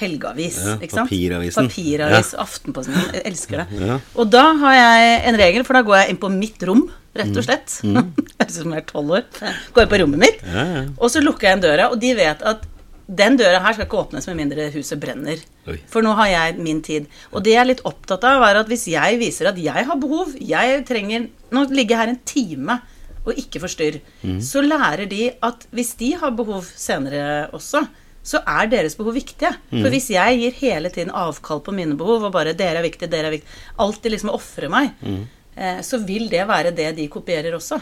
helgeavis. 0.00 0.56
Ja, 0.64 0.74
ikke 0.80 0.96
sant? 0.96 1.10
papiravisen. 1.10 1.68
Papiravis, 1.70 2.32
Aftenposten. 2.40 2.96
Jeg 3.14 3.22
elsker 3.30 3.62
det. 3.64 3.80
Ja. 3.86 4.00
Og 4.16 4.30
da 4.32 4.44
har 4.64 4.74
jeg 4.78 5.20
en 5.30 5.38
regel, 5.42 5.64
for 5.68 5.78
da 5.78 5.84
går 5.86 6.00
jeg 6.02 6.14
inn 6.14 6.20
på 6.24 6.32
mitt 6.34 6.66
rom, 6.68 6.86
rett 7.16 7.36
og 7.36 7.46
slett. 7.46 7.78
Høres 7.84 8.50
ut 8.50 8.58
som 8.58 8.74
jeg 8.74 8.82
er 8.84 8.88
tolv 8.90 9.16
år. 9.20 9.24
Går 9.76 9.84
inn 9.86 9.92
på 9.94 10.02
rommet 10.04 10.24
mitt, 10.26 10.44
Ja, 10.46 10.66
ja. 10.74 10.84
og 10.98 11.10
så 11.12 11.22
lukker 11.24 11.50
jeg 11.50 11.58
en 11.60 11.64
døra, 11.68 11.88
og 11.92 12.00
de 12.02 12.12
vet 12.18 12.44
at 12.54 12.66
den 13.10 13.34
døra 13.34 13.58
her 13.64 13.74
skal 13.74 13.88
ikke 13.88 13.98
åpnes 14.04 14.28
med 14.30 14.36
mindre 14.38 14.68
huset 14.70 15.00
brenner. 15.02 15.40
Oi. 15.66 15.80
For 15.90 16.04
nå 16.06 16.12
har 16.14 16.28
jeg 16.30 16.60
min 16.62 16.78
tid. 16.86 17.08
Og 17.34 17.42
det 17.42 17.56
jeg 17.56 17.62
er 17.64 17.68
litt 17.72 17.80
opptatt 17.88 18.22
av, 18.28 18.44
er 18.46 18.60
at 18.60 18.70
hvis 18.70 18.84
jeg 18.92 19.18
viser 19.18 19.48
at 19.50 19.58
jeg 19.58 19.82
har 19.88 19.98
behov 19.98 20.36
Jeg 20.38 20.84
trenger 20.86 21.24
Nå 21.50 21.64
ligger 21.74 21.96
jeg 21.96 22.00
her 22.04 22.12
en 22.12 22.20
time 22.30 22.76
og 23.26 23.34
ikke 23.36 23.60
forstyrr. 23.60 23.98
Så 24.40 24.62
lærer 24.64 25.04
de 25.10 25.26
at 25.44 25.66
hvis 25.76 25.90
de 25.98 26.12
har 26.22 26.30
behov 26.38 26.64
senere 26.78 27.50
også, 27.52 27.82
så 28.22 28.42
er 28.44 28.66
deres 28.68 28.96
behov 28.98 29.14
viktige. 29.16 29.52
For 29.70 29.88
hvis 29.92 30.10
jeg 30.12 30.40
gir 30.42 30.58
hele 30.60 30.90
tiden 30.92 31.10
avkall 31.16 31.62
på 31.64 31.72
mine 31.72 31.96
behov, 31.96 32.24
og 32.28 32.32
bare 32.34 32.52
'dere 32.54 32.78
er 32.82 32.84
viktige, 32.84 33.08
dere 33.10 33.30
er 33.30 33.38
viktige', 33.38 33.62
alltid 33.78 34.12
liksom 34.12 34.30
ofrer 34.34 34.68
meg, 34.68 34.92
eh, 35.56 35.80
så 35.80 35.98
vil 36.04 36.28
det 36.28 36.46
være 36.46 36.74
det 36.76 36.96
de 36.96 37.08
kopierer 37.08 37.54
også. 37.56 37.80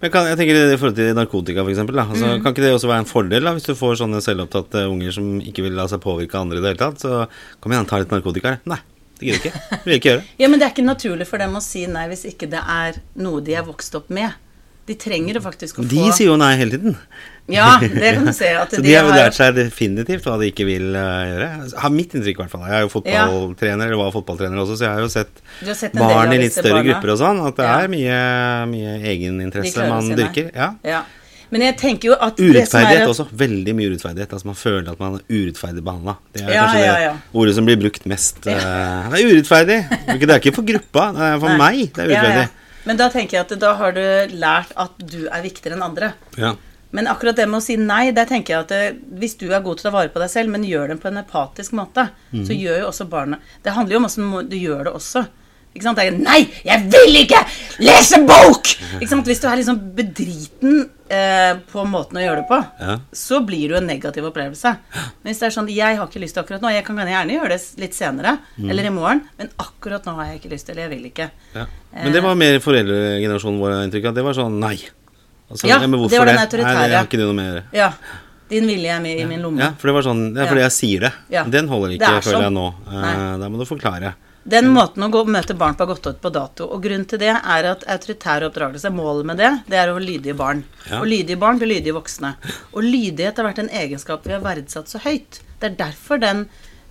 Men 0.00 0.10
kan, 0.12 0.26
jeg 0.28 0.36
tenker 0.36 0.72
i 0.72 0.76
forhold 0.76 0.96
til 0.96 1.14
narkotika, 1.14 1.62
eksempel. 1.64 1.96
Altså, 1.98 2.36
Mm. 2.36 2.42
Kan 2.42 2.52
ikke 2.52 2.62
det 2.62 2.72
også 2.74 2.88
være 2.88 2.98
en 2.98 3.04
fordel 3.08 3.44
da, 3.44 3.52
hvis 3.52 3.64
du 3.64 3.74
får 3.74 3.96
sånne 3.96 4.20
selvopptatte 4.20 4.88
unger 4.88 5.10
som 5.12 5.40
ikke 5.40 5.62
vil 5.62 5.72
la 5.72 5.86
seg 5.88 6.00
påvirke 6.00 6.36
andre 6.38 6.58
i 6.58 6.60
det 6.60 6.76
hele 6.76 6.82
tatt? 6.92 7.00
Så 7.00 7.28
kom 7.60 7.72
igjen, 7.72 7.86
ta 7.88 7.98
litt 7.98 8.10
narkotika. 8.10 8.58
Nei, 8.66 8.78
det 9.18 9.26
gidder 9.26 9.40
ikke. 9.40 9.52
Det 9.70 9.84
vil 9.86 9.94
ikke 9.98 10.10
gjøre. 10.10 10.24
Ja, 10.38 10.48
men 10.48 10.58
det 10.60 10.66
er 10.66 10.74
ikke 10.74 10.84
naturlig 10.84 11.26
for 11.26 11.38
dem 11.38 11.56
å 11.56 11.62
si 11.62 11.86
nei 11.86 12.08
hvis 12.08 12.26
ikke 12.28 12.48
det 12.50 12.60
er 12.60 13.00
noe 13.16 13.40
de 13.40 13.54
er 13.54 13.62
vokst 13.64 13.94
opp 13.94 14.10
med. 14.10 14.32
De 14.86 14.94
trenger 14.94 15.34
det 15.34 15.42
faktisk 15.42 15.78
å 15.78 15.82
få 15.82 15.88
De 15.88 16.12
sier 16.12 16.28
jo 16.28 16.36
nei 16.36 16.54
hele 16.56 16.76
tiden. 16.76 16.96
Ja, 17.48 17.78
det 17.80 18.14
kan 18.16 18.24
du 18.26 18.32
se. 18.34 18.48
Så 18.70 18.82
de 18.82 18.94
har 18.94 19.04
jo 19.06 19.12
lært 19.14 19.36
seg 19.36 19.54
definitivt 19.54 20.24
hva 20.26 20.34
de 20.40 20.48
ikke 20.50 20.64
vil 20.66 20.96
eh, 20.98 21.26
gjøre. 21.30 21.50
Har 21.82 21.92
mitt 21.94 22.14
inntrykk, 22.18 22.40
i 22.40 22.42
hvert 22.42 22.50
fall. 22.50 22.64
Jeg 22.66 22.78
er 22.80 22.86
jo 22.86 22.90
fotballtrener, 22.96 23.86
eller 23.86 24.00
var 24.00 24.10
fotballtrener 24.16 24.58
også, 24.64 24.78
så 24.80 24.88
jeg 24.88 24.92
har 24.96 25.04
jo 25.04 25.12
sett, 25.12 25.42
har 25.62 25.78
sett 25.78 25.94
barn 25.94 26.32
i 26.34 26.40
litt 26.42 26.56
større 26.56 26.80
barna. 26.80 26.88
grupper 26.90 27.12
og 27.14 27.20
sånn, 27.22 27.42
at 27.46 27.56
det 27.60 27.68
Ja. 27.68 27.76
er 27.84 27.92
mye, 27.92 28.18
mye 28.72 28.96
egeninteresse 29.12 29.86
man 29.88 30.02
sine. 30.02 30.16
dyrker. 30.24 30.50
Ja. 30.56 30.72
Ja. 30.82 31.04
Men 31.48 31.62
jeg 31.62 31.76
tenker 31.78 32.08
jo 32.10 32.16
at 32.18 32.34
det 32.42 32.66
som 32.66 32.80
er 32.82 33.06
også. 33.06 33.28
Veldig 33.30 33.72
mye 33.78 33.92
urettferdighet. 33.92 34.32
Altså 34.34 34.46
Man 34.50 34.56
føler 34.58 34.88
at 34.90 34.98
man 34.98 35.14
er 35.14 35.22
urettferdig 35.30 35.84
behandla. 35.86 36.16
Det 36.34 36.42
er 36.42 36.50
Ja, 36.50 36.64
kanskje 36.66 36.80
ja, 36.82 36.94
det 37.12 37.38
ordet 37.38 37.54
som 37.54 37.64
blir 37.68 37.76
brukt 37.78 38.04
mest. 38.10 38.40
eh, 38.50 38.52
det 39.12 39.20
er 39.20 39.30
urettferdig. 39.30 39.78
Det 40.18 40.30
er 40.30 40.40
ikke 40.40 40.54
for 40.58 40.66
gruppa, 40.66 41.12
det 41.14 41.22
er 41.22 41.38
for 41.38 41.48
Nei. 41.54 41.58
meg 41.62 41.92
det 41.94 42.02
er 42.02 42.10
Ja, 42.10 42.18
urettferdig. 42.24 42.48
ja. 42.50 42.82
Men 42.86 42.96
da 42.96 43.08
tenker 43.10 43.30
jeg 43.38 43.40
at 43.46 43.58
da 43.62 43.74
har 43.78 43.92
du 43.92 44.00
lært 44.34 44.72
at 44.76 44.98
du 44.98 45.28
er 45.30 45.42
viktigere 45.46 45.74
enn 45.78 45.82
andre. 45.86 46.12
Ja. 46.36 46.56
Men 46.96 47.06
akkurat 47.12 47.36
det 47.36 47.46
med 47.50 47.60
å 47.60 47.64
si 47.64 47.76
nei, 47.76 48.10
der 48.16 48.24
tenker 48.30 48.54
jeg 48.56 48.64
at 48.64 48.72
det, 48.72 48.82
hvis 49.20 49.36
du 49.38 49.46
er 49.52 49.60
god 49.64 49.76
til 49.78 49.86
å 49.86 49.90
ta 49.90 49.96
vare 49.98 50.12
på 50.14 50.22
deg 50.22 50.32
selv, 50.32 50.48
men 50.54 50.64
gjør 50.64 50.94
det 50.94 51.00
på 51.02 51.10
en 51.12 51.20
epatisk 51.22 51.76
måte, 51.76 52.08
så 52.32 52.52
Mhm. 52.52 52.60
gjør 52.62 52.78
jo 52.80 52.86
også 52.88 53.08
barnet 53.10 53.40
Det 53.62 53.72
handler 53.76 53.92
jo 53.98 53.98
om 54.00 54.06
åssen 54.08 54.48
du 54.48 54.56
gjør 54.56 54.84
det 54.88 54.92
også. 54.96 55.26
Ikke 55.76 55.82
sant? 55.84 55.98
Det 56.00 56.06
er, 56.08 56.14
nei, 56.16 56.38
jeg 56.64 56.86
vil 56.88 57.18
ikke 57.20 57.40
lese 57.84 58.16
bok! 58.24 58.64
Ikke 58.96 59.10
sant? 59.10 59.26
Hvis 59.28 59.42
du 59.42 59.46
er 59.50 59.58
liksom 59.60 59.76
bedriten 59.94 60.78
eh, 61.12 61.58
på 61.70 61.84
måten 61.84 62.16
å 62.16 62.22
gjøre 62.24 62.40
det 62.40 62.46
på, 62.48 62.58
Ja. 62.80 62.94
så 63.12 63.42
blir 63.44 63.68
det 63.68 63.74
jo 63.76 63.80
en 63.82 63.86
negativ 63.86 64.24
opplevelse. 64.24 64.72
Men 65.22 65.28
hvis 65.28 65.38
det 65.42 65.46
er 65.50 65.54
sånn 65.60 65.68
Jeg 65.68 65.98
har 65.98 66.06
ikke 66.08 66.22
lyst 66.24 66.32
til 66.34 66.42
akkurat 66.42 66.62
nå, 66.64 66.72
jeg 66.72 66.84
kan 66.86 66.96
gjerne 66.96 67.36
gjøre 67.36 67.48
det 67.52 67.60
litt 67.84 67.92
senere, 67.94 68.38
mm. 68.56 68.70
eller 68.70 68.88
i 68.88 68.94
morgen, 68.96 69.20
men 69.38 69.50
akkurat 69.60 70.02
nå 70.08 70.14
har 70.16 70.24
jeg 70.32 70.40
ikke 70.40 70.52
lyst 70.54 70.66
til, 70.66 70.78
eller 70.78 70.88
jeg 70.88 70.96
vil 70.96 71.10
ikke. 71.12 71.30
Ja. 71.54 71.66
Men 71.92 72.12
det 72.16 72.22
var 72.24 72.34
mer 72.40 72.58
foreldregenerasjonen 72.58 73.60
vår 73.60 73.76
inntrykk 73.84 74.06
av. 74.08 74.14
Det 74.14 74.24
var 74.24 74.32
sånn 74.40 74.58
nei. 74.58 74.78
Altså, 75.50 75.68
Ja, 75.68 75.78
men 75.78 75.92
det 76.08 76.18
var 76.18 76.26
den 76.26 76.34
Nei, 76.36 76.44
autoritære. 76.44 76.88
det 76.90 76.96
har 76.96 77.06
ikke 77.06 77.18
det 77.20 77.26
noe 77.26 77.36
med 77.38 77.46
å 77.46 77.52
gjøre. 77.54 77.64
Ja. 77.72 77.92
Din 78.48 78.66
vilje 78.66 78.92
er 78.94 79.00
med 79.02 79.18
i 79.18 79.24
min 79.26 79.42
lomme. 79.42 79.58
Ja, 79.62 79.72
for 79.78 79.90
det 79.90 79.94
var 79.96 80.02
sånn 80.06 80.22
Det 80.34 80.42
er 80.42 80.46
fordi 80.52 80.62
jeg 80.62 80.74
sier 80.76 81.00
det. 81.06 81.12
Den 81.50 81.68
holder 81.68 81.96
ikke, 81.96 82.12
er 82.16 82.22
føler 82.22 82.46
jeg 82.46 82.52
sånn. 82.52 82.54
nå. 82.54 82.66
Eh, 82.86 83.02
Nei. 83.02 83.38
Da 83.42 83.48
må 83.50 83.58
du 83.58 83.64
forklare. 83.66 84.14
Den 84.46 84.68
måten 84.70 85.02
å 85.02 85.08
gå, 85.10 85.24
møte 85.26 85.56
barn 85.58 85.74
på 85.74 85.82
har 85.82 85.88
gått 85.90 86.06
ut 86.06 86.20
på 86.22 86.30
dato. 86.30 86.68
Og 86.70 86.82
grunnen 86.84 87.06
til 87.10 87.18
det 87.18 87.32
er 87.34 87.66
at 87.66 87.82
autoritær 87.90 88.44
oppdragelse, 88.46 88.92
målet 88.94 89.26
med 89.26 89.40
det, 89.42 89.50
det 89.66 89.74
er 89.80 89.90
å 89.90 89.96
være 89.96 90.06
lydige 90.06 90.36
barn. 90.38 90.62
Ja. 90.88 91.00
Og 91.00 91.08
lydige 91.10 91.36
barn 91.42 91.58
blir 91.58 91.72
lydige 91.72 91.96
voksne. 91.96 92.36
Og 92.72 92.86
lydighet 92.86 93.36
har 93.40 93.48
vært 93.48 93.58
en 93.64 93.72
egenskap 93.74 94.22
vi 94.24 94.36
har 94.36 94.44
verdsatt 94.44 94.86
så 94.86 95.02
høyt. 95.02 95.40
Det 95.58 95.72
er 95.72 95.74
derfor 95.80 96.22
den 96.22 96.44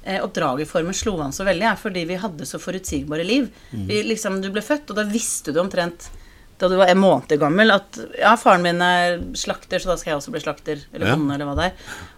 eh, 0.03 0.19
oppdragerformen 0.19 0.93
slo 0.93 1.15
an 1.23 1.31
så 1.31 1.47
veldig, 1.47 1.63
er 1.71 1.79
fordi 1.79 2.03
vi 2.11 2.19
hadde 2.19 2.45
så 2.45 2.59
forutsigbare 2.59 3.23
liv. 3.23 3.47
Mm. 3.71 3.87
Vi, 3.87 4.03
liksom, 4.11 4.41
du 4.43 4.51
ble 4.51 4.61
født, 4.61 4.91
og 4.91 4.99
da 4.99 5.07
visste 5.07 5.55
du 5.55 5.61
omtrent 5.63 6.09
da 6.57 6.67
du 6.71 6.75
var 6.79 6.87
en 6.87 6.97
måned 7.01 7.33
gammel, 7.39 7.71
at 7.75 7.97
ja, 8.19 8.35
faren 8.39 8.61
min 8.63 8.79
er 8.81 9.17
slakter, 9.35 9.79
så 9.83 9.91
da 9.91 9.97
skal 9.99 10.13
jeg 10.13 10.19
også 10.21 10.31
bli 10.31 10.39
slakter. 10.43 10.83
Eller 10.93 11.07
Ja. 11.07 11.15
bonde, 11.15 11.33
eller 11.35 11.45
hva 11.49 11.55
det 11.59 11.65
er. 11.65 11.73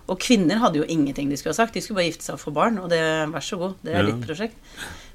Og 0.08 0.19
kvinner 0.19 0.60
hadde 0.62 0.78
jo 0.78 0.86
ingenting 0.88 1.30
de 1.30 1.36
skulle 1.38 1.56
ha 1.56 1.65
sagt. 1.65 1.73
De 1.73 1.82
skulle 1.82 1.97
bare 1.97 2.12
gifte 2.12 2.23
seg 2.28 2.36
og 2.38 2.43
få 2.45 2.54
barn, 2.54 2.78
og 2.80 2.89
det, 2.89 3.02
vær 3.34 3.41
så 3.43 3.58
god, 3.58 3.76
det 3.84 3.93
er 3.95 4.04
Ja. 4.04 4.12
ditt 4.12 4.28
prosjekt. 4.28 4.56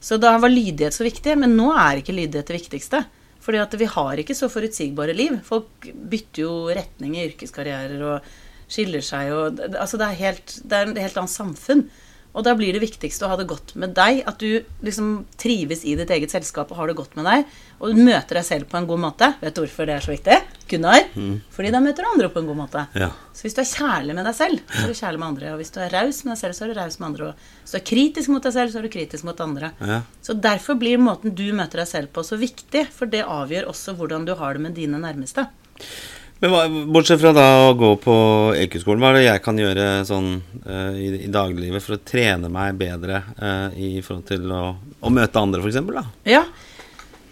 Så 0.01 0.19
da 0.21 0.37
var 0.39 0.49
lydighet 0.51 0.93
så 0.93 1.05
viktig, 1.07 1.39
men 1.39 1.57
nå 1.57 1.71
er 1.73 2.03
ikke 2.03 2.13
lydighet 2.17 2.47
det 2.47 2.61
viktigste. 2.61 3.05
Fordi 3.41 3.59
at 3.59 3.73
vi 3.79 3.85
har 3.87 4.17
ikke 4.17 4.35
så 4.39 4.49
forutsigbare 4.51 5.15
liv. 5.17 5.41
Folk 5.45 5.67
bytter 5.95 6.43
jo 6.43 6.53
retning 6.75 7.17
i 7.17 7.29
yrkeskarrierer 7.31 8.03
og 8.03 8.23
skiller 8.69 9.03
seg 9.03 9.33
og 9.33 9.59
Altså, 9.75 9.99
det 9.99 10.07
er 10.07 10.15
helt 10.23 10.61
Det 10.67 10.73
er 10.73 10.91
et 10.91 10.99
helt 10.99 11.17
annet 11.19 11.31
samfunn. 11.31 11.89
Og 12.33 12.45
da 12.47 12.55
blir 12.57 12.73
det 12.73 12.81
viktigste 12.81 13.27
å 13.27 13.33
ha 13.33 13.37
det 13.37 13.49
godt 13.51 13.75
med 13.81 13.93
deg. 13.97 14.23
At 14.29 14.41
du 14.41 14.65
liksom 14.85 15.27
trives 15.41 15.85
i 15.85 15.97
ditt 15.99 16.11
eget 16.15 16.33
selskap 16.33 16.71
og 16.73 16.79
har 16.79 16.89
det 16.89 16.97
godt 16.97 17.17
med 17.19 17.29
deg. 17.29 17.51
Og 17.83 17.93
du 17.93 18.01
møter 18.01 18.39
deg 18.39 18.47
selv 18.47 18.71
på 18.71 18.79
en 18.79 18.87
god 18.89 19.03
måte. 19.03 19.29
Vet 19.43 19.57
du 19.57 19.61
hvorfor 19.65 19.89
det 19.89 19.99
er 19.99 20.05
så 20.05 20.15
viktig? 20.15 20.39
Gunnar? 20.71 21.05
Fordi 21.53 21.73
da 21.75 21.83
møter 21.85 22.07
du 22.07 22.09
andre 22.09 22.31
på 22.33 22.41
en 22.41 22.49
god 22.49 22.61
måte. 22.63 22.87
Ja. 22.97 23.11
Så 23.37 23.45
hvis 23.45 23.59
du 23.59 23.61
er 23.65 23.69
kjærlig 23.69 24.17
med 24.17 24.29
deg 24.29 24.39
selv, 24.39 24.63
så 24.71 24.85
er 24.85 24.93
du 24.93 25.01
kjærlig 25.03 25.21
med 25.21 25.29
andre. 25.29 25.53
Og 25.53 25.61
hvis 25.61 25.75
du 25.75 25.79
er 25.85 25.93
raus 25.93 26.23
med 26.25 26.33
deg 26.33 26.41
selv, 26.41 26.57
så 26.57 26.65
er 26.65 26.73
du 26.73 26.79
raus 26.81 26.99
med 27.01 27.09
andre. 27.11 27.29
Og 27.29 27.45
hvis 27.61 27.75
du 27.75 27.79
er 27.83 27.87
kritisk 27.93 28.33
mot 28.33 28.49
deg 28.49 28.57
selv, 28.57 28.73
så 28.73 28.81
er 28.81 28.89
du 28.89 28.95
kritisk 28.97 29.29
mot 29.29 29.45
andre. 29.45 29.73
Ja. 29.93 30.01
Så 30.25 30.39
derfor 30.49 30.81
blir 30.81 31.03
måten 31.03 31.37
du 31.37 31.47
møter 31.53 31.83
deg 31.83 31.91
selv 31.93 32.15
på, 32.17 32.25
så 32.25 32.41
viktig. 32.41 32.87
For 32.97 33.13
det 33.13 33.27
avgjør 33.29 33.69
også 33.75 33.97
hvordan 33.99 34.25
du 34.29 34.33
har 34.41 34.57
det 34.57 34.65
med 34.71 34.79
dine 34.79 35.03
nærmeste. 35.03 35.51
Men 36.43 36.51
hva, 36.51 36.63
Bortsett 36.91 37.21
fra 37.23 37.31
da 37.37 37.47
å 37.69 37.75
gå 37.79 37.93
på 38.03 38.15
Ekeskolen, 38.59 38.99
hva 38.99 39.13
er 39.13 39.21
det 39.21 39.27
jeg 39.29 39.43
kan 39.45 39.59
gjøre 39.63 39.85
sånn 40.09 40.33
uh, 40.67 40.91
i, 40.99 41.13
i 41.23 41.31
dagliglivet 41.31 41.85
for 41.85 41.95
å 41.95 42.03
trene 42.03 42.51
meg 42.51 42.81
bedre 42.81 43.21
uh, 43.39 43.69
i 43.79 44.01
forhold 44.03 44.27
til 44.33 44.51
å, 44.51 44.63
å 44.75 45.13
møte 45.15 45.39
andre, 45.39 45.63
f.eks.? 45.63 45.79
da? 45.95 46.03
Ja. 46.27 46.43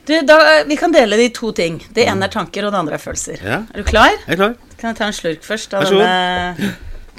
Du, 0.07 0.14
da, 0.27 0.38
vi 0.66 0.79
kan 0.79 0.94
dele 0.94 1.18
det 1.18 1.27
i 1.27 1.33
to 1.35 1.51
ting. 1.55 1.81
Det 1.90 2.07
ene 2.07 2.29
er 2.29 2.35
tanker, 2.37 2.68
og 2.68 2.70
det 2.70 2.79
andre 2.85 3.01
er 3.01 3.03
følelser. 3.03 3.42
Ja. 3.42 3.59
Er 3.66 3.83
du 3.83 3.90
klar? 3.90 4.14
Jeg 4.14 4.37
er 4.37 4.40
klar. 4.44 4.55
Kan 4.79 4.92
jeg 4.92 5.01
ta 5.03 5.11
en 5.11 5.18
slurk 5.18 5.42
først 5.46 5.75
av 5.75 5.90
denne 5.90 6.70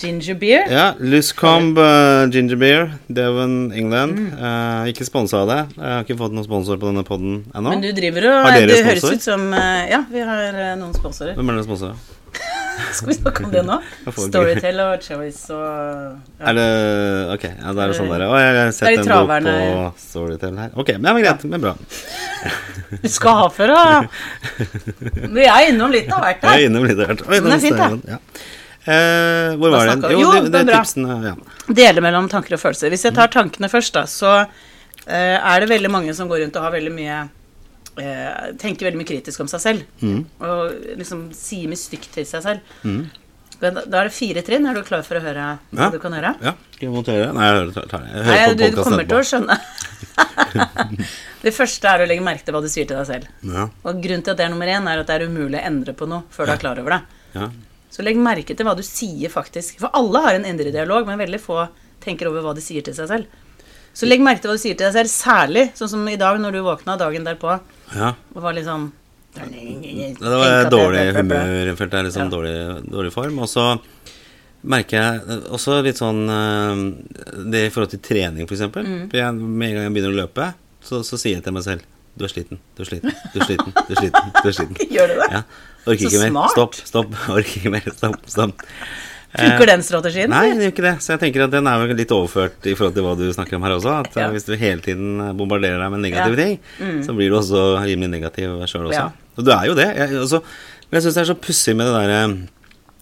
ginger 0.02 0.38
beer? 0.42 0.66
Ja, 0.72 0.86
Luscomb 1.00 1.78
uh, 1.78 2.28
Ginger 2.34 2.58
Beer, 2.60 2.94
Devon, 3.08 3.72
England. 3.72 4.18
Mm. 4.18 4.32
Uh, 4.38 4.90
ikke 4.92 5.06
sponsa 5.08 5.44
av 5.44 5.52
det. 5.52 5.60
Jeg 5.78 5.92
har 5.94 6.06
ikke 6.06 6.18
fått 6.20 6.34
noen 6.36 6.48
sponsor 6.48 6.80
på 6.82 6.90
denne 6.90 7.04
poden 7.08 7.44
ennå. 7.54 7.70
Men 7.70 7.84
du 7.84 7.92
driver 7.96 8.30
og 8.32 8.40
Har 8.48 8.58
dere 8.58 8.72
Det 8.72 8.82
høres 8.90 9.06
ut 9.06 9.26
som 9.26 9.46
uh, 9.54 9.84
Ja, 9.92 10.04
vi 10.12 10.26
har 10.26 10.58
eh, 10.58 10.74
noen 10.80 10.96
sponsorer. 10.98 11.38
Hvem 11.38 11.54
er 11.54 11.62
det 11.62 11.68
sponsorer? 11.68 12.18
Skal 12.96 13.10
vi 13.10 13.16
snakke 13.18 13.44
om 13.46 13.52
det 13.54 13.64
nå? 13.68 13.78
Jeg 14.06 14.16
Storytel 14.28 14.82
og 14.86 15.04
Choice 15.06 15.56
og 15.56 15.66
ja. 15.66 16.48
Er 16.50 16.58
det 16.58 16.70
Ok, 17.36 17.46
ja, 17.50 17.74
da 17.76 17.84
er 17.84 17.92
det 17.92 17.98
sånn 18.00 18.14
der. 18.14 18.26
Å, 18.28 18.40
jeg 18.42 18.56
har 18.58 18.72
sett 18.78 19.02
en 19.02 19.12
bok 19.12 19.36
på. 19.50 19.84
Storytel 20.06 20.64
her. 20.64 20.72
Ok, 20.74 20.96
men 20.96 21.10
det 21.10 21.18
var 21.18 21.26
greit. 21.28 21.46
Men 21.52 21.68
bra. 21.68 21.76
Du 23.02 23.12
skal 23.12 23.38
ha 23.44 23.52
for 23.54 23.76
å 23.76 23.84
Vi 25.38 25.46
er 25.46 25.70
innom 25.70 25.94
litt 25.94 26.10
av 26.12 26.26
hvert 26.26 26.44
Jeg 26.48 26.66
er 26.66 26.72
innom 26.72 26.88
litt 26.88 27.00
av 27.00 27.12
hvert. 27.12 27.24
Oi, 27.28 27.38
Men 27.38 27.54
det 27.54 27.60
er 27.60 27.64
fint, 27.70 27.80
da. 27.80 28.18
ja. 28.18 28.58
Eh, 28.86 29.54
hvor 29.62 29.70
var 29.76 29.92
den? 29.92 30.02
Jo, 30.10 30.20
Jo, 30.24 30.32
det, 30.34 30.52
det 30.56 30.60
er 30.64 30.66
bra. 30.72 30.80
tipsene. 30.82 31.18
Ja. 31.28 31.36
Dele 31.82 32.02
mellom 32.02 32.30
tanker 32.32 32.56
og 32.58 32.62
følelser. 32.64 32.90
Hvis 32.90 33.06
jeg 33.06 33.14
tar 33.14 33.28
tankene 33.30 33.70
først, 33.70 33.94
da, 33.94 34.04
så 34.10 34.32
eh, 34.42 35.38
er 35.38 35.60
det 35.62 35.70
veldig 35.70 35.92
mange 35.94 36.14
som 36.18 36.28
går 36.32 36.42
rundt 36.46 36.58
og 36.58 36.64
har 36.66 36.74
veldig 36.74 36.94
mye 36.96 37.20
eh, 38.02 38.52
Tenker 38.58 38.88
veldig 38.90 38.98
mye 39.04 39.10
kritisk 39.12 39.44
om 39.46 39.48
seg 39.52 39.62
selv. 39.62 39.84
Mm. 40.02 40.24
Og 40.42 40.96
liksom 40.98 41.28
sier 41.38 41.70
mye 41.70 41.78
stygt 41.78 42.10
til 42.18 42.26
seg 42.26 42.42
selv. 42.48 42.76
Mm. 42.84 43.04
Men 43.62 43.76
Da, 43.78 43.84
da 43.86 44.00
er 44.02 44.08
det 44.10 44.16
fire 44.18 44.42
trinn. 44.42 44.66
Er 44.66 44.74
du 44.74 44.82
klar 44.88 45.04
for 45.06 45.20
å 45.20 45.22
høre 45.22 45.44
hva 45.70 45.84
Ja. 45.86 45.90
du 45.94 46.00
kan 46.02 46.14
høre? 46.18 46.34
ja. 46.42 46.56
Skal 46.74 46.88
jeg 46.88 46.94
montere? 46.96 47.28
Nei, 47.38 47.46
jeg 47.46 47.58
hører, 47.60 47.74
tar 47.92 48.02
det. 48.02 48.10
Jeg 48.16 48.26
Nei, 48.26 48.38
hører 48.42 48.56
du 48.58 48.64
på 48.64 48.70
podkasten 48.72 48.84
kommer 48.90 49.06
til 49.06 49.18
å 49.20 49.26
skjønne. 49.30 49.58
det 51.46 51.54
første 51.54 51.92
er 51.92 52.02
å 52.02 52.08
legge 52.10 52.24
merke 52.26 52.46
til 52.48 52.56
hva 52.56 52.62
du 52.66 52.70
sier 52.72 52.88
til 52.90 52.98
deg 52.98 53.06
selv. 53.10 53.28
Ja, 53.46 53.68
Og 53.86 54.00
grunnen 54.02 54.24
til 54.26 54.34
at 54.34 54.40
det 54.42 54.48
er 54.48 54.54
nummer 54.56 54.66
én, 54.74 54.88
er 54.90 55.02
at 55.04 55.10
det 55.12 55.20
er 55.20 55.28
umulig 55.30 55.60
å 55.62 55.66
endre 55.70 55.94
på 55.98 56.08
noe 56.10 56.26
før 56.34 56.50
du 56.50 56.54
er 56.56 56.62
klar 56.64 56.82
over 56.82 56.98
det. 56.98 57.02
ja. 57.38 57.52
Så 57.92 58.04
legg 58.06 58.20
merke 58.20 58.56
til 58.56 58.68
hva 58.68 58.76
du 58.78 58.84
sier, 58.88 59.32
faktisk. 59.32 59.82
For 59.84 59.92
alle 59.98 60.22
har 60.24 60.38
en 60.38 60.48
indre 60.48 60.72
dialog, 60.72 61.06
men 61.10 61.20
veldig 61.20 61.42
få 61.44 61.66
tenker 62.04 62.30
over 62.32 62.46
hva 62.46 62.54
de 62.56 62.64
sier 62.64 62.86
til 62.86 62.96
seg 62.98 63.10
selv. 63.12 63.40
Så 63.94 64.08
legg 64.08 64.24
merke 64.24 64.44
til 64.44 64.52
hva 64.52 64.56
du 64.56 64.64
sier 64.64 64.78
til 64.80 64.88
deg 64.88 64.96
selv, 64.96 65.12
særlig 65.12 65.66
sånn 65.76 65.92
som 65.92 66.08
i 66.08 66.18
dag 66.20 66.40
når 66.40 66.56
du 66.56 66.62
våkna 66.64 66.96
dagen 67.00 67.28
derpå 67.28 67.52
ja. 67.92 68.14
og 68.16 68.40
var 68.46 68.56
litt 68.56 68.68
sånn 68.70 68.88
Det 69.36 70.32
var 70.32 70.70
dårlig 70.72 71.04
humør, 71.18 71.74
følte 71.80 72.00
jeg 72.00 72.08
litt 72.08 72.16
sånn 72.16 72.30
Ja. 72.30 72.32
dårlig, 72.32 72.56
dårlig 72.92 73.12
form. 73.16 73.40
Og 73.44 73.50
så 73.52 73.66
merker 74.64 74.98
jeg 74.98 75.42
også 75.52 75.82
litt 75.84 76.00
sånn 76.00 76.22
eh, 76.30 76.82
Det 77.52 77.66
i 77.68 77.72
forhold 77.74 77.92
til 77.96 78.04
trening, 78.06 78.46
f.eks. 78.48 78.60
eksempel 78.60 78.88
Mm. 78.88 79.10
Jeg, 79.12 79.34
Med 79.34 79.70
en 79.70 79.76
gang 79.76 79.84
jeg 79.90 79.94
begynner 79.98 80.16
å 80.16 80.20
løpe, 80.22 80.54
så, 80.84 81.02
så 81.04 81.20
sier 81.20 81.40
jeg 81.40 81.44
til 81.44 81.56
meg 81.56 81.64
selv 81.68 81.82
Du 82.16 82.26
er 82.28 82.32
sliten, 82.32 82.60
du 82.76 82.84
er 82.84 82.88
sliten, 82.88 83.14
du 83.34 83.40
er 83.40 83.46
sliten, 83.48 83.76
du 83.76 83.92
er 83.92 84.00
sliten. 84.00 84.32
Du 84.36 84.48
er 84.48 84.56
sliten. 84.56 84.76
Gjør 84.96 85.12
du 85.12 85.20
det? 85.22 85.30
Ja. 85.32 85.44
Orker 85.88 86.08
ikke 86.10 86.30
mer. 86.32 86.50
Stopp, 86.54 86.76
stopp. 86.78 87.16
Orker 87.38 87.56
ikke 87.62 87.72
mer. 87.74 87.88
Stopp, 87.96 88.20
stopp. 88.30 88.68
Funker 89.32 89.70
den 89.70 89.84
strategien? 89.88 90.30
Nei, 90.34 90.50
det 90.58 90.66
gjør 90.68 90.74
ikke 90.74 90.84
det. 90.90 90.94
Så 91.06 91.14
jeg 91.14 91.22
tenker 91.22 91.46
at 91.46 91.54
den 91.54 91.68
er 91.72 91.80
vel 91.80 91.94
litt 91.96 92.12
overført 92.12 92.66
i 92.68 92.74
forhold 92.76 92.98
til 92.98 93.06
hva 93.06 93.14
du 93.16 93.26
snakker 93.32 93.56
om 93.58 93.64
her 93.64 93.76
også. 93.78 93.94
At 94.04 94.16
Ja. 94.20 94.26
eh, 94.28 94.32
hvis 94.36 94.46
du 94.50 94.56
hele 94.60 94.84
tiden 94.84 95.22
bombarderer 95.40 95.80
deg 95.80 95.92
med 95.94 96.04
negative 96.04 96.36
Ja. 96.36 96.58
Mm. 96.82 96.90
ting, 96.92 97.04
så 97.08 97.16
blir 97.16 97.30
du 97.32 97.38
også 97.40 97.62
rimelig 97.86 98.10
negativ 98.12 98.58
sjøl 98.68 98.90
også. 98.92 99.00
Ja. 99.00 99.12
Og 99.38 99.46
du 99.48 99.52
er 99.56 99.66
jo 99.72 99.76
det. 99.80 99.88
Jeg, 99.96 100.10
også, 100.20 100.42
men 100.92 101.00
jeg 101.00 101.06
syns 101.08 101.16
det 101.16 101.24
er 101.24 101.32
så 101.34 101.38
pussig 101.40 101.76
med 101.80 101.88
det 101.88 101.96
derre 101.96 102.48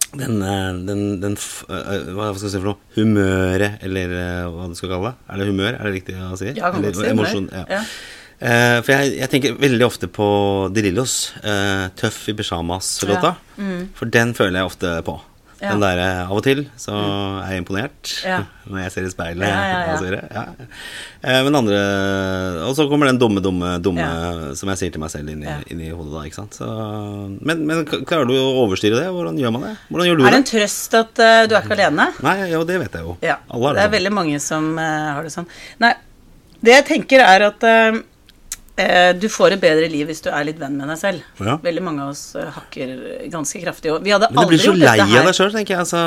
den, 0.09 0.41
eh, 0.41 0.69
den, 0.89 1.01
den 1.21 1.33
eh, 1.33 2.13
Hva 2.17 2.29
skal 2.33 2.47
jeg 2.47 2.53
si 2.53 2.61
for 2.61 2.69
noe? 2.71 2.79
Humøret, 2.95 3.81
eller 3.85 4.13
eh, 4.21 4.45
hva 4.53 4.69
du 4.69 4.77
skal 4.77 4.89
kalle 4.93 5.11
det. 5.11 5.15
Er 5.33 5.37
det 5.41 5.49
humør? 5.49 5.73
Er 5.79 5.83
det 5.89 5.93
riktig 5.97 6.15
å 6.17 6.37
si? 6.37 6.53
Ja, 6.53 6.71
kan 6.71 6.81
godt 6.85 6.97
si 6.97 7.09
humør. 7.09 7.65
Ja. 7.69 7.81
Ja. 8.39 8.49
Eh, 8.49 8.81
for 8.83 8.95
jeg, 8.95 9.15
jeg 9.19 9.31
tenker 9.33 9.57
veldig 9.59 9.85
ofte 9.87 10.07
på 10.11 10.27
De 10.73 10.83
Lillos, 10.85 11.33
eh, 11.43 11.89
'Tøff 11.95 12.29
i 12.31 12.37
pysjamas'-låta. 12.39 13.35
For 13.95 14.05
den 14.05 14.33
føler 14.33 14.61
jeg 14.61 14.71
ofte 14.71 14.93
på. 15.03 15.19
Mm. 15.19 15.25
Ja. 15.59 15.73
Mm. 15.73 15.73
Den 15.73 15.81
derre 15.83 16.03
Av 16.23 16.37
og 16.37 16.43
til 16.45 16.61
så 16.79 16.93
er 17.43 17.49
jeg 17.51 17.63
imponert 17.65 18.11
Ja. 18.23 18.37
når 18.69 18.79
jeg 18.85 18.91
ser 18.93 19.07
i 19.09 19.11
speilet. 19.11 19.43
Ja, 19.43 19.57
ja, 19.67 19.97
ja. 20.07 20.21
Ja. 20.31 20.43
Eh, 21.19 21.43
men 21.43 21.55
andre 21.59 21.79
Og 22.63 22.77
så 22.77 22.87
kommer 22.87 23.09
den 23.09 23.19
dumme, 23.19 23.43
dumme, 23.43 23.73
dumme 23.83 23.99
Ja. 23.99 24.55
som 24.55 24.69
jeg 24.71 24.77
sier 24.79 24.91
til 24.95 25.01
meg 25.03 25.11
selv 25.11 25.27
inni, 25.27 25.43
Ja. 25.45 25.59
inni 25.67 25.91
hodet 25.91 26.13
da, 26.15 26.23
ikke 26.23 26.39
sant. 26.39 26.55
Så, 26.55 26.69
men, 27.43 27.65
men 27.67 27.83
klarer 27.85 28.23
du 28.23 28.37
å 28.39 28.63
overstyre 28.63 29.01
det? 29.03 29.09
Hvordan 29.11 29.35
gjør 29.35 29.51
man 29.51 29.67
det? 29.67 29.75
Hvordan 29.89 30.07
gjør 30.07 30.17
du 30.17 30.25
Er 30.25 30.31
det 30.31 30.39
en 30.39 30.51
trøst 30.53 30.95
at 30.95 31.19
uh, 31.19 31.43
du 31.43 31.55
er 31.55 31.61
ikke 31.61 31.75
alene? 31.75 32.07
Nei, 32.23 32.37
jo, 32.53 32.63
det 32.63 32.79
vet 32.79 32.95
jeg 32.95 33.03
jo. 33.03 33.17
Ja, 33.19 33.41
det 33.43 33.59
er 33.59 33.83
sånn. 33.83 33.97
veldig 33.97 34.13
mange 34.15 34.39
som 34.39 34.77
uh, 34.79 35.17
har 35.17 35.27
det 35.27 35.33
sånn. 35.35 35.49
Nei, 35.83 35.91
det 36.59 36.73
jeg 36.75 36.87
tenker 36.89 37.23
er 37.23 37.45
at 37.47 37.63
eh, 37.63 37.89
eh, 37.95 37.99
du 39.19 39.27
får 39.31 39.55
et 39.55 39.61
bedre 39.61 39.87
liv 39.91 40.07
hvis 40.09 40.21
du 40.25 40.29
er 40.31 40.45
litt 40.47 40.59
venn 40.61 40.77
med 40.79 40.89
deg 40.91 40.99
selv. 40.99 41.23
Ja. 41.43 41.57
Veldig 41.63 41.83
mange 41.85 42.05
av 42.05 42.13
oss 42.13 42.23
eh, 42.39 42.47
hakker 42.55 42.93
ganske 43.31 43.61
kraftig. 43.63 43.91
Og 43.93 44.03
vi 44.05 44.13
hadde 44.13 44.29
Men 44.31 44.47
du 44.47 44.53
blir 44.53 44.61
så 44.61 44.73
lei 44.75 44.95
av 45.03 45.11
deg 45.13 45.35
sjøl, 45.37 45.51
tenker 45.55 45.75
jeg. 45.75 45.83
Altså, 45.85 46.01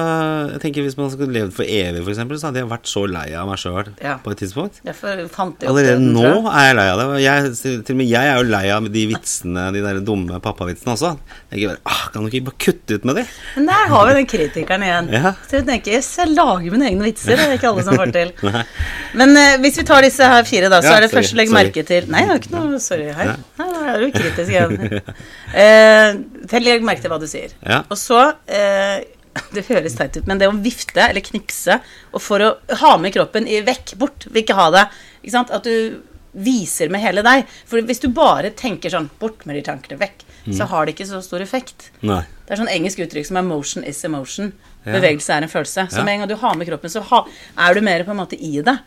jeg 0.54 0.62
tenker 0.64 0.86
Hvis 0.86 0.96
man 0.98 1.10
skulle 1.12 1.36
levd 1.36 1.54
for 1.56 1.68
evig, 1.68 2.02
f.eks., 2.04 2.20
så 2.42 2.48
hadde 2.50 2.62
jeg 2.62 2.70
vært 2.72 2.90
så 2.90 3.04
lei 3.10 3.26
av 3.38 3.48
meg 3.50 3.60
sjøl 3.62 3.92
Ja. 4.02 4.16
på 4.22 4.32
et 4.34 4.42
tidspunkt. 4.42 4.80
Allerede 4.86 5.96
den, 5.98 6.08
nå 6.16 6.32
er 6.50 6.68
jeg 6.70 6.78
lei 6.78 6.86
av 6.92 7.02
det. 7.02 7.08
Jeg, 7.22 7.52
til 7.62 7.94
og 7.94 8.00
med 8.02 8.10
jeg 8.12 8.30
er 8.32 8.40
jo 8.40 8.48
lei 8.50 8.64
av 8.74 8.88
de 8.96 9.04
vitsene, 9.12 9.66
de 9.76 9.84
der 9.84 10.00
dumme 10.06 10.40
pappavitsene 10.44 10.94
også. 10.96 11.12
Jeg 11.52 11.70
bare, 11.72 11.80
ah, 11.88 12.02
Kan 12.12 12.24
du 12.24 12.30
ikke 12.32 12.48
bare 12.50 12.60
kutte 12.66 12.98
ut 12.98 13.06
med 13.08 13.20
de? 13.20 13.26
Men 13.56 13.70
der 13.70 13.90
har 13.92 14.08
vi 14.08 14.16
den 14.20 14.28
kritikeren 14.30 14.86
igjen. 14.86 15.10
Ja. 15.12 15.34
Så 15.48 15.60
jeg 15.60 15.68
tenker, 15.68 15.98
yes, 15.98 16.10
jeg 16.20 16.32
lager 16.34 16.74
mine 16.74 16.88
egne 16.90 17.06
vitser. 17.06 17.36
Det 17.36 17.46
er 17.48 17.56
ikke 17.58 17.70
alle 17.72 17.86
som 17.86 17.98
får 17.98 18.12
til. 18.16 18.32
Men 19.18 19.34
uh, 19.36 19.56
hvis 19.62 19.78
vi 19.80 19.86
tar 19.88 20.04
disse 20.04 20.28
her 20.34 20.46
fire, 20.48 20.70
da, 20.72 20.80
så 20.82 20.92
Ja, 20.92 20.98
er 20.98 21.06
det 21.06 21.10
sorry, 21.12 21.20
først 21.20 21.36
å 21.36 21.40
legge 21.40 21.56
merke 21.56 21.84
til 21.88 22.08
Nei, 22.12 22.24
det 22.28 22.34
er 22.34 22.40
ikke 22.42 22.54
noe 22.54 22.61
sorry 22.82 23.10
her. 23.12 23.34
her 23.58 23.88
er 23.94 24.00
du 24.00 24.10
kritisk 24.14 24.52
igjen. 24.52 25.00
eh, 25.62 26.14
til 26.50 26.66
legg 26.66 26.84
merke 26.86 27.04
til 27.04 27.12
hva 27.12 27.18
du 27.22 27.26
sier. 27.30 27.54
Ja. 27.64 27.82
Og 27.88 27.98
så 28.00 28.20
eh, 28.46 29.02
Det 29.54 29.64
høres 29.70 29.94
teit 29.96 30.16
ut, 30.18 30.26
men 30.28 30.40
det 30.40 30.48
å 30.50 30.56
vifte 30.60 31.00
eller 31.06 31.24
knipse 31.24 31.78
og 32.12 32.20
for 32.20 32.44
å 32.44 32.50
ha 32.82 32.96
med 33.00 33.14
kroppen 33.14 33.46
i 33.48 33.62
vekk, 33.64 33.94
bort, 34.00 34.26
vil 34.28 34.42
ikke 34.42 34.58
ha 34.58 34.66
det. 34.74 34.82
Ikke 35.22 35.36
sant? 35.38 35.52
At 35.56 35.64
du 35.64 36.02
viser 36.32 36.92
med 36.92 37.00
hele 37.00 37.24
deg. 37.24 37.46
For 37.68 37.80
hvis 37.84 38.00
du 38.00 38.08
bare 38.12 38.50
tenker 38.56 38.92
sånn 38.92 39.08
Bort 39.20 39.46
med 39.48 39.56
de 39.56 39.64
tankene, 39.68 39.98
vekk, 40.00 40.28
Mm. 40.42 40.56
så 40.58 40.64
har 40.66 40.86
det 40.86 40.96
ikke 40.96 41.06
så 41.06 41.20
stor 41.22 41.38
effekt. 41.38 41.90
Nei. 42.02 42.24
Det 42.48 42.50
er 42.50 42.58
sånn 42.58 42.70
engelsk 42.72 42.98
uttrykk 43.04 43.26
som 43.28 43.36
er 43.36 43.42
'motion 43.46 43.84
is 43.86 44.02
emotion'. 44.02 44.52
Ja. 44.84 44.98
Bevegelse 44.98 45.30
er 45.30 45.42
en 45.42 45.48
følelse. 45.48 45.88
Så 45.88 45.98
Ja. 45.98 46.02
med 46.02 46.14
en 46.14 46.18
gang 46.20 46.28
du 46.28 46.34
har 46.34 46.56
med 46.56 46.66
kroppen, 46.66 46.90
så 46.90 47.00
ha, 47.00 47.24
er 47.56 47.74
du 47.74 47.80
mer 47.80 48.02
på 48.02 48.10
en 48.10 48.16
måte 48.16 48.34
i 48.34 48.60
det. 48.60 48.78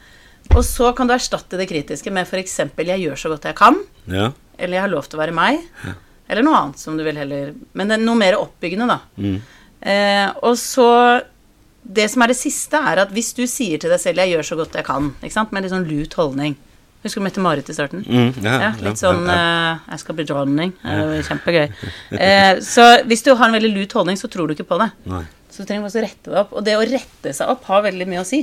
Og 0.53 0.63
så 0.63 0.91
kan 0.95 1.07
du 1.07 1.13
erstatte 1.15 1.57
det 1.57 1.67
kritiske 1.69 2.11
med 2.13 2.27
f.eks.: 2.27 2.59
'Jeg 2.77 2.99
gjør 3.01 3.15
så 3.17 3.29
godt 3.29 3.43
jeg 3.49 3.55
kan', 3.55 3.81
Ja. 4.07 4.31
eller 4.59 4.77
'Jeg 4.77 4.81
har 4.81 4.89
lov 4.89 5.07
til 5.09 5.19
å 5.19 5.23
være 5.23 5.33
meg', 5.33 5.61
eller 6.29 6.43
noe 6.43 6.55
annet 6.55 6.79
som 6.79 6.97
du 6.97 7.03
vil 7.03 7.15
heller 7.15 7.53
Men 7.73 7.87
det 7.87 7.99
er 7.99 8.05
noe 8.05 8.15
mer 8.15 8.33
oppbyggende, 8.33 8.87
da. 8.87 8.99
Mm. 9.17 9.41
Eh, 9.81 10.31
og 10.43 10.55
så 10.57 11.21
Det 11.87 12.09
som 12.09 12.23
er 12.23 12.27
det 12.27 12.37
siste, 12.37 12.73
er 12.73 12.97
at 12.97 13.11
hvis 13.11 13.33
du 13.35 13.45
sier 13.45 13.77
til 13.77 13.89
deg 13.91 13.99
selv 13.99 14.17
'Jeg 14.17 14.33
gjør 14.33 14.43
så 14.43 14.55
godt 14.55 14.73
jeg 14.73 14.85
kan', 14.85 15.13
ikke 15.21 15.33
sant? 15.33 15.51
med 15.51 15.63
litt 15.63 15.71
sånn 15.71 15.87
lut 15.87 16.13
holdning 16.13 16.55
Husker 17.03 17.21
du 17.21 17.25
Mette-Marit 17.27 17.69
i 17.69 17.73
starten? 17.73 18.03
Mm, 18.03 18.43
ja, 18.43 18.59
Ja, 18.59 18.71
litt 18.81 18.97
sånn 18.97 19.29
eh, 19.29 19.77
'Jeg 19.89 19.99
skal 19.99 20.15
bli 20.15 20.25
dronning'. 20.25 20.73
Det 20.81 20.91
er 20.91 21.21
jo 21.21 21.21
kjempegøy. 21.21 21.69
Eh, 22.19 22.55
så 22.61 23.03
hvis 23.05 23.21
du 23.23 23.35
har 23.35 23.45
en 23.45 23.53
veldig 23.53 23.73
lut 23.75 23.93
holdning, 23.93 24.17
så 24.17 24.27
tror 24.27 24.47
du 24.47 24.55
ikke 24.55 24.65
på 24.65 24.79
det. 24.79 24.91
Nei. 25.05 25.23
Så 25.55 25.63
du 25.63 25.69
trenger 25.69 25.85
også 25.87 26.01
å 26.01 26.03
rette 26.03 26.27
deg 26.27 26.35
opp. 26.41 26.49
Og 26.59 26.63
det 26.67 26.73
å 26.75 26.81
rette 26.83 27.31
seg 27.37 27.47
opp 27.53 27.63
har 27.69 27.83
veldig 27.85 28.05
mye 28.11 28.19
å 28.19 28.25
si. 28.27 28.41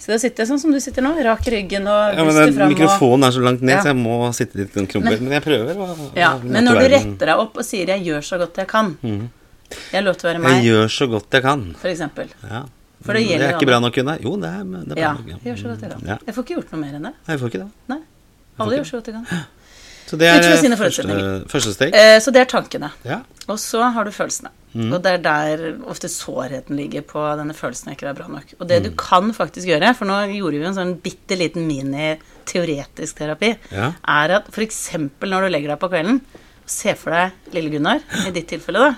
Så 0.00 0.06
det 0.08 0.16
å 0.16 0.20
sitte 0.22 0.46
sånn 0.48 0.60
som 0.62 0.72
du 0.72 0.78
sitter 0.80 1.04
nå, 1.04 1.10
rak 1.26 1.44
ryggen 1.52 1.84
og. 1.84 2.14
Ja, 2.16 2.24
men 2.24 2.32
puste 2.38 2.54
fram 2.56 2.72
Mikrofonen 2.72 3.26
er 3.28 3.34
så 3.36 3.42
langt 3.44 3.60
ned, 3.60 3.74
Ja. 3.74 3.82
så 3.84 3.90
jeg 3.92 3.98
må 4.00 4.14
sitte 4.32 4.56
litt 4.62 4.72
krumpet. 4.72 5.20
Men, 5.20 5.32
jeg 5.36 5.42
prøver. 5.44 5.74
å- 5.76 6.16
Ja, 6.16 6.38
men 6.38 6.64
når 6.64 6.80
du 6.80 6.88
retter 6.94 7.26
deg 7.26 7.36
opp 7.42 7.58
og 7.58 7.64
sier 7.68 7.84
'jeg 7.86 8.00
gjør 8.06 8.22
så 8.24 8.38
godt 8.40 8.54
jeg 8.56 8.66
kan', 8.66 8.96
jeg 9.04 9.92
har 9.92 10.02
lov 10.02 10.16
til 10.16 10.30
å 10.30 10.32
være 10.32 10.40
meg 10.40 10.64
Jeg 10.64 10.72
gjør 10.72 10.88
så 10.88 11.06
godt 11.10 11.30
jeg 11.30 11.42
kan. 11.42 11.74
for 11.74 11.88
eksempel. 11.88 12.28
Ja. 12.48 12.64
For 13.04 13.12
det 13.12 13.28
det, 13.28 13.40
er 13.42 13.52
ikke 13.58 13.66
bra 13.66 13.80
nok, 13.80 13.92
Gunnar. 13.92 14.18
Jo, 14.22 14.36
det 14.40 14.48
er, 14.48 14.64
det 14.64 14.90
er 14.92 14.94
bra 14.94 15.00
Ja, 15.02 15.12
nok. 15.12 15.26
jeg 15.44 15.44
gjør 15.44 15.60
så 15.60 15.68
godt 15.68 15.80
jeg 15.82 15.90
kan. 15.90 16.02
Ja. 16.06 16.18
Jeg 16.26 16.34
får 16.34 16.42
ikke 16.44 16.54
gjort 16.56 16.72
noe 16.72 16.80
mer 16.80 16.94
enn 16.94 17.02
det. 17.02 17.12
Nei, 17.28 17.36
jeg 17.36 17.40
får 17.40 17.48
ikke 17.50 17.60
det. 17.60 17.70
Nei. 17.88 17.98
Alle 18.58 18.76
gjør 18.78 18.84
så 18.88 18.92
godt 18.96 19.04
de 19.04 19.12
kan. 19.12 19.26
Så 20.06 20.18
det 20.18 20.28
er 20.28 20.56
sine 20.60 20.76
første, 20.76 21.02
første 21.48 21.72
steg. 21.72 21.94
Eh, 21.94 22.18
så 22.20 22.30
det 22.30 22.36
er 22.42 22.44
tankene. 22.44 22.90
Ja. 23.04 23.22
Og 23.48 23.56
så 23.58 23.80
har 23.90 24.04
du 24.04 24.10
følelsene. 24.10 24.50
Og 24.74 24.96
det 25.04 25.10
er 25.12 25.20
der 25.22 25.60
ofte 25.86 26.08
sårheten 26.10 26.74
ligger 26.76 27.04
på 27.06 27.22
denne 27.38 27.54
følelsen 27.54 27.92
jeg 27.92 27.98
ikke 27.98 28.08
er 28.10 28.16
bra 28.18 28.26
nok. 28.26 28.54
Og 28.58 28.66
det 28.68 28.80
du 28.82 28.90
kan 28.98 29.30
faktisk 29.36 29.68
gjøre, 29.70 29.92
for 29.94 30.04
nå 30.10 30.16
gjorde 30.34 30.58
vi 30.58 30.66
en 30.66 30.74
sånn 30.74 30.94
bitte 31.04 31.38
liten 31.38 31.68
mini-teoretisk 31.68 33.20
terapi, 33.20 33.52
Ja. 33.70 33.92
er 34.02 34.34
at 34.40 34.48
f.eks. 34.50 34.80
når 35.22 35.46
du 35.46 35.48
legger 35.54 35.68
deg 35.74 35.78
på 35.78 35.90
kvelden, 35.92 36.20
se 36.66 36.94
for 36.98 37.10
deg 37.14 37.54
lille 37.54 37.70
Gunnar, 37.70 38.00
i 38.26 38.32
ditt 38.34 38.48
tilfelle, 38.48 38.90
da. 38.90 38.94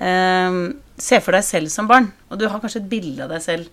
Um, 0.00 0.60
se 1.00 1.18
for 1.20 1.32
deg 1.32 1.44
selv 1.44 1.68
som 1.72 1.88
barn, 1.88 2.12
og 2.30 2.38
du 2.38 2.48
har 2.48 2.60
kanskje 2.60 2.80
et 2.82 2.90
bilde 2.90 3.22
av 3.24 3.30
deg 3.32 3.42
selv 3.44 3.68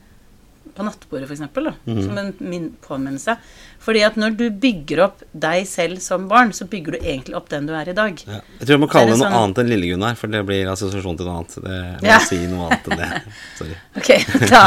på 0.78 0.86
nattbordet, 0.88 1.28
f.eks., 1.28 1.42
da, 1.58 1.74
som 1.86 2.18
en 2.22 2.30
min 2.40 2.70
påminnelse. 2.86 3.36
Fordi 3.84 4.02
at 4.08 4.16
når 4.20 4.34
du 4.40 4.46
bygger 4.62 5.00
opp 5.06 5.20
deg 5.38 5.66
selv 5.70 6.00
som 6.04 6.26
barn, 6.30 6.50
så 6.54 6.66
bygger 6.70 6.96
du 6.96 7.00
egentlig 7.02 7.36
opp 7.38 7.50
den 7.52 7.68
du 7.70 7.74
er 7.78 7.90
i 7.92 7.96
dag. 7.98 8.18
Ja. 8.28 8.40
Jeg 8.60 8.66
tror 8.68 8.74
jeg 8.76 8.82
må 8.84 8.90
kalle 8.92 9.12
Det 9.12 9.14
det 9.14 9.20
noe 9.22 9.28
sånn- 9.30 9.38
annet 9.44 9.62
enn 9.62 9.70
Lille-Gunnar, 9.72 10.16
for 10.20 10.34
det 10.34 10.42
blir 10.50 10.72
assosiasjon 10.72 11.18
til 11.20 11.30
noe 11.30 11.36
annet. 11.42 11.56
Det 11.62 11.78
må 12.02 12.10
Ja. 12.10 12.18
si 12.26 12.40
noe 12.50 12.68
annet 12.70 12.90
enn 12.92 12.98
det. 13.04 13.10
Sorry. 13.60 13.78
Ok, 13.98 14.10
da 14.50 14.64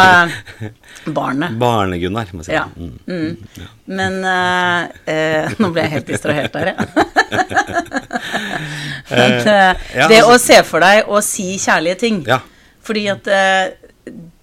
Barnet. 1.19 1.59
Barne-Gunnar, 1.61 2.31
må 2.33 2.45
jeg 2.45 2.51
si. 2.51 2.55
Ja. 2.55 2.67
Mm. 2.77 2.99
Mm. 3.07 3.69
Men 3.91 4.21
uh, 4.25 4.87
uh, 5.11 5.59
Nå 5.59 5.73
ble 5.75 5.83
jeg 5.89 5.95
helt 5.97 6.07
distrahert 6.15 6.53
der, 6.55 6.73
jeg. 6.73 6.77
Men, 9.11 9.33
uh, 9.41 9.75
ja, 9.95 10.07
det 10.09 10.21
altså- 10.23 10.35
å 10.35 10.39
se 10.39 10.63
for 10.67 10.81
deg 10.85 11.09
og 11.11 11.23
si 11.27 11.53
kjærlige 11.59 11.99
ting 12.07 12.23
Ja. 12.27 12.41
Fordi 12.81 13.03
at 13.13 13.27
eh, 13.29 13.80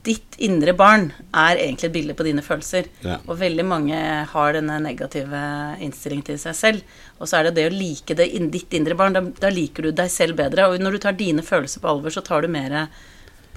ditt 0.08 0.38
indre 0.44 0.72
barn 0.78 1.10
er 1.36 1.60
egentlig 1.60 1.90
et 1.90 1.96
bilde 1.96 2.16
på 2.16 2.26
dine 2.28 2.44
følelser. 2.46 2.88
Ja. 3.04 3.18
Og 3.28 3.40
veldig 3.42 3.66
mange 3.68 3.98
har 4.32 4.56
denne 4.56 4.78
negative 4.84 5.42
innstillingen 5.84 6.30
til 6.30 6.40
seg 6.42 6.56
selv. 6.56 6.96
Og 7.20 7.28
så 7.28 7.40
er 7.40 7.48
det 7.48 7.58
det 7.58 7.68
å 7.68 7.76
like 7.76 8.16
det, 8.16 8.30
ditt 8.54 8.78
indre 8.78 8.96
barn. 9.00 9.18
Da, 9.18 9.24
da 9.48 9.52
liker 9.52 9.88
du 9.88 9.92
deg 9.96 10.12
selv 10.14 10.40
bedre. 10.40 10.70
Og 10.72 10.84
når 10.84 10.96
du 10.96 11.04
tar 11.04 11.20
dine 11.20 11.44
følelser 11.46 11.84
på 11.84 11.92
alvor, 11.92 12.14
så 12.14 12.24
tar 12.26 12.46
du 12.46 12.52
mer 12.54 12.78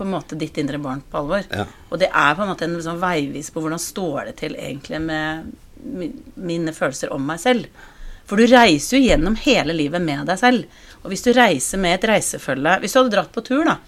på 0.01 0.07
en 0.07 0.15
måte 0.15 0.39
ditt 0.41 0.59
indre 0.59 0.81
barn 0.83 1.05
på 1.07 1.23
alvor. 1.23 1.47
Ja. 1.53 1.69
Og 1.91 2.03
det 2.03 2.09
er 2.09 2.35
på 2.35 2.43
en 2.43 2.51
måte 2.51 2.67
en 2.67 2.77
liksom 2.79 3.01
veivis 3.03 3.53
på 3.55 3.63
hvordan 3.63 3.83
står 3.83 4.31
det 4.31 4.37
til 4.43 4.59
egentlig 4.59 5.01
med 5.05 5.51
mine 6.41 6.75
følelser 6.77 7.13
om 7.15 7.25
meg 7.31 7.41
selv. 7.43 7.87
For 8.27 8.39
du 8.39 8.47
reiser 8.51 8.97
jo 8.97 9.07
gjennom 9.07 9.37
hele 9.43 9.75
livet 9.77 10.03
med 10.03 10.27
deg 10.31 10.39
selv. 10.41 10.83
Og 11.03 11.13
hvis 11.13 11.25
du 11.27 11.33
reiser 11.37 11.81
med 11.83 11.97
et 11.97 12.11
reisefølge 12.11 12.77
Hvis 12.83 12.93
du 12.95 12.99
hadde 13.01 13.15
dratt 13.15 13.33
på 13.35 13.43
tur, 13.47 13.65
da, 13.67 13.79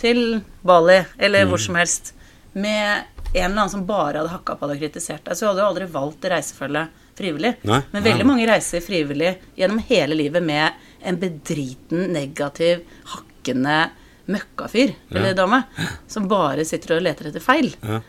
til 0.00 0.40
Bali 0.64 1.00
eller 1.18 1.44
Mm. 1.44 1.50
hvor 1.52 1.60
som 1.60 1.74
helst, 1.78 2.12
med 2.54 3.04
en 3.34 3.44
eller 3.44 3.60
annen 3.60 3.70
som 3.70 3.84
bare 3.86 4.18
hadde 4.18 4.30
hakka 4.32 4.56
på 4.56 4.68
deg 4.68 4.76
og 4.78 4.82
kritisert 4.82 5.24
deg, 5.24 5.36
så 5.36 5.46
hadde 5.50 5.60
du 5.60 5.66
aldri 5.66 5.86
valgt 5.92 6.24
reisefølge 6.32 6.86
frivillig. 7.18 7.54
Nei, 7.64 7.82
Men 7.92 8.02
nei. 8.02 8.10
veldig 8.12 8.26
mange 8.26 8.46
reiser 8.48 8.80
frivillig 8.80 9.36
gjennom 9.58 9.78
hele 9.88 10.14
livet 10.14 10.42
med 10.42 10.72
en 11.04 11.16
bedriten, 11.20 12.06
negativ, 12.14 12.80
hakkende 13.12 13.90
møkkafyr 14.28 14.94
eller 15.10 15.34
dame 15.34 15.62
som 16.10 16.26
bare 16.28 16.64
sitter 16.68 16.96
og 16.98 17.02
leter 17.06 17.30
etter 17.30 17.40
feil. 17.44 17.74
Ja. 17.82 18.00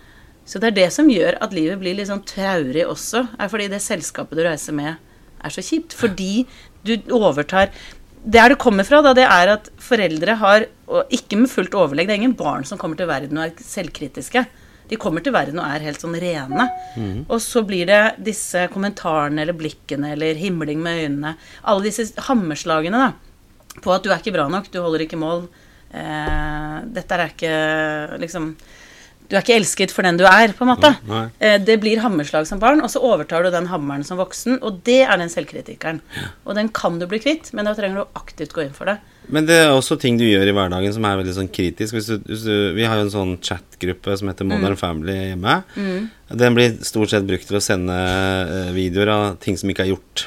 Så 0.45 0.59
det 0.59 0.71
er 0.71 0.77
det 0.79 0.87
som 0.93 1.07
gjør 1.11 1.37
at 1.41 1.53
livet 1.53 1.79
blir 1.79 1.95
litt 1.95 2.07
sånn 2.09 2.23
traurig 2.25 2.85
også, 2.89 3.27
er 3.39 3.51
fordi 3.51 3.67
det 3.69 3.81
selskapet 3.85 4.35
du 4.39 4.43
reiser 4.47 4.73
med, 4.73 4.97
er 5.43 5.49
så 5.53 5.61
kjipt. 5.61 5.93
Fordi 5.93 6.45
du 6.83 6.95
overtar 7.13 7.69
Der 8.24 8.49
det 8.51 8.59
kommer 8.59 8.84
fra, 8.84 9.01
da, 9.01 9.13
det 9.15 9.24
er 9.24 9.53
at 9.55 9.70
foreldre 9.80 10.36
har, 10.41 10.65
ikke 11.13 11.38
med 11.39 11.49
fullt 11.51 11.76
overlegg 11.78 12.09
Det 12.09 12.15
er 12.15 12.20
ingen 12.20 12.36
barn 12.36 12.65
som 12.67 12.78
kommer 12.78 12.97
til 12.99 13.07
verden 13.07 13.38
og 13.39 13.45
er 13.45 13.63
selvkritiske. 13.63 14.43
De 14.89 14.97
kommer 14.97 15.22
til 15.24 15.34
verden 15.34 15.59
og 15.61 15.70
er 15.70 15.86
helt 15.86 16.01
sånn 16.01 16.17
rene. 16.20 16.65
Og 17.30 17.39
så 17.41 17.61
blir 17.63 17.86
det 17.88 18.01
disse 18.26 18.65
kommentarene 18.74 19.43
eller 19.43 19.53
blikkene 19.53 20.13
eller 20.15 20.36
himling 20.36 20.82
med 20.82 21.03
øynene 21.05 21.36
Alle 21.63 21.86
disse 21.86 22.09
hammerslagene 22.28 22.97
da, 23.05 23.11
på 23.80 23.93
at 23.93 24.03
du 24.03 24.09
er 24.09 24.20
ikke 24.20 24.34
bra 24.36 24.47
nok, 24.49 24.72
du 24.74 24.82
holder 24.82 25.05
ikke 25.05 25.20
mål. 25.22 25.45
Eh, 25.93 26.76
dette 26.86 27.15
er 27.15 27.30
ikke 27.30 27.53
liksom 28.22 28.51
Du 29.30 29.36
er 29.38 29.43
ikke 29.43 29.59
elsket 29.59 29.91
for 29.93 30.07
den 30.07 30.17
du 30.17 30.23
er, 30.25 30.55
på 30.57 30.65
en 30.65 30.71
måte. 30.71 30.89
Nei. 31.05 31.27
Eh, 31.38 31.59
det 31.61 31.75
blir 31.84 32.01
hammerslag 32.01 32.47
som 32.49 32.61
barn, 32.61 32.82
og 32.82 32.89
så 32.89 33.01
overtar 33.05 33.45
du 33.45 33.51
den 33.53 33.69
hammeren 33.69 34.01
som 34.07 34.17
voksen, 34.17 34.57
og 34.65 34.82
det 34.88 35.03
er 35.05 35.21
den 35.21 35.30
selvkritikeren. 35.30 36.01
Og 36.49 36.57
den 36.57 36.71
kan 36.73 36.97
du 36.97 37.05
bli 37.09 37.21
kvitt, 37.21 37.51
men 37.53 37.69
da 37.69 37.75
trenger 37.77 38.01
du 38.01 38.05
å 38.07 38.23
aktivt 38.23 38.55
gå 38.57 38.65
inn 38.65 38.73
for 38.73 38.89
det. 38.89 38.97
Men 39.30 39.45
det 39.45 39.59
er 39.61 39.75
også 39.75 39.99
ting 40.01 40.17
du 40.17 40.25
gjør 40.25 40.49
i 40.49 40.55
hverdagen 40.57 40.95
som 40.95 41.05
er 41.05 41.19
veldig 41.19 41.36
sånn 41.36 41.51
kritisk. 41.53 41.93
Hvis 41.93 42.09
du, 42.09 42.15
hvis 42.25 42.47
du, 42.47 42.55
vi 42.73 42.88
har 42.89 42.97
jo 42.97 43.05
en 43.05 43.13
sånn 43.13 43.36
chatgruppe 43.45 44.17
som 44.17 44.32
heter 44.32 44.49
Modern 44.49 44.73
Mm. 44.73 44.82
Family 44.82 45.17
hjemme. 45.30 45.59
Den 46.41 46.57
blir 46.57 46.80
stort 46.86 47.13
sett 47.13 47.30
brukt 47.30 47.45
til 47.45 47.59
å 47.59 47.61
sende 47.61 47.93
eh, 47.93 48.73
videoer 48.73 49.13
av 49.13 49.38
ting 49.43 49.57
som 49.61 49.69
ikke 49.69 49.86
er 49.86 49.93
gjort. 49.93 50.25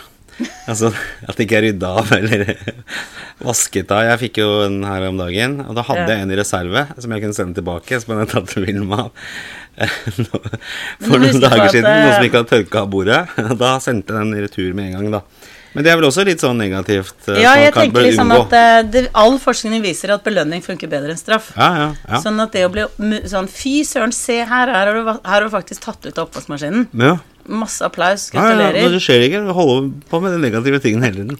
Altså 0.69 0.93
at 0.93 1.37
det 1.37 1.45
ikke 1.47 1.59
er 1.59 1.65
rydda 1.69 1.89
av 2.01 2.13
eller 2.17 2.53
vasket 3.47 3.91
av. 3.95 4.05
Jeg 4.11 4.21
fikk 4.27 4.41
jo 4.43 4.49
en 4.67 4.81
her 4.87 5.09
om 5.09 5.19
dagen, 5.21 5.59
og 5.67 5.75
da 5.79 5.83
hadde 5.87 6.05
Ja. 6.07 6.17
jeg 6.17 6.23
en 6.27 6.35
i 6.35 6.39
reserve 6.41 6.87
som 6.99 7.11
jeg 7.15 7.23
kunne 7.25 7.35
sende 7.37 7.59
tilbake. 7.61 8.01
Som 8.01 8.15
jeg 8.15 8.23
hadde 8.23 8.33
tatt 8.37 8.55
film 8.55 8.93
av 8.97 9.11
eh, 9.83 9.89
for 11.03 11.19
noen 11.19 11.41
dager 11.43 11.69
siden. 11.73 11.89
eh, 11.89 12.05
Noen 12.05 12.15
som 12.19 12.29
ikke 12.29 12.43
hadde 12.43 12.53
tørka 12.57 12.85
av 12.85 12.93
bordet. 12.93 13.23
Da 13.63 13.75
sendte 13.83 14.15
jeg 14.15 14.23
den 14.23 14.37
i 14.39 14.45
retur 14.47 14.73
med 14.79 14.91
en 14.93 14.99
gang, 15.01 15.11
da. 15.19 15.23
Men 15.73 15.87
det 15.87 15.89
er 15.89 15.97
vel 15.97 16.05
også 16.11 16.21
litt 16.29 16.43
sånn 16.43 16.59
negativt. 16.61 17.15
eh, 17.33 17.39
Ja, 17.41 17.55
jeg 17.57 17.73
tenker 17.73 18.05
liksom 18.05 18.29
unngå. 18.29 18.43
at 18.45 18.57
eh, 18.59 18.83
det, 18.93 19.03
all 19.17 19.39
forskning 19.41 19.81
viser 19.85 20.13
at 20.13 20.23
belønning 20.27 20.61
funker 20.65 20.91
bedre 20.93 21.15
enn 21.15 21.21
straff. 21.21 21.51
Ja, 21.57 21.69
ja, 21.81 21.87
ja. 22.11 22.21
Sånn 22.21 22.41
at 22.45 22.53
det 22.53 22.67
å 22.69 22.73
bli 22.75 22.85
sånn 23.31 23.49
Fy 23.49 23.79
søren, 23.89 24.13
se 24.13 24.43
her, 24.45 24.69
her 24.69 24.91
har, 24.91 24.93
du, 24.99 25.09
her 25.09 25.21
har 25.39 25.47
du 25.49 25.53
faktisk 25.55 25.81
tatt 25.89 26.05
ut 26.11 26.19
av 26.19 26.29
oppvaskmaskinen. 26.29 26.89
ja. 27.01 27.19
Masse 27.49 27.83
applaus, 27.85 28.31
Ja, 28.33 28.41
ja, 28.41 28.57
men 28.57 28.59
gratulerer. 28.73 28.91
det 28.93 29.03
skjer 29.03 29.25
ikke. 29.29 29.43
Holde 29.57 29.93
på 30.11 30.21
med 30.23 30.33
de 30.37 30.39
negative 30.45 30.79
tingene 30.81 31.09
hele 31.11 31.25
tiden. 31.25 31.39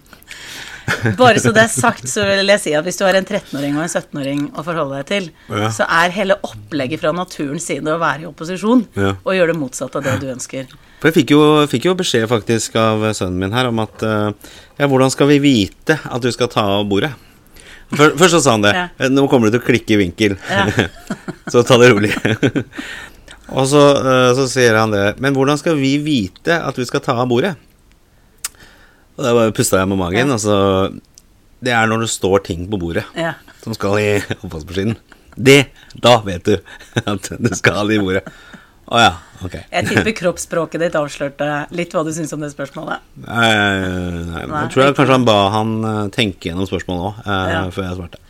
bare 1.17 1.39
så 1.39 1.53
det 1.55 1.63
er 1.63 1.71
sagt, 1.71 2.09
så 2.11 2.25
vil 2.27 2.49
jeg 2.51 2.59
si 2.61 2.73
at 2.75 2.83
hvis 2.85 2.97
du 2.99 3.05
har 3.07 3.15
en 3.15 3.25
13-åring 3.25 3.77
og 3.79 3.85
en 3.85 3.93
17-åring 3.93 4.41
å 4.59 4.65
forholde 4.67 4.99
deg 4.99 5.07
til, 5.13 5.29
Ja. 5.49 5.69
så 5.71 5.87
er 5.87 6.11
hele 6.11 6.35
opplegget 6.43 6.99
fra 7.01 7.13
naturens 7.15 7.63
side 7.71 7.87
å 7.87 8.01
være 8.03 8.25
i 8.25 8.27
opposisjon 8.27 8.83
Ja. 8.99 9.13
og 9.23 9.33
gjøre 9.37 9.53
det 9.55 9.61
motsatte 9.63 9.97
av 10.01 10.03
det 10.09 10.17
du 10.21 10.27
ønsker. 10.35 10.67
For 11.01 11.11
jeg 11.11 11.23
fikk 11.23 11.31
jo, 11.37 11.41
fikk 11.71 11.85
jo 11.87 11.95
beskjed 11.95 12.27
faktisk 12.29 12.75
av 12.83 13.07
sønnen 13.15 13.39
min 13.39 13.53
her 13.55 13.71
om 13.71 13.79
at 13.79 14.03
eh, 14.03 14.33
Ja, 14.81 14.89
hvordan 14.91 15.11
skal 15.15 15.29
vi 15.31 15.39
vite 15.39 16.01
at 16.03 16.21
du 16.23 16.31
skal 16.35 16.49
ta 16.51 16.67
av 16.81 16.89
bordet? 16.91 17.13
Først 17.93 18.33
så 18.35 18.41
sa 18.41 18.51
han 18.57 18.63
det. 18.63 18.73
Ja. 18.75 18.89
"Eh, 18.99 19.09
Nå 19.13 19.29
kommer 19.29 19.51
du 19.51 19.59
til 19.59 19.61
å 19.61 19.67
klikke 19.69 19.93
i 19.95 20.01
vinkel. 20.01 20.37
Så 21.53 21.63
ta 21.63 21.77
det 21.77 21.91
rolig. 21.93 22.11
og 23.51 23.67
så, 23.69 23.83
eh, 23.99 24.31
så 24.39 24.47
sier 24.51 24.77
han 24.79 24.91
det. 24.95 25.19
Men 25.21 25.35
hvordan 25.35 25.59
skal 25.59 25.77
vi 25.81 25.97
vite 26.03 26.55
at 26.63 26.77
vi 26.79 26.85
skal 26.89 27.01
ta 27.05 27.17
av 27.19 27.29
bordet? 27.29 27.57
Og 29.19 29.25
da 29.27 29.33
bare 29.37 29.53
pusta 29.57 29.81
jeg 29.83 29.89
med 29.91 29.99
magen. 30.01 30.29
Ja. 30.29 30.37
Altså, 30.39 31.01
Det 31.63 31.71
er 31.71 31.87
når 31.87 32.01
det 32.07 32.11
står 32.11 32.41
ting 32.43 32.65
på 32.71 32.79
bordet 32.81 33.05
Ja. 33.15 33.35
som 33.63 33.75
skal 33.75 33.99
i 34.01 34.09
oppvaskmaskinen. 34.43 34.97
Det, 35.39 35.67
da 35.95 36.17
vet 36.27 36.45
du 36.45 36.57
at 37.07 37.29
det 37.39 37.55
skal 37.57 37.91
i 37.95 37.99
bordet. 38.03 38.25
Å 38.93 38.99
ja, 38.99 39.13
ok. 39.47 39.55
Jeg 39.71 39.87
tipper 39.89 40.13
kroppsspråket 40.19 40.83
ditt 40.83 40.97
avslørte 40.99 41.47
litt 41.73 41.95
hva 41.95 42.03
du 42.05 42.11
syns 42.13 42.33
om 42.35 42.43
det 42.43 42.51
spørsmålet. 42.53 43.01
Nei, 43.23 43.53
nei, 43.55 44.43
Nei, 44.43 44.65
jeg 44.67 44.73
tror 44.75 44.83
jeg 44.85 44.97
kanskje 44.99 45.15
han 45.17 45.25
ba 45.29 45.37
han 45.55 45.71
eh, 45.87 46.01
tenke 46.13 46.51
gjennom 46.51 46.67
spørsmålet 46.69 47.07
òg, 47.07 47.23
Ja. 47.31 47.63
før 47.73 47.87
jeg 47.87 47.97
svarte. 48.01 48.22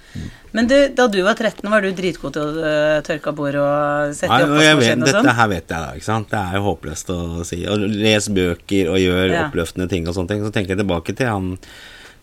Men 0.52 0.66
du, 0.68 0.74
da 0.92 1.06
du 1.08 1.18
var 1.24 1.34
13, 1.38 1.64
var 1.72 1.80
du 1.80 1.90
dritgod 1.96 2.34
til 2.34 2.42
å 2.42 2.64
øh, 2.68 2.98
tørke 3.06 3.30
av 3.32 3.36
bord 3.38 3.54
og 3.56 4.12
sette 4.18 4.28
i 4.28 4.44
oppvaskmaskinen 4.44 5.00
og 5.00 5.08
dette 5.08 5.16
sånn? 5.22 5.30
her 5.38 5.48
vet 5.48 5.64
jeg, 5.72 5.78
da. 5.80 5.92
ikke 5.96 6.08
sant? 6.10 6.28
Det 6.32 6.40
er 6.42 6.58
jo 6.58 6.64
håpløst 6.66 7.12
å 7.14 7.18
si. 7.48 7.60
Og 7.72 7.86
les 7.88 8.28
bøker 8.36 8.90
og 8.92 8.98
gjør 9.00 9.32
Ja. 9.32 9.46
oppløftende 9.48 9.88
ting 9.88 10.08
og 10.10 10.14
sånne 10.18 10.28
ting. 10.34 10.44
Så 10.44 10.52
tenker 10.52 10.74
jeg 10.76 10.82
tilbake 10.84 11.14
til 11.16 11.30
han 11.32 11.54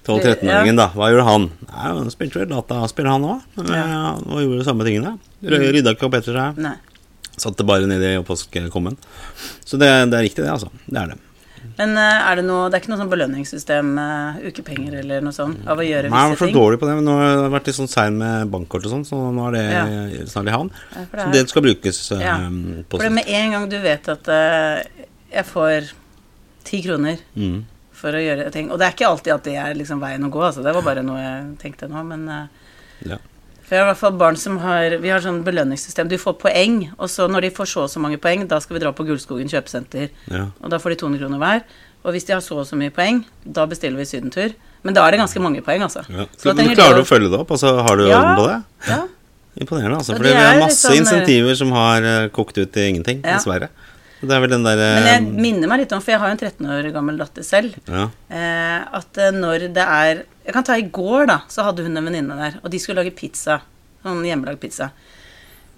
12-13-åringen, 0.06 0.78
da. 0.80 0.88
Hva 0.96 1.10
gjorde 1.12 1.26
han? 1.28 1.48
Nei, 1.70 1.88
han 2.00 2.14
spilte 2.14 2.40
vel 2.44 2.52
dataspill, 2.54 3.10
han 3.10 3.26
òg. 3.28 3.42
Ja. 3.68 4.14
Og 4.26 4.44
gjorde 4.46 4.62
de 4.62 4.68
samme 4.70 4.86
tingene. 4.88 5.16
Rø- 5.44 5.60
Rydda 5.74 5.96
ikke 5.98 6.08
opp 6.08 6.20
etter 6.22 6.38
seg. 6.38 6.62
Nei. 6.64 6.76
Satte 7.40 7.66
bare 7.68 7.88
ned 7.90 8.04
i 8.04 8.14
oppvaskkummen. 8.20 8.98
Så 9.66 9.78
det, 9.80 9.90
det 10.12 10.18
er 10.22 10.26
riktig, 10.28 10.44
det, 10.46 10.52
altså. 10.54 10.70
Det 10.86 11.02
er 11.02 11.14
det. 11.14 11.20
Men 11.80 11.96
øh, 11.96 12.18
er 12.28 12.40
det 12.40 12.44
noe 12.44 12.68
Det 12.68 12.76
er 12.76 12.84
ikke 12.84 12.92
noe 12.92 13.00
sånn 13.00 13.12
belønningssystem, 13.14 13.92
øh, 14.04 14.40
ukepenger 14.50 14.98
eller 15.00 15.24
noe 15.24 15.36
sånt, 15.36 15.62
av 15.64 15.80
å 15.80 15.86
gjøre 15.86 16.10
visse 16.10 16.12
ting? 16.12 16.18
Nei, 16.18 16.24
jeg 16.28 16.36
var 16.36 16.42
så 16.42 16.58
dårlig 16.58 16.80
på 16.82 16.90
det, 16.90 16.96
men 17.00 17.08
nå 17.08 17.16
har 17.16 17.30
jeg 17.30 17.54
vært 17.56 17.70
litt 17.70 17.78
sånn 17.80 17.92
sein 17.92 18.20
med 18.20 18.52
bankkort 18.52 18.88
og 18.90 18.94
sånn, 18.96 19.06
så 19.08 19.20
nå 19.36 19.48
er 19.48 19.56
det 19.56 19.64
Ja. 19.70 19.84
snart 20.34 20.52
i 20.52 20.56
havn. 20.58 20.72
Ja, 20.96 21.06
Så 21.24 21.32
det 21.32 21.44
skal 21.50 21.64
brukes 21.64 22.12
eh, 22.12 22.26
Ja. 22.26 22.36
på 22.44 22.98
for 22.98 23.08
det 23.08 23.16
med 23.16 23.32
en 23.40 23.56
gang 23.56 23.70
du 23.72 23.78
vet 23.80 24.10
at 24.12 24.28
uh, 24.28 24.84
jeg 25.32 25.46
får 25.46 25.92
ti 26.68 26.82
kroner 26.84 27.18
mm. 27.36 27.64
for 27.96 28.12
å 28.12 28.22
gjøre 28.22 28.52
ting 28.52 28.72
Og 28.72 28.80
det 28.80 28.88
er 28.88 28.94
ikke 28.98 29.08
alltid 29.08 29.34
at 29.34 29.44
det 29.48 29.56
er 29.56 29.78
liksom 29.80 30.02
veien 30.04 30.26
å 30.26 30.30
gå, 30.34 30.42
altså. 30.44 30.64
Det 30.66 30.74
var 30.76 30.84
bare 30.84 31.06
noe 31.06 31.22
jeg 31.22 31.46
tenkte 31.64 31.88
nå, 31.88 32.04
men 32.04 32.28
uh, 32.28 32.48
ja. 33.08 33.18
For 33.70 33.78
jeg 33.78 33.84
har 33.84 33.88
i 33.88 33.92
hvert 33.94 34.00
fall 34.02 34.16
barn 34.18 34.38
som 34.42 34.56
har 34.64 34.96
Vi 34.98 35.12
har 35.14 35.22
sånn 35.22 35.44
belønningssystem. 35.46 36.10
Du 36.10 36.18
får 36.18 36.40
poeng, 36.42 36.80
og 36.98 37.06
så 37.14 37.28
når 37.30 37.46
de 37.46 37.52
får 37.54 37.70
så 37.70 37.84
og 37.86 37.90
så 37.94 38.02
mange 38.02 38.18
poeng, 38.18 38.48
da 38.50 38.58
skal 38.60 38.80
vi 38.80 38.82
dra 38.82 38.92
på 38.98 39.06
Gullskogen 39.06 39.48
kjøpesenter. 39.52 40.10
ja. 40.32 40.48
Og 40.64 40.72
da 40.74 40.80
får 40.82 40.96
de 40.96 41.00
200 41.04 41.22
kroner 41.22 41.38
hver. 41.44 41.62
Og 42.04 42.16
hvis 42.16 42.26
de 42.26 42.34
har 42.34 42.42
så 42.42 42.58
og 42.58 42.66
så 42.66 42.76
mye 42.80 42.90
poeng, 42.90 43.22
da 43.46 43.66
bestiller 43.70 43.98
vi 44.02 44.06
sydentur. 44.10 44.56
Men 44.84 44.94
da 44.96 45.06
er 45.06 45.12
det 45.12 45.20
ganske 45.20 45.40
mange 45.44 45.62
poeng, 45.62 45.84
altså. 45.84 46.02
ja. 46.10 46.26
Så 46.38 46.50
Så 46.50 46.56
du 46.58 46.64
klarer 46.74 46.96
de 46.96 47.02
å 47.04 47.06
følge 47.06 47.30
det 47.30 47.40
opp? 47.40 47.52
Altså, 47.52 47.76
har 47.84 47.96
du 47.98 48.08
Ja. 48.08 48.18
orden 48.20 48.36
på 48.40 48.48
det? 48.48 48.64
Ja. 48.88 49.02
Imponerende, 49.62 49.98
altså. 49.98 50.16
For 50.16 50.24
de 50.24 50.30
det 50.30 50.38
er 50.40 50.60
masse 50.62 50.88
sånn, 50.88 50.94
eh, 50.96 51.02
insentiver 51.04 51.56
som 51.56 51.72
har 51.72 52.02
eh, 52.02 52.28
kokt 52.30 52.58
ut 52.58 52.72
til 52.72 52.84
ingenting, 52.90 53.22
dessverre. 53.22 53.68
Så 53.68 53.89
Det 54.20 54.36
er 54.36 54.42
vel 54.44 54.52
den 54.52 54.66
der, 54.68 54.82
Men 54.98 55.08
jeg 55.08 55.28
minner 55.46 55.72
meg 55.72 55.84
litt 55.84 55.94
om, 55.96 56.02
for 56.04 56.12
jeg 56.12 56.20
har 56.22 56.32
jo 56.32 56.36
en 56.36 56.42
13 56.42 56.72
år 56.76 56.90
gammel 56.96 57.20
datter 57.22 57.46
selv, 57.48 57.78
ja. 57.88 58.08
eh, 58.28 58.80
at 59.00 59.20
eh, 59.22 59.36
når 59.36 59.70
det 59.76 59.86
er 59.86 60.26
Jeg 60.46 60.56
kan 60.56 60.66
ta 60.66 60.76
i 60.80 60.88
går, 60.90 61.30
da, 61.30 61.38
så 61.52 61.64
hadde 61.68 61.86
hun 61.86 61.96
en 61.96 62.10
venninne 62.10 62.36
der, 62.40 62.58
og 62.64 62.74
de 62.74 62.82
skulle 62.82 63.04
lage 63.04 63.14
pizza. 63.16 63.60
Sånn 64.04 64.26
hjemmelagd 64.26 64.60
pizza. 64.64 64.90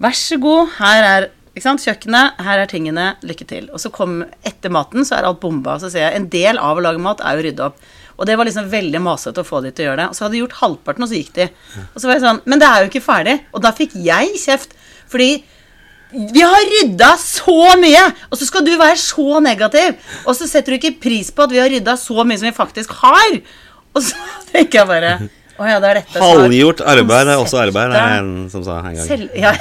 Vær 0.02 0.16
så 0.16 0.38
god, 0.40 0.72
her 0.78 1.06
er 1.06 1.28
ikke 1.52 1.66
sant, 1.66 1.82
kjøkkenet, 1.84 2.38
her 2.40 2.62
er 2.62 2.70
tingene, 2.70 3.06
lykke 3.28 3.44
til. 3.48 3.66
Og 3.76 3.82
så 3.82 3.90
kom 3.92 4.22
etter 4.48 4.72
maten, 4.72 5.04
så 5.04 5.18
er 5.18 5.26
alt 5.28 5.42
bomba. 5.42 5.74
Så 5.82 5.90
ser 5.92 6.06
jeg 6.06 6.16
en 6.16 6.28
del 6.32 6.56
av 6.56 6.80
å 6.80 6.84
lage 6.84 7.02
mat 7.02 7.20
er 7.20 7.36
jo 7.36 7.42
å 7.42 7.44
rydde 7.44 7.66
opp. 7.66 7.82
Og 8.16 8.28
det 8.28 8.36
var 8.40 8.48
liksom 8.48 8.70
veldig 8.72 9.02
masete 9.04 9.42
å 9.42 9.46
få 9.46 9.60
de 9.64 9.72
til 9.74 9.84
å 9.84 9.90
gjøre 9.90 10.00
det. 10.00 10.06
Og 10.08 10.16
så 10.16 10.24
hadde 10.24 10.36
de 10.38 10.40
gjort 10.40 10.60
halvparten, 10.62 11.04
og 11.04 11.10
så 11.10 11.18
gikk 11.18 11.34
de. 11.36 11.48
Og 11.82 11.98
så 11.98 12.08
var 12.08 12.16
jeg 12.16 12.24
sånn 12.24 12.40
Men 12.48 12.62
det 12.62 12.68
er 12.70 12.78
jo 12.80 12.88
ikke 12.88 13.04
ferdig. 13.04 13.36
Og 13.52 13.64
da 13.66 13.74
fikk 13.76 13.98
jeg 14.00 14.40
kjeft. 14.40 14.72
Fordi 15.12 15.28
vi 16.12 16.42
har 16.44 16.64
rydda 16.68 17.14
så 17.20 17.54
mye, 17.80 18.02
og 18.30 18.36
så 18.38 18.44
skal 18.48 18.64
du 18.66 18.72
være 18.76 18.98
så 19.00 19.38
negativ. 19.44 19.94
Og 20.26 20.36
så 20.36 20.48
setter 20.50 20.74
du 20.74 20.78
ikke 20.80 20.98
pris 21.08 21.30
på 21.32 21.46
at 21.46 21.52
vi 21.54 21.60
har 21.62 21.70
rydda 21.72 21.94
så 22.00 22.24
mye 22.28 22.38
som 22.40 22.48
vi 22.50 22.56
faktisk 22.56 22.92
har. 23.02 23.38
Og 23.96 24.00
så 24.04 24.16
tenker 24.52 24.82
jeg 24.82 24.88
bare 24.90 25.14
Å 25.60 25.66
ja, 25.68 25.76
det 25.84 25.88
er 25.90 25.98
dette 26.00 26.20
Halvgjort 26.22 26.80
arbeid 26.88 27.28
er 27.28 27.36
også 27.40 27.58
arbeid, 27.60 27.92
er 27.92 28.14
en 28.22 28.30
som 28.50 28.62
sa 28.64 28.78
en 28.80 28.96
gang. 28.96 29.04
selv, 29.04 29.28
ja. 29.36 29.52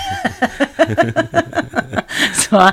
så 2.41 2.69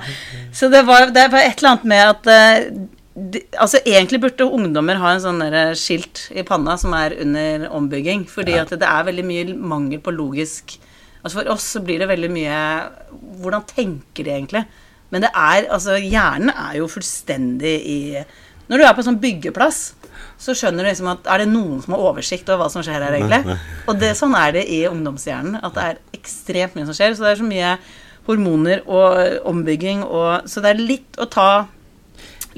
så 0.59 0.66
det, 0.72 0.81
var, 0.87 1.11
det 1.14 1.26
var 1.31 1.39
et 1.45 1.59
eller 1.61 1.70
annet 1.74 1.85
med 1.87 2.01
at 2.03 2.26
eh, 2.33 2.70
de, 3.18 3.43
Altså 3.61 3.79
Egentlig 3.85 4.20
burde 4.22 4.47
ungdommer 4.47 4.99
ha 5.03 5.12
en 5.14 5.22
sånn 5.22 5.43
skilt 5.79 6.24
i 6.35 6.43
panna 6.47 6.74
som 6.81 6.95
er 6.99 7.14
under 7.22 7.66
ombygging. 7.74 8.24
Fordi 8.31 8.53
Ja. 8.57 8.62
at 8.64 8.70
det 8.74 8.87
er 8.89 9.07
veldig 9.11 9.24
mye 9.26 9.45
mangel 9.59 10.01
på 10.03 10.11
logisk 10.14 10.79
Altså 11.22 11.40
For 11.40 11.50
oss 11.54 11.66
så 11.74 11.82
blir 11.84 12.02
det 12.02 12.10
veldig 12.10 12.30
mye 12.30 12.58
Hvordan 13.42 13.64
tenker 13.66 14.26
de 14.26 14.34
egentlig? 14.34 14.64
Men 15.10 15.24
det 15.24 15.30
er 15.32 15.68
Altså, 15.74 15.96
hjernen 15.98 16.52
er 16.52 16.78
jo 16.80 16.90
fullstendig 16.90 17.74
i 17.88 18.00
Når 18.68 18.78
du 18.78 18.84
er 18.84 18.92
på 18.94 19.02
en 19.02 19.08
sånn 19.10 19.22
byggeplass, 19.22 19.78
så 20.38 20.52
skjønner 20.54 20.84
du 20.84 20.90
liksom 20.90 21.08
at 21.10 21.28
er 21.32 21.42
det 21.42 21.48
noen 21.50 21.78
som 21.82 21.94
har 21.96 22.02
oversikt 22.10 22.50
over 22.50 22.66
hva 22.66 22.72
som 22.72 22.82
skjer 22.84 23.00
her, 23.00 23.14
egentlig? 23.16 23.56
Og 23.88 23.96
det, 23.98 24.10
sånn 24.18 24.34
er 24.36 24.52
det 24.58 24.66
i 24.68 24.82
ungdomshjernen. 24.90 25.56
At 25.64 25.74
det 25.74 25.86
er 25.86 26.18
ekstremt 26.18 26.76
mye 26.76 26.84
som 26.84 26.98
skjer. 26.98 27.16
Så 27.16 27.24
det 27.24 27.30
er 27.32 27.40
så 27.40 27.48
mye 27.48 27.70
hormoner 28.28 28.84
og 28.84 29.48
ombygging 29.48 30.04
og 30.04 30.46
Så 30.50 30.60
det 30.60 30.74
er 30.74 30.84
litt 30.92 31.18
å 31.18 31.26
ta 31.32 31.48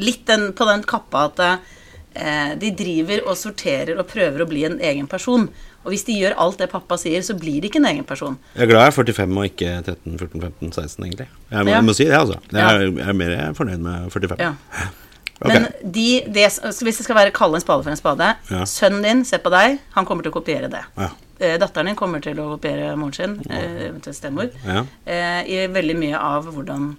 Litt 0.01 0.27
den, 0.27 0.51
på 0.57 0.65
den 0.65 0.83
kappa 0.89 1.27
at 1.29 1.41
eh, 1.45 2.53
de 2.57 2.71
driver 2.79 3.25
og 3.27 3.37
sorterer 3.37 3.99
og 3.99 4.09
prøver 4.09 4.43
å 4.43 4.49
bli 4.49 4.63
en 4.65 4.79
egen 4.81 5.09
person. 5.11 5.49
Og 5.85 5.93
hvis 5.95 6.05
de 6.05 6.13
gjør 6.21 6.35
alt 6.37 6.59
det 6.61 6.69
pappa 6.71 6.97
sier, 7.01 7.23
så 7.25 7.33
blir 7.39 7.61
de 7.63 7.69
ikke 7.71 7.81
en 7.81 7.87
egen 7.89 8.05
person. 8.05 8.39
Jeg 8.55 8.63
er 8.67 8.69
glad 8.69 8.83
jeg 8.85 8.93
er 8.93 8.97
45 8.99 9.39
og 9.39 9.45
ikke 9.49 9.71
13, 9.87 10.19
14, 10.19 10.41
15, 10.41 10.73
16, 10.73 11.05
egentlig. 11.07 11.29
Jeg 11.51 11.65
må, 11.65 11.71
Ja. 11.71 11.77
jeg 11.77 11.85
må 11.85 11.95
si 11.97 12.05
det, 12.05 12.13
altså. 12.19 12.37
Jeg 12.53 12.61
er, 12.61 12.81
jeg 12.91 13.09
er 13.09 13.13
mer 13.13 13.53
fornøyd 13.55 13.79
med 13.87 14.11
45. 14.11 14.37
Ja. 14.39 14.53
Okay. 15.41 15.55
Men 15.57 15.93
de, 15.93 16.03
det, 16.29 16.43
hvis 16.85 16.99
det 16.99 17.05
skal 17.07 17.17
være 17.17 17.31
kalle 17.33 17.57
en 17.57 17.63
spade 17.65 17.81
for 17.83 17.89
en 17.89 17.97
spade 17.97 18.27
Ja. 18.51 18.59
Sønnen 18.69 19.01
din 19.07 19.23
se 19.25 19.39
på 19.41 19.49
deg, 19.49 19.79
han 19.95 20.05
kommer 20.05 20.21
til 20.23 20.29
å 20.29 20.35
kopiere 20.37 20.69
det. 20.69 20.83
Ja. 21.01 21.07
Eh, 21.41 21.55
Datteren 21.57 21.87
din 21.89 21.97
kommer 21.97 22.21
til 22.21 22.37
å 22.37 22.51
kopiere 22.59 22.91
moren 23.01 23.15
sin, 23.17 23.39
eh, 23.49 23.87
eventuelt 23.89 24.19
stemor, 24.19 24.51
Ja. 24.67 24.83
eh, 25.07 25.41
i 25.49 25.67
veldig 25.73 25.97
mye 25.97 26.19
av 26.21 26.45
hvordan 26.45 26.91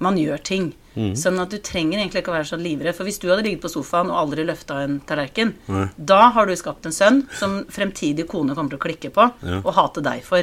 man 0.00 0.16
gjør 0.20 0.42
ting. 0.42 0.68
Mm. 0.98 1.12
Sånn 1.14 1.38
at 1.38 1.50
du 1.54 1.58
trenger 1.62 1.98
egentlig 2.00 2.22
ikke 2.24 2.32
å 2.32 2.36
være 2.38 2.48
så 2.50 2.58
livredd. 2.58 2.94
For 2.96 3.06
hvis 3.06 3.20
du 3.22 3.28
hadde 3.30 3.44
ligget 3.46 3.62
på 3.62 3.70
sofaen 3.70 4.10
og 4.10 4.18
aldri 4.18 4.44
løfta 4.48 4.80
en 4.82 4.98
tallerken, 5.06 5.54
Nei. 5.70 5.86
da 5.96 6.30
har 6.34 6.46
du 6.50 6.54
skapt 6.58 6.86
en 6.86 6.94
sønn 6.96 7.20
som 7.38 7.60
fremtidig 7.70 8.26
kone 8.30 8.54
kommer 8.58 8.70
til 8.74 8.80
å 8.80 8.86
klikke 8.86 9.10
på 9.14 9.28
Ja. 9.46 9.60
og 9.64 9.74
hate 9.78 10.02
deg 10.02 10.22
for. 10.26 10.42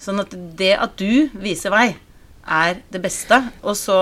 Sånn 0.00 0.18
at 0.20 0.34
det 0.56 0.72
at 0.80 0.96
du 0.96 1.28
viser 1.38 1.70
vei, 1.70 1.94
er 2.50 2.78
det 2.90 3.02
beste. 3.04 3.36
Og 3.62 3.76
så 3.76 3.94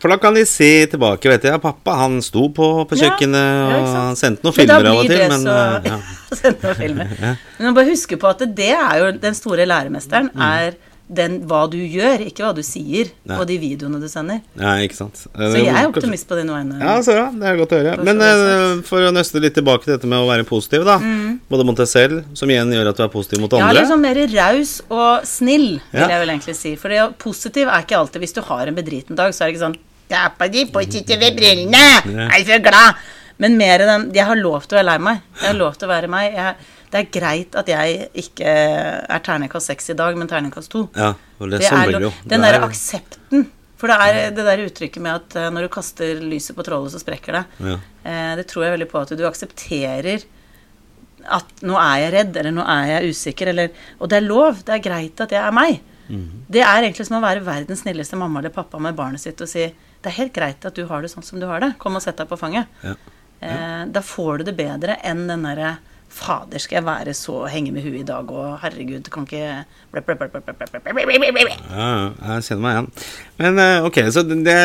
For 0.00 0.08
da 0.08 0.16
kan 0.22 0.32
de 0.32 0.44
se 0.46 0.86
tilbake, 0.86 1.28
vet. 1.28 1.44
Ja, 1.50 1.58
pappa 1.58 1.96
han 1.98 2.20
sto 2.22 2.46
på, 2.54 2.68
på 2.88 2.96
kjøkkenet 2.96 3.34
ja, 3.34 3.80
og 3.80 3.88
sant. 3.90 4.18
sendte 4.22 4.46
noen 4.46 4.54
filmer 4.56 4.86
av 4.88 5.00
og 5.02 5.06
til, 5.10 5.28
men 5.28 5.40
så- 5.44 5.56
eh, 5.58 5.90
ja. 5.90 5.98
sendte 6.40 6.62
noen 6.70 6.76
filmer. 6.80 7.14
Men 7.18 7.66
man 7.66 7.74
bare 7.74 7.90
huske 7.90 8.16
på 8.16 8.30
at 8.30 8.38
det 8.54 8.70
er 8.72 8.98
jo 9.02 9.10
den 9.18 9.34
store 9.34 9.66
læremesteren, 9.68 10.30
er 10.40 10.78
den 11.08 11.42
hva 11.44 11.66
du 11.68 11.76
gjør, 11.76 12.22
ikke 12.24 12.46
hva 12.46 12.52
du 12.56 12.62
sier, 12.64 13.10
Nei. 13.28 13.36
og 13.36 13.44
de 13.50 13.58
videoene 13.60 13.98
du 14.00 14.06
sender. 14.08 14.38
Nei, 14.56 14.86
ikke 14.86 14.96
sant. 14.96 15.20
Så 15.28 15.50
jeg 15.60 15.68
er 15.68 15.88
optimist 15.90 16.24
på 16.30 16.38
dine 16.38 16.54
vegne. 16.54 16.78
Ja, 16.80 16.94
så 17.04 17.12
bra. 17.16 17.26
Det 17.36 17.48
er 17.50 17.58
godt 17.60 17.74
å 17.76 17.80
høre. 17.82 17.96
Men 18.08 18.22
eh, 18.24 18.80
for 18.88 19.04
å 19.04 19.10
nøste 19.12 19.42
litt 19.44 19.56
tilbake 19.58 19.84
til 19.84 19.94
dette 19.94 20.08
med 20.08 20.24
å 20.24 20.28
være 20.30 20.46
positiv, 20.48 20.86
da. 20.88 20.96
Både 21.50 21.66
mot 21.68 21.76
deg 21.76 21.90
selv, 21.90 22.22
som 22.38 22.48
igjen 22.48 22.72
gjør 22.72 22.92
at 22.94 23.00
du 23.00 23.04
er 23.04 23.12
positiv 23.12 23.42
mot 23.44 23.52
andre. 23.52 23.68
Ja, 23.68 23.82
liksom 23.82 24.00
mer 24.04 24.22
raus 24.32 24.76
og 24.88 25.26
snill, 25.28 25.74
vil 25.92 26.00
Ja. 26.00 26.08
jeg 26.14 26.24
vel 26.24 26.32
egentlig 26.36 26.56
si. 26.56 26.74
For 26.80 27.12
positiv 27.20 27.68
er 27.68 27.84
ikke 27.84 27.98
alltid 28.00 28.24
Hvis 28.24 28.34
du 28.34 28.40
har 28.40 28.66
en 28.66 28.74
bedriten 28.74 29.16
dag, 29.16 29.34
så 29.34 29.44
er 29.44 29.52
det 29.52 29.56
ikke 29.58 29.66
sånn 29.66 29.76
«Ja, 30.10 30.28
på 30.36 30.48
de 30.52 30.66
positive 30.72 31.30
brillene! 31.36 32.28
Er 32.28 32.44
så 32.44 32.60
glad! 32.62 32.96
Men 33.38 33.56
mer 33.58 33.78
den 33.82 34.10
Jeg 34.14 34.26
har 34.28 34.36
lov 34.38 34.66
til 34.68 34.76
å 34.76 34.80
være 34.80 34.86
lei 34.92 34.98
meg. 35.02 35.22
Jeg 35.40 35.48
har 35.48 35.56
lov 35.58 35.76
til 35.78 35.88
å 35.88 35.90
være 35.90 36.08
meg. 36.12 36.34
Jeg, 36.36 36.54
det 36.94 37.00
er 37.00 37.08
greit 37.10 37.56
at 37.58 37.66
jeg 37.72 38.04
ikke 38.22 38.46
er 38.46 39.22
terningkast 39.26 39.66
seks 39.72 39.90
i 39.90 39.96
dag, 39.98 40.14
men 40.20 40.28
terningkast 40.30 40.70
to. 40.70 40.84
Ja, 40.94 41.08
og 41.42 41.50
det, 41.50 41.58
Det 41.64 41.66
sånn 41.72 41.80
er 41.82 41.88
blir 41.90 41.98
det 41.98 42.06
jo. 42.06 42.12
Den 42.30 42.44
derre 42.46 42.60
er- 42.62 42.66
aksepten. 42.68 43.48
For 43.76 43.90
det 43.90 43.96
er 44.00 44.30
det 44.36 44.44
der 44.46 44.62
uttrykket 44.62 45.02
med 45.02 45.16
at 45.18 45.34
eh, 45.36 45.48
når 45.52 45.66
du 45.66 45.68
kaster 45.74 46.20
lyset 46.22 46.54
på 46.56 46.62
trollet, 46.64 46.92
så 46.94 47.00
sprekker 47.02 47.34
det. 47.40 47.42
Ja. 47.66 47.74
Eh, 48.06 48.36
det 48.38 48.46
tror 48.48 48.64
jeg 48.64 48.76
veldig 48.78 48.88
på 48.92 49.00
at 49.02 49.10
du 49.18 49.24
aksepterer 49.26 50.22
at 51.34 51.62
nå 51.64 51.74
er 51.80 51.98
jeg 52.04 52.12
redd, 52.14 52.36
eller 52.40 52.52
nå 52.54 52.64
er 52.68 52.86
jeg 52.92 53.10
usikker, 53.16 53.50
eller 53.52 53.70
Og 53.98 54.08
det 54.12 54.18
er 54.20 54.26
lov. 54.28 54.62
Det 54.64 54.74
er 54.76 54.82
greit 54.84 55.20
at 55.24 55.30
jeg 55.34 55.40
er 55.42 55.52
meg. 55.56 55.80
Mm. 56.08 56.24
Det 56.52 56.60
er 56.62 56.82
egentlig 56.84 57.06
som 57.08 57.16
å 57.18 57.24
være 57.24 57.42
verdens 57.44 57.80
snilleste 57.82 58.16
mamma 58.20 58.38
eller 58.42 58.52
pappa 58.54 58.78
med 58.78 58.94
barnet 58.96 59.20
sitt 59.22 59.40
og 59.40 59.48
si 59.48 59.64
det 60.04 60.10
er 60.10 60.18
helt 60.18 60.34
greit 60.36 60.64
at 60.68 60.74
du 60.76 60.82
har 60.86 61.00
det 61.00 61.08
sånn 61.10 61.24
som 61.24 61.40
du 61.40 61.46
har 61.48 61.60
det. 61.64 61.70
Kom 61.80 61.96
og 61.96 62.02
sett 62.04 62.18
deg 62.20 62.28
på 62.28 62.36
fanget. 62.36 62.68
Ja. 62.84 62.94
Eh, 63.40 63.84
da 63.88 64.00
får 64.04 64.38
du 64.38 64.44
det 64.50 64.56
bedre 64.58 64.98
enn 65.02 65.26
den 65.30 65.42
derre 65.48 65.78
Fader, 66.14 66.62
skal 66.62 66.78
jeg 66.78 66.86
være 66.86 67.14
så 67.18 67.40
henge 67.50 67.72
med 67.74 67.82
huet 67.82 68.04
i 68.04 68.06
dag 68.06 68.28
og 68.30 68.58
herregud, 68.62 69.08
kan 69.10 69.26
ikke 69.26 69.64
blep, 69.92 70.06
blep, 70.06 70.20
blep, 70.30 70.52
Ja, 71.74 71.88
jeg 72.34 72.44
kjenner 72.46 72.62
meg 72.62 72.76
igjen. 72.76 72.90
Men 73.42 73.58
eh, 73.64 73.88
ok, 73.88 73.98
så 74.14 74.22
det, 74.28 74.60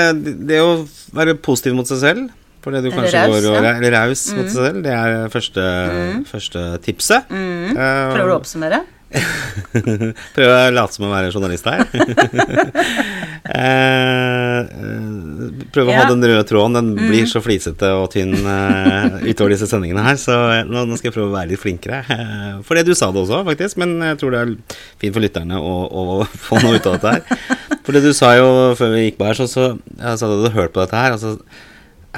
det 0.46 0.62
å 0.62 0.76
være 1.18 1.40
positiv 1.42 1.74
mot 1.80 1.90
seg 1.90 2.04
selv 2.04 2.30
for 2.60 2.76
det 2.76 2.84
du 2.84 2.90
eller 2.90 2.98
kanskje 3.00 3.24
raus, 3.24 3.34
går 3.34 3.50
og 3.50 3.66
ja. 3.66 3.92
raus 3.96 4.24
mot 4.36 4.50
seg 4.52 4.60
mm. 4.60 4.68
selv, 4.68 4.80
det 4.86 4.94
er 4.94 5.34
første, 5.34 5.66
mm. 5.96 6.24
første 6.28 6.64
tipset. 6.86 7.30
Mm. 7.32 7.72
Eh, 7.72 8.00
Prøver 8.14 8.26
du 8.28 8.34
å 8.34 8.40
oppsummere? 8.40 8.82
Prøver 10.36 10.54
å 10.54 10.74
late 10.76 10.94
som 10.96 11.08
å 11.08 11.12
være 11.14 11.32
journalist 11.34 11.66
her. 11.70 11.86
Eh, 13.50 14.60
eh, 14.60 15.80
å 15.80 15.86
Ja. 15.90 16.02
ha 16.04 16.10
den 16.12 16.22
røde 16.22 16.44
tråden. 16.46 16.76
Den 16.76 16.90
blir 17.10 17.26
så 17.26 17.40
flisete 17.42 17.88
og 17.98 18.12
tynn 18.14 18.36
eh, 18.36 19.16
utover 19.32 19.54
disse 19.56 19.66
sendingene 19.70 20.04
her, 20.06 20.20
så 20.22 20.36
nå, 20.68 20.84
nå 20.86 20.98
skal 21.00 21.10
jeg 21.10 21.16
prøve 21.16 21.32
å 21.32 21.34
være 21.38 21.50
litt 21.54 21.62
flinkere. 21.64 22.02
Eh, 22.14 22.60
For 22.68 22.78
det 22.78 22.84
du 22.86 22.94
sa 23.00 23.10
det 23.16 23.24
også, 23.24 23.40
faktisk, 23.48 23.80
men 23.82 23.96
jeg 24.06 24.20
tror 24.22 24.36
det 24.36 24.42
er 24.44 24.52
fint 25.02 25.16
for 25.16 25.24
lytterne 25.26 25.58
å, 25.58 25.74
å 25.88 26.20
få 26.30 26.60
noe 26.62 26.78
ut 26.78 26.86
av 26.92 27.00
dette 27.00 27.16
her. 27.16 27.80
For 27.88 27.96
det 27.98 28.04
du 28.06 28.12
sa 28.14 28.36
jo 28.38 28.52
før 28.78 28.94
vi 28.94 29.08
gikk 29.08 29.18
på 29.24 29.30
her, 29.32 29.40
så, 29.40 29.50
så 29.50 29.66
jeg 29.80 30.22
sa 30.22 30.30
du 30.30 30.36
hadde 30.44 30.54
hørt 30.60 30.76
på 30.76 30.84
dette 30.84 31.00
her. 31.02 31.16
Altså, 31.18 31.34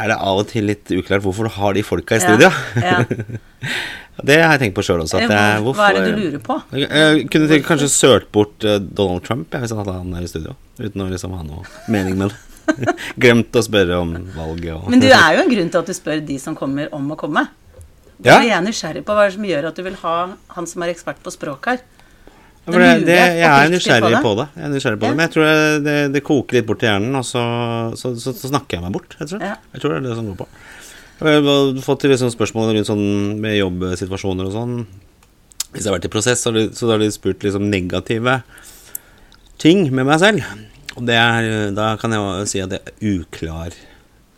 er 0.02 0.12
det 0.12 0.20
av 0.20 0.42
og 0.44 0.50
til 0.52 0.68
litt 0.68 0.92
uklart 0.98 1.24
hvorfor 1.24 1.48
du 1.48 1.56
har 1.62 1.78
de 1.78 1.86
folka 1.86 2.18
i 2.20 2.26
studio? 2.26 2.52
Ja. 2.82 3.06
Det 4.28 4.38
har 4.42 4.54
jeg 4.56 4.62
tenkt 4.66 4.78
på 4.78 4.86
sjøl 4.86 5.04
også. 5.04 5.22
At 5.22 5.32
Hva, 5.32 5.42
hvorfor, 5.66 5.82
hva 5.82 5.90
er 5.90 5.98
det 5.98 6.14
du 6.14 6.22
lurer 6.22 6.44
på? 6.46 6.58
jeg, 6.76 6.88
jeg 6.90 7.26
kunne 7.34 7.50
tenkt, 7.52 7.68
kanskje 7.68 7.90
sølt 7.94 8.30
bort 8.36 8.68
eh, 8.68 8.80
Donald 8.82 9.26
Trump 9.28 9.54
jeg, 9.54 9.64
hvis 9.64 9.74
han 9.74 9.82
hadde 9.84 9.98
han 9.98 10.18
her 10.18 10.28
i 10.28 10.32
studio. 10.32 10.56
Uten 10.82 11.06
å 11.06 11.10
liksom 11.12 11.36
ha 11.38 11.44
noe 11.48 11.66
mening 11.92 12.20
med 12.20 12.34
det. 12.34 12.40
Glemt 13.22 13.58
å 13.58 13.64
spørre 13.66 13.98
om 14.00 14.14
valget 14.36 14.76
og 14.76 14.92
Men 14.94 15.02
du 15.02 15.10
er 15.10 15.38
jo 15.38 15.46
en 15.46 15.50
grunn 15.52 15.72
til 15.74 15.82
at 15.82 15.90
du 15.90 15.96
spør 15.98 16.22
de 16.28 16.38
som 16.40 16.56
kommer, 16.58 16.92
om 16.96 17.10
å 17.14 17.18
komme. 17.20 17.48
Ja. 18.22 18.36
Da 18.36 18.42
er 18.44 18.52
jeg 18.52 18.66
nysgjerrig 18.68 19.02
på 19.08 19.16
hva 19.18 19.26
som 19.34 19.46
gjør 19.48 19.72
at 19.72 19.80
du 19.80 19.82
vil 19.86 19.98
ha 20.04 20.16
han 20.56 20.70
som 20.70 20.86
er 20.86 20.94
ekspert 20.94 21.22
på 21.26 21.34
språk 21.34 21.72
her. 21.72 21.82
Ja, 22.62 22.78
det, 22.78 22.90
det, 23.08 23.16
jeg 23.40 23.48
er 23.50 23.72
nysgjerrig 23.74 24.20
på 24.20 24.22
på 24.22 24.32
det. 24.38 24.46
Jeg 24.54 24.68
er 24.68 24.74
nysgjerrig 24.76 25.00
på 25.02 25.08
Ja. 25.08 25.10
det 25.10 25.18
Men 25.18 25.26
jeg 25.26 25.34
tror 25.34 25.48
det, 25.88 25.96
det, 26.14 26.22
koker 26.28 26.58
litt 26.60 26.68
bort 26.68 26.84
i 26.86 26.90
hjernen, 26.92 27.16
og 27.18 27.26
så, 27.26 27.42
så, 27.98 28.14
så, 28.22 28.36
så 28.38 28.52
snakker 28.52 28.78
jeg 28.78 28.86
meg 28.86 28.94
bort. 28.94 29.16
jeg 29.18 29.32
tror. 29.32 29.42
Jeg 29.42 29.82
tror 29.82 29.96
det 29.96 29.98
er 29.98 30.06
det 30.06 30.18
som 30.20 30.30
går 30.30 30.38
på. 30.44 30.48
Jeg 31.22 31.44
har 31.46 31.80
fått 31.86 32.08
liksom 32.10 32.32
spørsmål 32.34 32.72
rundt 32.74 32.90
sånn 32.90 33.06
med 33.42 33.54
jobbsituasjoner 33.60 34.48
og 34.50 34.56
sånn. 34.56 34.76
Hvis 35.72 35.86
jeg 35.86 35.92
har 35.92 35.98
vært 36.00 36.08
i 36.10 36.12
prosess, 36.12 36.42
så 36.42 36.50
har 36.50 36.58
de, 36.58 36.64
så 36.76 36.90
har 36.90 37.02
de 37.02 37.12
spurt 37.14 37.46
liksom 37.46 37.68
negative 37.72 38.40
ting 39.62 39.86
med 39.94 40.10
meg 40.10 40.18
selv. 40.24 40.48
Og 40.98 41.06
det 41.08 41.16
er, 41.16 41.50
da 41.78 41.94
kan 42.02 42.16
jeg 42.16 42.50
si 42.52 42.64
at 42.64 42.74
jeg 42.76 42.82
er 42.82 43.14
uklar. 43.14 43.78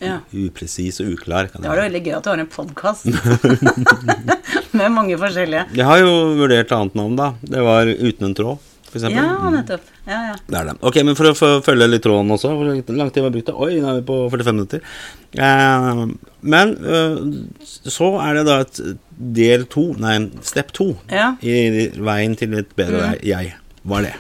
Ja. 0.04 0.18
Upresis 0.36 1.00
og 1.00 1.14
uklar. 1.16 1.48
Kan 1.50 1.64
Det 1.64 1.72
var 1.72 1.80
veldig 1.86 2.04
gøy 2.04 2.18
at 2.18 2.26
du 2.28 2.32
har 2.34 2.42
en 2.44 2.52
podkast 2.52 3.08
med 4.78 4.92
mange 4.92 5.16
forskjellige. 5.22 5.70
jeg 5.80 5.88
har 5.88 6.02
jo 6.04 6.12
vurdert 6.42 6.74
annet 6.76 7.00
navn, 7.00 7.16
da. 7.16 7.30
Det 7.40 7.64
var 7.64 7.88
Uten 7.88 8.28
en 8.28 8.36
tråd, 8.36 8.72
eksempel. 8.92 9.16
Ja, 9.22 9.54
nettopp. 9.56 9.93
Ja, 10.04 10.18
ja. 10.28 10.36
Det 10.48 10.58
er 10.60 10.66
det. 10.68 10.74
Ok, 10.84 10.98
men 11.08 11.16
for 11.16 11.30
å 11.32 11.62
følge 11.64 11.86
litt 11.88 12.04
tråden 12.04 12.32
også 12.36 12.50
Hvor 12.58 12.68
lang 12.68 12.82
tid 12.84 13.24
har 13.24 13.30
vi 13.30 13.38
brukt? 13.38 13.54
Oi, 13.56 13.78
nå 13.80 13.88
er 13.94 14.02
vi 14.02 14.06
på 14.10 14.18
45 14.34 14.58
minutter. 14.58 14.82
Eh, 15.40 16.02
men 16.54 16.74
eh, 16.84 17.16
så 17.64 18.10
er 18.26 18.40
det 18.42 18.46
da 18.50 18.58
et 18.66 18.82
del 19.40 19.64
to, 19.72 19.86
nei, 20.04 20.18
step 20.44 20.74
to 20.76 20.90
Ja. 21.14 21.34
i 21.42 21.88
veien 21.96 22.36
til 22.40 22.60
et 22.60 22.76
bedre 22.76 23.14
jeg. 23.24 23.56
Hva 23.88 24.02
er 24.02 24.10
det? 24.10 24.16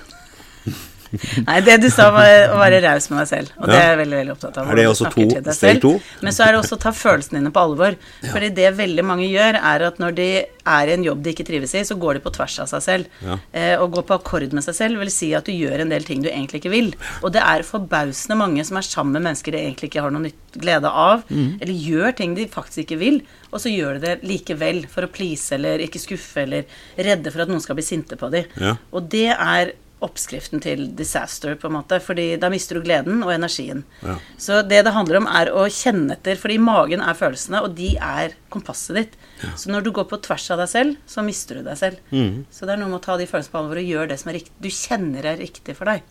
Nei, 1.48 1.60
det 1.62 1.78
du 1.84 1.90
sa 1.94 2.10
var 2.16 2.54
å 2.54 2.58
være 2.58 2.82
raus 2.84 3.10
med 3.12 3.20
deg 3.22 3.28
selv. 3.30 3.52
Og 3.60 3.68
det 3.70 3.76
er 3.78 3.90
jeg 3.92 4.00
veldig 4.04 4.18
veldig 4.22 4.34
opptatt 4.36 4.58
av. 4.62 4.72
Er 4.74 4.76
det 4.82 4.86
også 4.90 5.10
to- 5.12 5.28
til 5.30 5.42
deg 5.44 5.54
steg 5.54 5.76
selv. 5.78 5.82
to? 5.82 5.92
Men 6.26 6.34
så 6.34 6.46
er 6.48 6.52
det 6.56 6.62
også 6.64 6.78
å 6.78 6.82
ta 6.86 6.92
følelsene 6.92 7.40
dine 7.42 7.52
på 7.54 7.62
alvor. 7.64 7.96
Fordi 8.32 8.50
det 8.58 8.72
veldig 8.78 9.06
mange 9.06 9.28
gjør, 9.30 9.60
er 9.62 9.86
at 9.90 10.00
når 10.02 10.16
de 10.18 10.30
er 10.64 10.88
i 10.88 10.94
en 10.96 11.04
jobb 11.04 11.22
de 11.26 11.34
ikke 11.34 11.46
trives 11.46 11.74
i, 11.76 11.82
så 11.84 11.98
går 12.00 12.16
de 12.18 12.24
på 12.24 12.32
tvers 12.34 12.58
av 12.64 12.70
seg 12.72 12.82
selv. 12.86 13.06
Ja. 13.26 13.38
Eh, 13.54 13.76
å 13.84 13.90
gå 13.92 14.02
på 14.08 14.16
akkord 14.16 14.54
med 14.56 14.64
seg 14.64 14.76
selv 14.78 15.02
vil 15.04 15.12
si 15.12 15.34
at 15.36 15.46
du 15.46 15.52
gjør 15.52 15.82
en 15.84 15.90
del 15.92 16.04
ting 16.08 16.22
du 16.24 16.30
egentlig 16.32 16.62
ikke 16.64 16.72
vil. 16.72 16.94
Og 17.22 17.34
det 17.36 17.42
er 17.44 17.66
forbausende 17.68 18.38
mange 18.40 18.64
som 18.66 18.78
er 18.80 18.88
sammen 18.88 19.12
med 19.18 19.26
mennesker 19.28 19.52
de 19.52 19.60
egentlig 19.60 19.92
ikke 19.92 20.02
har 20.06 20.12
noe 20.16 20.24
nytt 20.30 20.40
glede 20.58 20.88
av, 20.90 21.24
Mm. 21.34 21.58
eller 21.62 21.74
gjør 21.74 22.16
ting 22.16 22.36
de 22.36 22.46
faktisk 22.48 22.84
ikke 22.86 22.98
vil, 23.00 23.22
og 23.52 23.60
så 23.60 23.70
gjør 23.74 24.00
de 24.00 24.02
det 24.06 24.22
likevel 24.24 24.84
for 24.88 25.02
å 25.06 25.12
please 25.12 25.52
eller 25.56 25.80
ikke 25.82 26.00
skuffe 26.02 26.44
eller 26.44 26.64
redde 26.98 27.32
for 27.34 27.42
at 27.42 27.50
noen 27.50 27.62
skal 27.62 27.76
bli 27.76 27.84
sinte 27.84 28.16
på 28.20 28.30
dem. 28.32 28.46
Ja. 28.62 28.76
Og 28.94 29.10
det 29.10 29.30
er 29.34 29.74
oppskriften 30.04 30.62
til 30.64 30.86
disaster, 30.98 31.56
på 31.60 31.70
en 31.70 31.78
måte. 31.78 32.00
Fordi 32.04 32.34
da 32.42 32.50
mister 32.54 32.78
du 32.78 32.86
gleden 32.86 33.24
og 33.26 33.34
energien. 33.36 33.84
Ja. 34.04 34.18
Så 34.38 34.62
det 34.68 34.84
det 34.88 34.96
handler 34.96 35.22
om, 35.22 35.30
er 35.30 35.52
å 35.54 35.66
kjenne 35.72 36.18
etter. 36.18 36.40
Fordi 36.40 36.60
magen 36.62 37.04
er 37.04 37.18
følelsene, 37.18 37.64
og 37.64 37.78
de 37.80 37.94
er 37.98 38.38
kompasset 38.54 39.00
ditt. 39.00 39.18
Så 39.60 39.72
når 39.74 39.86
du 39.86 39.92
går 39.96 40.08
på 40.12 40.22
tvers 40.24 40.46
av 40.54 40.62
deg 40.62 40.72
selv, 40.72 41.02
så 41.10 41.26
mister 41.26 41.60
du 41.60 41.68
deg 41.68 41.80
selv. 41.80 42.00
Mm. 42.14 42.44
Så 42.54 42.68
det 42.68 42.76
er 42.76 42.82
noe 42.82 42.92
med 42.92 43.02
å 43.02 43.06
ta 43.08 43.18
de 43.20 43.28
følelsene 43.30 43.56
på 43.56 43.64
alvor 43.64 43.82
og 43.82 43.92
gjøre 43.94 44.12
det 44.14 44.20
som 44.22 44.32
er 44.32 44.40
riktig. 44.40 44.56
Du 44.64 44.70
kjenner 44.72 45.28
er 45.34 45.42
riktig 45.42 45.76
for 45.80 45.92
deg. 45.92 46.06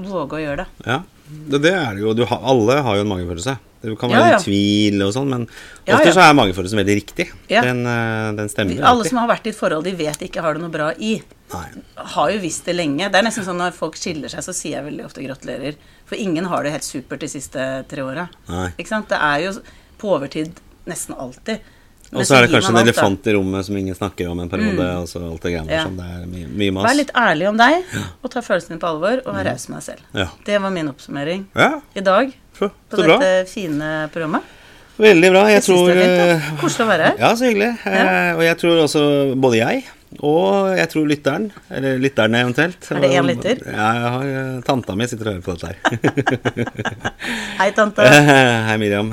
Våge 0.00 0.38
å 0.38 0.44
gjøre 0.44 0.64
det. 0.64 0.86
Ja, 0.88 1.02
det, 1.30 1.60
det 1.62 1.72
er 1.74 1.94
det 1.96 2.02
jo. 2.04 2.14
Du 2.14 2.24
har, 2.26 2.40
alle 2.52 2.78
har 2.82 2.96
jo 2.98 3.04
en 3.06 3.10
magefølelse. 3.12 3.56
Det 3.80 3.94
kan 3.96 4.10
være 4.12 4.26
Ja, 4.26 4.32
ja. 4.34 4.38
tvil 4.42 5.00
og 5.06 5.12
sånn, 5.14 5.28
men 5.32 5.46
Ja, 5.88 5.94
ofte 5.96 6.10
ja. 6.10 6.12
så 6.12 6.20
er 6.26 6.34
magefølelsen 6.36 6.80
veldig 6.82 6.96
riktig. 6.98 7.26
Den, 7.48 7.80
eh, 7.88 8.32
den 8.36 8.50
stemmer 8.52 8.76
Alle 8.82 8.90
alltid. 8.90 9.08
som 9.14 9.18
har 9.22 9.30
vært 9.30 9.46
i 9.46 9.52
et 9.54 9.56
forhold 9.56 9.84
de 9.88 9.94
vet 9.96 10.20
ikke 10.26 10.42
har 10.44 10.54
det 10.54 10.62
noe 10.62 10.74
bra 10.74 10.90
i. 10.98 11.14
Nei. 11.54 11.64
Har 12.12 12.30
jo 12.34 12.38
visst 12.42 12.66
det 12.68 12.76
lenge. 12.76 13.08
Det 13.10 13.16
er 13.22 13.24
nesten 13.24 13.46
sånn 13.46 13.56
når 13.58 13.72
folk 13.72 13.96
skiller 13.96 14.28
seg, 14.28 14.44
så 14.44 14.52
sier 14.52 14.76
jeg 14.78 14.84
veldig 14.90 15.06
ofte 15.08 15.24
gratulerer. 15.24 15.78
For 16.06 16.16
ingen 16.20 16.44
har 16.52 16.62
det 16.62 16.72
helt 16.76 16.84
supert 16.84 17.20
de 17.24 17.28
siste 17.32 17.70
tre 17.88 18.02
åra. 18.04 18.28
Det 18.46 19.16
er 19.16 19.38
jo 19.46 19.54
på 19.98 20.12
overtid 20.16 20.52
nesten 20.86 21.16
alltid. 21.16 21.60
Og 22.10 22.26
så 22.26 22.36
er 22.36 22.46
det 22.46 22.50
kanskje 22.54 22.72
en 22.74 22.80
elefant 22.82 23.26
i 23.30 23.34
rommet 23.36 23.66
som 23.66 23.76
ingen 23.78 23.94
snakker 23.94 24.30
om 24.32 24.40
en 24.42 24.50
periode. 24.50 24.86
Og 24.98 25.08
så 25.08 25.22
alt 25.22 25.42
det 25.46 25.52
greiene. 25.54 25.70
Ja. 25.72 25.84
som 25.86 25.98
det 25.98 26.06
er 26.10 26.24
mye, 26.26 26.48
mye 26.62 26.74
mas. 26.74 26.88
Vær 26.88 26.98
litt 26.98 27.12
ærlig 27.22 27.48
om 27.50 27.60
deg, 27.60 27.96
og 28.20 28.32
ta 28.34 28.42
følelsene 28.44 28.74
dine 28.74 28.82
på 28.82 28.90
alvor, 28.90 29.22
og 29.24 29.36
vær 29.36 29.50
raus 29.52 29.68
med 29.70 29.78
deg 29.78 29.86
selv. 29.86 30.06
Ja. 30.18 30.28
Det 30.46 30.62
var 30.64 30.74
min 30.74 30.90
oppsummering 30.90 31.44
Ja, 31.54 31.72
i 31.94 32.02
dag 32.04 32.32
på 32.58 32.70
dette 32.98 33.30
fine 33.50 33.92
programmet. 34.12 34.56
Veldig 35.00 35.30
bra. 35.32 35.46
Jeg, 35.48 35.60
Jeg 35.60 35.64
tror 35.64 36.02
eh. 36.02 36.50
Koselig 36.60 36.84
å 36.84 36.90
være 36.90 37.08
her. 37.08 37.16
Ja, 37.22 37.30
så 37.38 37.48
hyggelig. 37.48 37.70
Eh, 37.88 38.34
og 38.36 38.44
jeg 38.44 38.58
tror 38.60 38.84
også 38.84 39.06
både 39.40 39.62
jeg 39.62 39.88
og 40.18 40.72
jeg 40.74 40.90
tror 40.90 41.04
lytteren, 41.06 41.44
eller 41.70 42.00
lytterne 42.02 42.40
eventuelt 42.42 42.88
Er 42.90 42.98
det 42.98 43.10
én 43.14 43.28
lytter? 43.28 43.60
Ja, 43.62 43.84
jeg 43.94 44.08
har, 44.16 44.24
eh, 44.40 44.56
tanta 44.66 44.96
mi 44.98 45.06
sitter 45.06 45.30
og 45.30 45.36
hører 45.36 45.44
på 45.44 45.54
dette 45.54 45.70
her. 45.70 46.80
Hei, 47.60 47.68
tante. 47.76 48.08
Hei, 48.66 48.74
Miriam. 48.82 49.12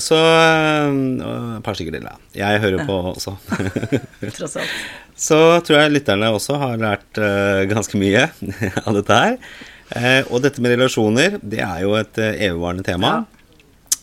Så 0.00 0.16
Et 0.24 1.66
par 1.66 1.76
stykker 1.76 1.98
til, 1.98 2.08
ja. 2.08 2.16
Jeg 2.40 2.64
hører 2.64 2.88
på 2.88 2.96
også. 3.12 3.36
Tross 4.38 4.56
alt. 4.62 4.80
Så 5.12 5.42
tror 5.68 5.82
jeg 5.82 5.92
lytterne 5.98 6.32
også 6.32 6.56
har 6.64 6.80
lært 6.80 7.22
ganske 7.68 8.00
mye 8.00 8.24
av 8.80 8.96
dette 8.96 9.20
her. 9.26 9.38
Og 10.32 10.40
dette 10.42 10.64
med 10.64 10.72
relasjoner, 10.78 11.36
det 11.44 11.60
er 11.68 11.84
jo 11.84 11.94
et 12.00 12.24
evigvarende 12.32 12.88
tema. 12.88 13.18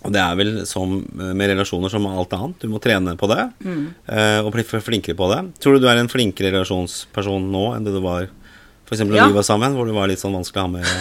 Og 0.02 0.12
det 0.16 0.22
er 0.24 0.36
vel 0.40 0.52
som 0.66 0.96
eh, 1.20 1.34
med 1.38 1.52
relasjoner 1.54 1.90
som 1.94 2.02
med 2.04 2.18
alt 2.18 2.32
annet. 2.34 2.56
Du 2.64 2.68
må 2.72 2.80
trene 2.82 3.14
på 3.20 3.28
det 3.30 3.44
Mm. 3.64 3.84
eh, 4.10 4.40
og 4.42 4.52
bli 4.56 4.64
flinkere 4.66 5.16
på 5.16 5.28
det. 5.34 5.42
Tror 5.62 5.74
du 5.78 5.80
du 5.84 5.88
er 5.92 5.98
en 6.02 6.10
flinkere 6.10 6.52
relasjonsperson 6.56 7.52
nå 7.54 7.76
enn 7.76 7.86
det 7.86 7.94
du 7.94 8.02
var 8.02 8.26
f.eks. 8.90 9.00
da 9.06 9.16
Ja. 9.16 9.28
vi 9.28 9.34
var 9.38 9.44
sammen, 9.48 9.74
hvor 9.78 9.86
du 9.86 9.94
var 9.94 10.08
litt 10.10 10.20
sånn 10.20 10.34
vanskelig 10.34 10.58
å 10.58 10.66
ha 10.66 10.68
med 10.68 10.86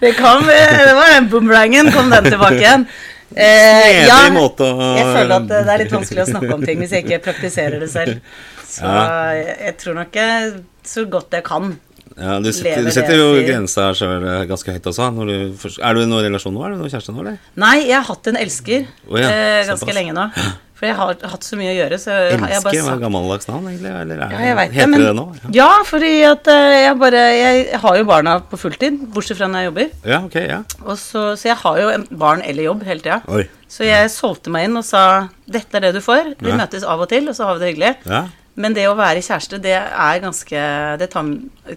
Det 0.00 0.12
kom 0.18 0.44
Det 0.46 0.94
var 0.94 1.14
den 1.14 1.28
boomerangen. 1.32 1.90
Kom 1.92 2.10
den 2.12 2.24
tilbake 2.30 2.60
igjen? 2.62 2.86
Eh, 3.36 4.06
ja, 4.08 4.22
Jeg 4.24 5.04
føler 5.04 5.34
at 5.34 5.48
det 5.50 5.56
er 5.68 5.78
litt 5.82 5.90
vanskelig 5.92 6.22
å 6.22 6.30
snakke 6.30 6.54
om 6.54 6.62
ting 6.64 6.78
hvis 6.80 6.94
jeg 6.96 7.04
ikke 7.04 7.18
praktiserer 7.26 7.76
det 7.82 7.90
selv. 7.92 8.22
Så 8.64 8.88
jeg 8.88 9.74
tror 9.82 9.98
nok 9.98 10.16
jeg 10.16 10.54
så 10.88 11.04
godt 11.12 11.36
jeg 11.36 11.44
kan. 11.44 11.74
Ja, 12.20 12.38
du, 12.42 12.48
setter, 12.52 12.84
du 12.84 12.90
setter 12.94 13.16
jo 13.20 13.26
jeg 13.38 13.46
grensa 13.48 13.88
sjøl 13.96 14.24
ganske 14.50 14.74
høyt 14.74 14.86
også. 14.90 15.10
Du, 15.18 15.34
er 15.82 15.94
du 15.98 16.02
i 16.02 16.06
noen 16.10 16.24
relasjon 16.28 16.54
nå? 16.56 16.64
Er 16.66 16.74
du 16.74 16.80
noen 16.82 16.90
kjæreste 16.92 17.14
nå, 17.14 17.20
eller? 17.24 17.36
Nei, 17.54 17.76
jeg 17.88 17.98
har 18.00 18.08
hatt 18.10 18.26
en 18.32 18.38
elsker 18.40 18.86
oh, 19.08 19.18
ja, 19.20 19.28
eh, 19.30 19.66
ganske 19.70 19.94
lenge 19.94 20.16
nå. 20.16 20.30
For 20.78 20.86
jeg 20.86 20.94
har 20.94 21.08
hatt 21.32 21.42
så 21.42 21.56
mye 21.58 21.72
å 21.72 21.74
gjøre, 21.74 21.96
så 21.98 22.12
jeg 22.14 22.36
Elsker 22.38 22.62
bare 22.68 22.82
var 22.86 22.92
et 22.94 23.00
gammeldags 23.02 23.48
navn, 23.48 23.64
egentlig? 23.66 23.90
Eller 23.98 24.20
er, 24.22 24.30
Ja, 24.30 24.42
jeg 24.46 24.54
det, 24.60 24.66
heter 24.76 24.90
men 24.92 25.00
det 25.02 25.14
nå? 25.18 25.24
Ja. 25.40 25.48
Ja, 25.56 25.70
fordi 25.88 26.10
at 26.28 26.50
eh, 26.52 26.74
jeg 26.84 26.92
bare 27.00 27.22
Jeg 27.34 27.80
har 27.82 27.96
jo 27.98 28.04
barna 28.06 28.36
på 28.46 28.60
fulltid, 28.62 29.00
bortsett 29.10 29.40
fra 29.40 29.48
når 29.50 29.64
jeg 29.64 29.68
jobber. 29.72 29.88
ja, 30.12 30.20
ok, 30.28 30.36
ja. 30.46 30.60
Og 30.84 30.94
så, 31.02 31.24
så 31.34 31.50
jeg 31.50 31.58
har 31.64 31.80
jo 31.82 31.88
barn 32.22 32.44
eller 32.46 32.68
jobb 32.68 32.84
hele 32.86 33.02
tida. 33.02 33.42
Så 33.66 33.88
jeg 33.90 34.12
solgte 34.14 34.54
meg 34.54 34.68
inn 34.68 34.78
og 34.78 34.86
sa 34.86 35.02
dette 35.50 35.80
er 35.80 35.88
det 35.88 35.96
du 35.98 36.00
får. 36.04 36.36
Vi 36.38 36.54
Ja. 36.54 36.60
møtes 36.62 36.86
av 36.86 37.02
og 37.02 37.10
til, 37.10 37.26
og 37.26 37.34
så 37.34 37.50
har 37.50 37.58
vi 37.58 37.64
det 37.66 37.72
hyggelig. 37.74 37.92
Ja, 38.06 38.22
Men 38.58 38.74
det 38.74 38.88
å 38.90 38.96
være 38.98 39.22
kjæreste, 39.22 39.60
det 39.62 39.76
er 39.78 40.20
ganske 40.24 40.62
Det 40.98 41.08
tar, 41.12 41.28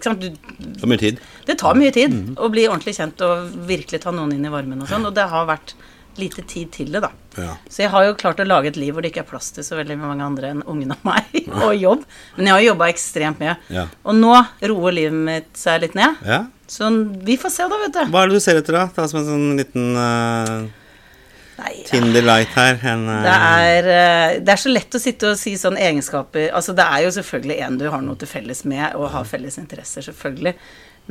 sant? 0.01 0.19
Du, 0.23 0.29
for 0.81 0.89
mye 0.89 0.97
tid. 1.01 1.19
det 1.45 1.57
tar 1.61 1.77
mye 1.77 1.93
tid 1.93 2.11
Mhm. 2.11 2.35
å 2.41 2.49
bli 2.51 2.67
ordentlig 2.67 2.95
kjent 2.97 3.21
og 3.27 3.51
virkelig 3.69 4.01
ta 4.01 4.11
noen 4.11 4.33
inn 4.33 4.45
i 4.45 4.49
varmen 4.53 4.81
og 4.81 4.87
sånn. 4.89 5.05
Og 5.05 5.13
det 5.13 5.27
har 5.29 5.45
vært 5.47 5.75
lite 6.19 6.41
tid 6.45 6.71
til 6.75 6.89
det, 6.91 7.01
da. 7.05 7.09
Ja. 7.37 7.53
Så 7.69 7.83
jeg 7.85 7.89
har 7.93 8.03
jo 8.03 8.15
klart 8.19 8.41
å 8.43 8.45
lage 8.45 8.67
et 8.67 8.75
liv 8.75 8.93
hvor 8.93 9.01
det 9.05 9.13
ikke 9.13 9.21
er 9.23 9.29
plass 9.29 9.51
til 9.55 9.63
så 9.63 9.77
veldig 9.79 9.95
mange 9.97 10.25
andre 10.25 10.49
enn 10.51 10.63
ungene 10.67 10.97
og 10.97 11.05
meg, 11.07 11.47
og 11.63 11.71
jobb. 11.79 12.03
Men 12.35 12.47
jeg 12.49 12.53
har 12.57 12.65
jobba 12.75 12.89
ekstremt 12.91 13.39
mye. 13.39 13.55
Ja. 13.71 13.85
Og 14.03 14.15
nå 14.19 14.33
roer 14.73 14.91
livet 14.97 15.13
mitt 15.29 15.53
seg 15.57 15.81
litt 15.85 15.95
ned. 15.95 16.17
ja. 16.25 16.47
Så 16.71 16.87
vi 17.25 17.35
får 17.35 17.51
se, 17.51 17.63
da, 17.67 17.77
vet 17.85 17.91
du. 17.93 18.11
Hva 18.11 18.21
er 18.23 18.29
det 18.29 18.37
du 18.37 18.39
ser 18.39 18.55
etter, 18.55 18.71
da? 18.71 18.87
Ta 18.95 19.03
som 19.11 19.19
en 19.19 19.25
sånn 19.27 19.57
liten 19.59 19.89
eh, 19.99 20.67
Nei, 21.61 21.73
ja. 21.77 21.87
Tinder 21.91 22.25
Light 22.25 22.53
her. 22.57 22.79
En, 22.91 23.07
eh, 23.09 23.23
Det 23.23 23.33
er, 23.37 23.89
eh, 23.95 24.39
det 24.41 24.53
er 24.53 24.61
så 24.61 24.71
lett 24.71 24.97
å 24.97 25.01
sitte 25.01 25.31
og 25.31 25.37
si 25.39 25.55
sånne 25.59 25.81
egenskaper 25.81 26.49
Altså, 26.57 26.75
det 26.75 26.85
er 26.85 27.05
jo 27.05 27.15
selvfølgelig 27.17 27.59
en 27.65 27.77
du 27.77 27.89
har 27.89 28.01
noe 28.01 28.17
til 28.17 28.27
felles 28.31 28.65
med, 28.65 28.95
og 28.95 29.11
har 29.13 29.27
felles 29.29 29.57
interesser, 29.61 30.01
selvfølgelig. 30.01 30.55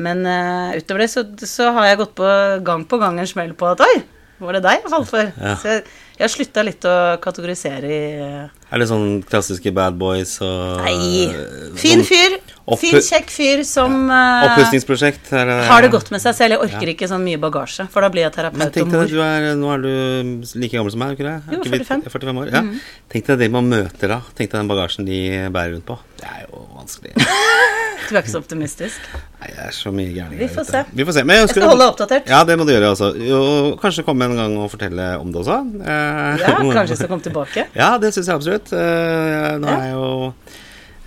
Men 0.00 0.24
uh, 0.24 0.76
utover 0.78 1.02
det 1.02 1.10
så, 1.10 1.24
så 1.44 1.72
har 1.74 1.90
jeg 1.90 1.98
gått 1.98 2.14
på 2.20 2.28
gang 2.64 2.84
på 2.88 2.98
gang 3.02 3.18
en 3.20 3.26
smell 3.28 3.52
på 3.58 3.72
at 3.72 3.82
oi, 3.84 3.96
var 4.40 4.56
det 4.56 4.62
deg 4.64 4.80
jeg 4.84 4.90
falt 4.92 5.08
for? 5.10 5.32
Ja. 5.40 5.54
Så 5.60 5.68
jeg, 5.74 5.82
jeg 6.20 6.32
slutta 6.34 6.62
litt 6.66 6.84
å 6.88 6.94
kategorisere 7.22 7.88
i 7.90 8.00
eh, 8.20 8.48
Er 8.72 8.82
det 8.82 8.86
sånn 8.90 9.22
klassiske 9.28 9.72
bad 9.76 9.96
boys 10.00 10.34
og 10.44 10.82
Nei. 10.84 11.26
eh, 11.28 11.70
Fin 11.80 12.00
sånn 12.02 12.08
fyr. 12.08 12.38
Fin, 12.78 13.00
kjekk 13.02 13.32
fyr 13.34 13.62
som 13.66 13.94
ja. 14.12 14.50
Oppussingsprosjekt? 14.50 15.32
er 15.34 15.48
har 15.66 15.82
det 15.82 15.90
godt 15.90 16.12
med 16.14 16.22
seg 16.22 16.36
selv. 16.38 16.54
Jeg 16.54 16.62
orker 16.68 16.92
ikke 16.92 17.08
sånn 17.10 17.24
mye 17.26 17.40
bagasje, 17.42 17.88
for 17.90 18.04
da 18.06 18.10
blir 18.14 18.28
jeg 18.28 18.30
Men 18.30 18.36
terapeut 18.38 18.76
tenk 18.76 18.94
og 18.94 19.08
deg, 19.10 19.16
er, 19.26 19.48
nå 19.58 19.72
er 19.74 19.82
du 19.82 20.46
like 20.60 20.76
gammel 20.76 20.94
som 20.94 21.02
meg, 21.02 21.16
ikke 21.16 21.26
det? 21.26 21.36
Jo, 21.50 21.58
ikke 21.64 21.72
vi- 21.72 21.82
45. 21.88 22.06
45 22.14 22.42
år. 22.44 22.52
Ja. 22.54 22.62
Tenk 23.10 23.26
deg 23.32 23.42
det 23.42 23.50
man 23.50 23.66
møter 23.72 24.14
da. 24.14 24.20
Tenk 24.38 24.52
deg 24.52 24.58
den 24.60 24.70
bagasjen 24.70 25.08
de 25.08 25.20
bærer 25.50 25.74
rundt 25.74 25.88
på. 25.90 25.98
Det 26.20 26.30
er 26.30 26.46
jo 26.46 26.66
vanskelig. 26.78 27.16
Du 28.08 28.14
er 28.16 28.22
ikke 28.22 28.32
så 28.32 28.40
optimistisk. 28.42 29.10
Nei, 29.40 29.50
jeg 29.52 29.66
er 29.66 29.74
så 29.76 29.92
mye 29.94 30.12
gærninger 30.14 30.40
Vi 30.40 30.48
får 30.54 30.66
se. 30.68 30.80
Vi 30.96 31.06
får 31.08 31.16
se. 31.18 31.24
Men 31.26 31.38
jeg, 31.40 31.46
Jeg 31.46 31.52
skal 31.54 31.66
holde 31.68 31.82
deg 31.84 31.92
oppdatert. 31.94 32.32
Ja, 32.32 32.40
det 32.48 32.56
må 32.60 32.66
du 32.68 32.72
gjøre, 32.74 32.94
altså. 32.94 33.10
Jo, 33.16 33.42
kanskje 33.80 34.04
komme 34.06 34.26
en 34.28 34.38
gang 34.38 34.56
og 34.60 34.70
fortelle 34.72 35.10
om 35.20 35.30
det 35.32 35.42
også. 35.44 35.60
Eh, 35.80 36.42
Ja, 36.42 36.56
kanskje 36.76 36.94
jeg 36.94 37.02
skal 37.02 37.12
komme 37.12 37.24
tilbake. 37.26 37.68
Ja, 37.76 37.92
det 38.02 38.12
syns 38.16 38.30
jeg 38.30 38.40
absolutt. 38.40 38.72
Eh, 38.76 39.54
nå 39.62 39.70
er 39.76 39.86
jeg 39.86 39.94
jo 39.94 40.08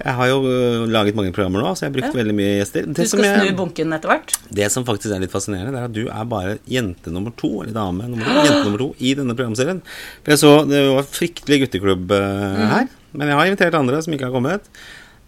Jeg 0.04 0.16
har 0.18 0.28
jo 0.28 0.38
eh, 0.50 0.86
laget 0.91 1.16
mange 1.16 1.32
programmer 1.36 1.62
nå, 1.64 1.76
så 1.78 1.86
jeg 1.86 1.91
har 1.91 1.96
brukt 2.00 2.10
Ja. 2.10 2.20
veldig 2.22 2.34
mye 2.36 2.56
gjester. 2.58 2.88
Det 2.89 3.06
du 3.06 3.12
skal 3.12 3.28
snu 3.30 3.52
bunken 3.60 3.94
etter 3.96 4.10
hvert. 4.12 4.34
det 4.52 4.72
som 4.74 4.84
faktisk 4.88 5.14
er 5.16 5.22
litt 5.22 5.32
fascinerende, 5.32 5.72
det 5.72 5.80
er 5.80 5.86
at 5.86 5.94
du 5.96 6.02
er 6.10 6.26
bare 6.28 6.58
jente 6.68 7.14
nummer 7.14 7.32
to, 7.38 7.62
eller 7.62 7.76
dame 7.78 8.10
nummer 8.10 8.26
to, 8.26 8.41
jente 8.50 8.66
nummer 8.66 8.82
to 8.82 8.89
i 9.00 9.14
denne 9.20 9.38
programserien. 9.38 9.80
For 10.26 10.34
jeg 10.34 10.41
så 10.41 10.56
det 10.68 10.82
var 10.89 11.08
fryktelig 11.08 11.62
gutteklubb 11.64 12.12
uh, 12.12 12.26
mm. 12.58 12.68
her, 12.74 12.91
men 13.14 13.32
jeg 13.32 13.39
har 13.39 13.52
invitert 13.54 13.80
andre 13.80 14.02
som 14.04 14.18
ikke 14.18 14.28
har 14.28 14.36
kommet. 14.36 14.68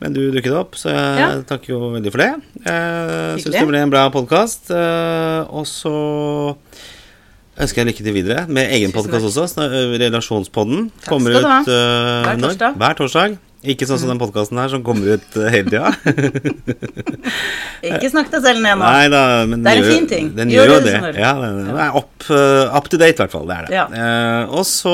Men 0.03 0.11
du 0.13 0.19
dukket 0.35 0.51
opp, 0.59 0.75
så 0.75 0.89
jeg 0.91 1.19
Ja. 1.23 1.29
takker 1.47 1.71
jo 1.71 1.79
veldig 1.95 2.11
for 2.11 2.19
det. 2.19 2.31
Jeg 2.65 3.39
syns 3.45 3.55
det 3.55 3.67
ble 3.69 3.79
en 3.85 3.89
bra 3.93 4.09
podkast. 4.11 4.69
Og 5.49 5.65
så 5.69 5.95
ønsker 7.55 7.79
jeg 7.83 7.87
lykke 7.93 8.03
til 8.03 8.13
videre 8.17 8.45
med 8.51 8.71
egen 8.75 8.91
podkast 8.91 9.23
også. 9.31 9.47
Relasjonspodden 9.97 10.89
Takk 10.99 11.09
kommer 11.09 11.31
ut 11.39 11.67
eh, 11.71 12.27
Hver 12.27 12.41
torsdag. 12.43 12.75
Mm. 12.75 12.79
Hver 12.83 12.97
torsdag. 12.99 13.37
Ikke 13.65 13.87
sånn 13.89 13.97
som 13.97 14.11
den 14.11 14.19
podkasten 14.21 14.59
her 14.61 14.69
som 14.69 14.83
kommer 14.85 15.15
ut 15.15 15.37
eh, 15.41 15.47
hele 15.49 15.71
tida. 15.71 15.89
Ikke 17.89 18.09
snakk 18.11 18.29
deg 18.33 18.43
selv 18.45 18.61
ned 18.61 18.77
nå. 18.77 18.83
Nei 18.85 19.07
da, 19.09 19.21
men 19.49 19.63
Det 19.65 19.71
er 19.71 19.79
en 19.81 19.87
fin 19.89 20.07
ting. 20.11 20.27
Den 20.37 20.51
Gjør 20.53 20.69
jo 20.75 20.79
det 20.85 20.93
det. 21.01 21.15
Ja, 21.23 21.31
den, 21.39 21.63
den 21.71 21.79
er 21.81 21.95
up, 21.97 22.13
eh, 22.29 22.75
up 22.77 22.89
to 22.91 22.99
date, 23.01 23.15
i 23.15 23.23
hvert 23.23 23.33
fall. 23.33 23.47
Det 23.49 23.57
er 23.57 23.65
det. 23.69 23.73
Ja. 23.79 23.85
Eh, 23.89 24.53
og 24.53 24.67
så 24.69 24.93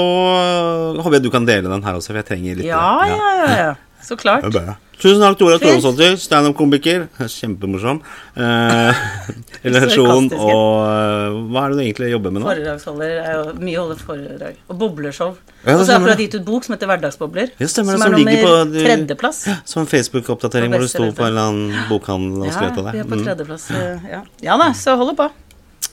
håper 1.02 1.18
jeg 1.18 1.26
du 1.26 1.32
kan 1.34 1.48
dele 1.50 1.68
den 1.74 1.84
her 1.84 1.98
også, 2.00 2.14
for 2.14 2.22
jeg 2.22 2.30
trenger 2.32 2.62
litt 2.62 2.70
Ja, 2.70 2.86
ja, 3.10 3.32
ja, 3.42 3.56
ja. 3.66 3.72
Så 4.04 4.16
klart. 4.18 4.44
Ja, 4.44 4.50
bra. 4.50 4.76
Tusen 5.02 5.18
takk, 5.24 5.38
Tora 5.40 5.56
Fint. 5.58 5.82
Kronesåtter, 5.82 6.14
standup-komiker. 6.22 7.08
Kjempemorsom. 7.26 8.02
Eh, 8.38 9.00
relasjon 9.66 10.28
og 10.38 10.84
eh, 10.86 11.38
Hva 11.50 11.64
er 11.66 11.74
det 11.74 11.78
du 11.80 11.82
egentlig 11.82 12.10
jobber 12.12 12.36
med 12.36 12.44
nå? 12.44 12.48
Foredragsholder 12.52 13.16
er 13.24 13.32
jo 13.40 13.56
mye 13.66 13.80
holder 13.82 14.04
foredrag. 14.06 14.60
Og 14.70 14.78
bobleshow. 14.84 15.34
Ja, 15.66 15.74
og 15.74 15.82
så 15.86 15.88
har 15.88 15.96
jeg 15.96 16.02
akkurat 16.04 16.22
gitt 16.26 16.38
ut 16.38 16.46
bok 16.52 16.68
som 16.68 16.76
heter 16.76 16.92
Hverdagsbobler. 16.92 17.50
Ja, 17.58 17.70
stemmer 17.74 17.98
som, 17.98 18.06
som 18.06 18.14
er 18.14 18.18
nummer 18.20 18.46
på- 18.46 18.86
tredjeplass. 18.86 19.42
Som 19.74 19.90
Facebook-oppdatering 19.90 20.70
hvor 20.76 20.86
du 20.86 20.92
sto 20.94 21.10
på 21.10 21.26
en 21.26 21.32
eller 21.32 21.50
annen 21.50 21.88
bokhandel 21.90 22.46
og 22.46 22.52
Ja, 22.52 22.58
skrøt 22.60 22.78
av 22.78 22.84
det. 22.92 22.94
vi 22.94 23.00
er 23.06 23.10
på 23.10 23.18
Mm. 23.18 23.26
tredjeplass. 23.26 23.70
eh, 23.72 24.10
Ja. 24.12 24.22
ja 24.52 24.58
da, 24.62 24.70
så 24.78 24.96
holder 25.02 25.18
på. 25.18 25.32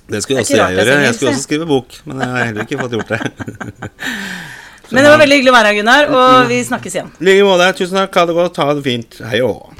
Det 0.09 0.23
skulle 0.25 0.41
også 0.45 0.57
jeg 0.57 0.77
gjøre. 0.77 1.01
Jeg 1.05 1.15
skulle 1.17 1.33
også 1.33 1.43
skrive 1.49 1.67
bok, 1.69 1.97
men 2.09 2.21
jeg 2.21 2.29
har 2.29 2.45
heller 2.49 2.65
ikke 2.65 2.79
fått 2.81 2.93
gjort 2.97 3.09
det. 3.09 3.21
Men 4.91 5.05
det 5.05 5.11
var 5.13 5.21
veldig 5.21 5.37
hyggelig 5.37 5.53
å 5.53 5.57
være 5.59 5.71
her, 5.73 5.79
Gunnar, 5.83 6.13
og 6.17 6.49
vi 6.49 6.61
snakkes 6.65 6.95
igjen. 6.97 7.11
I 7.21 7.27
like 7.29 7.49
måte. 7.49 7.73
Tusen 7.77 7.99
takk. 8.01 8.15
Ha 8.17 8.25
det 8.31 8.37
godt. 8.39 8.61
Ha 8.63 8.71
det 8.79 8.85
fint. 8.87 9.19
Hei 9.29 9.43
og 9.45 9.53
hå. 9.59 9.75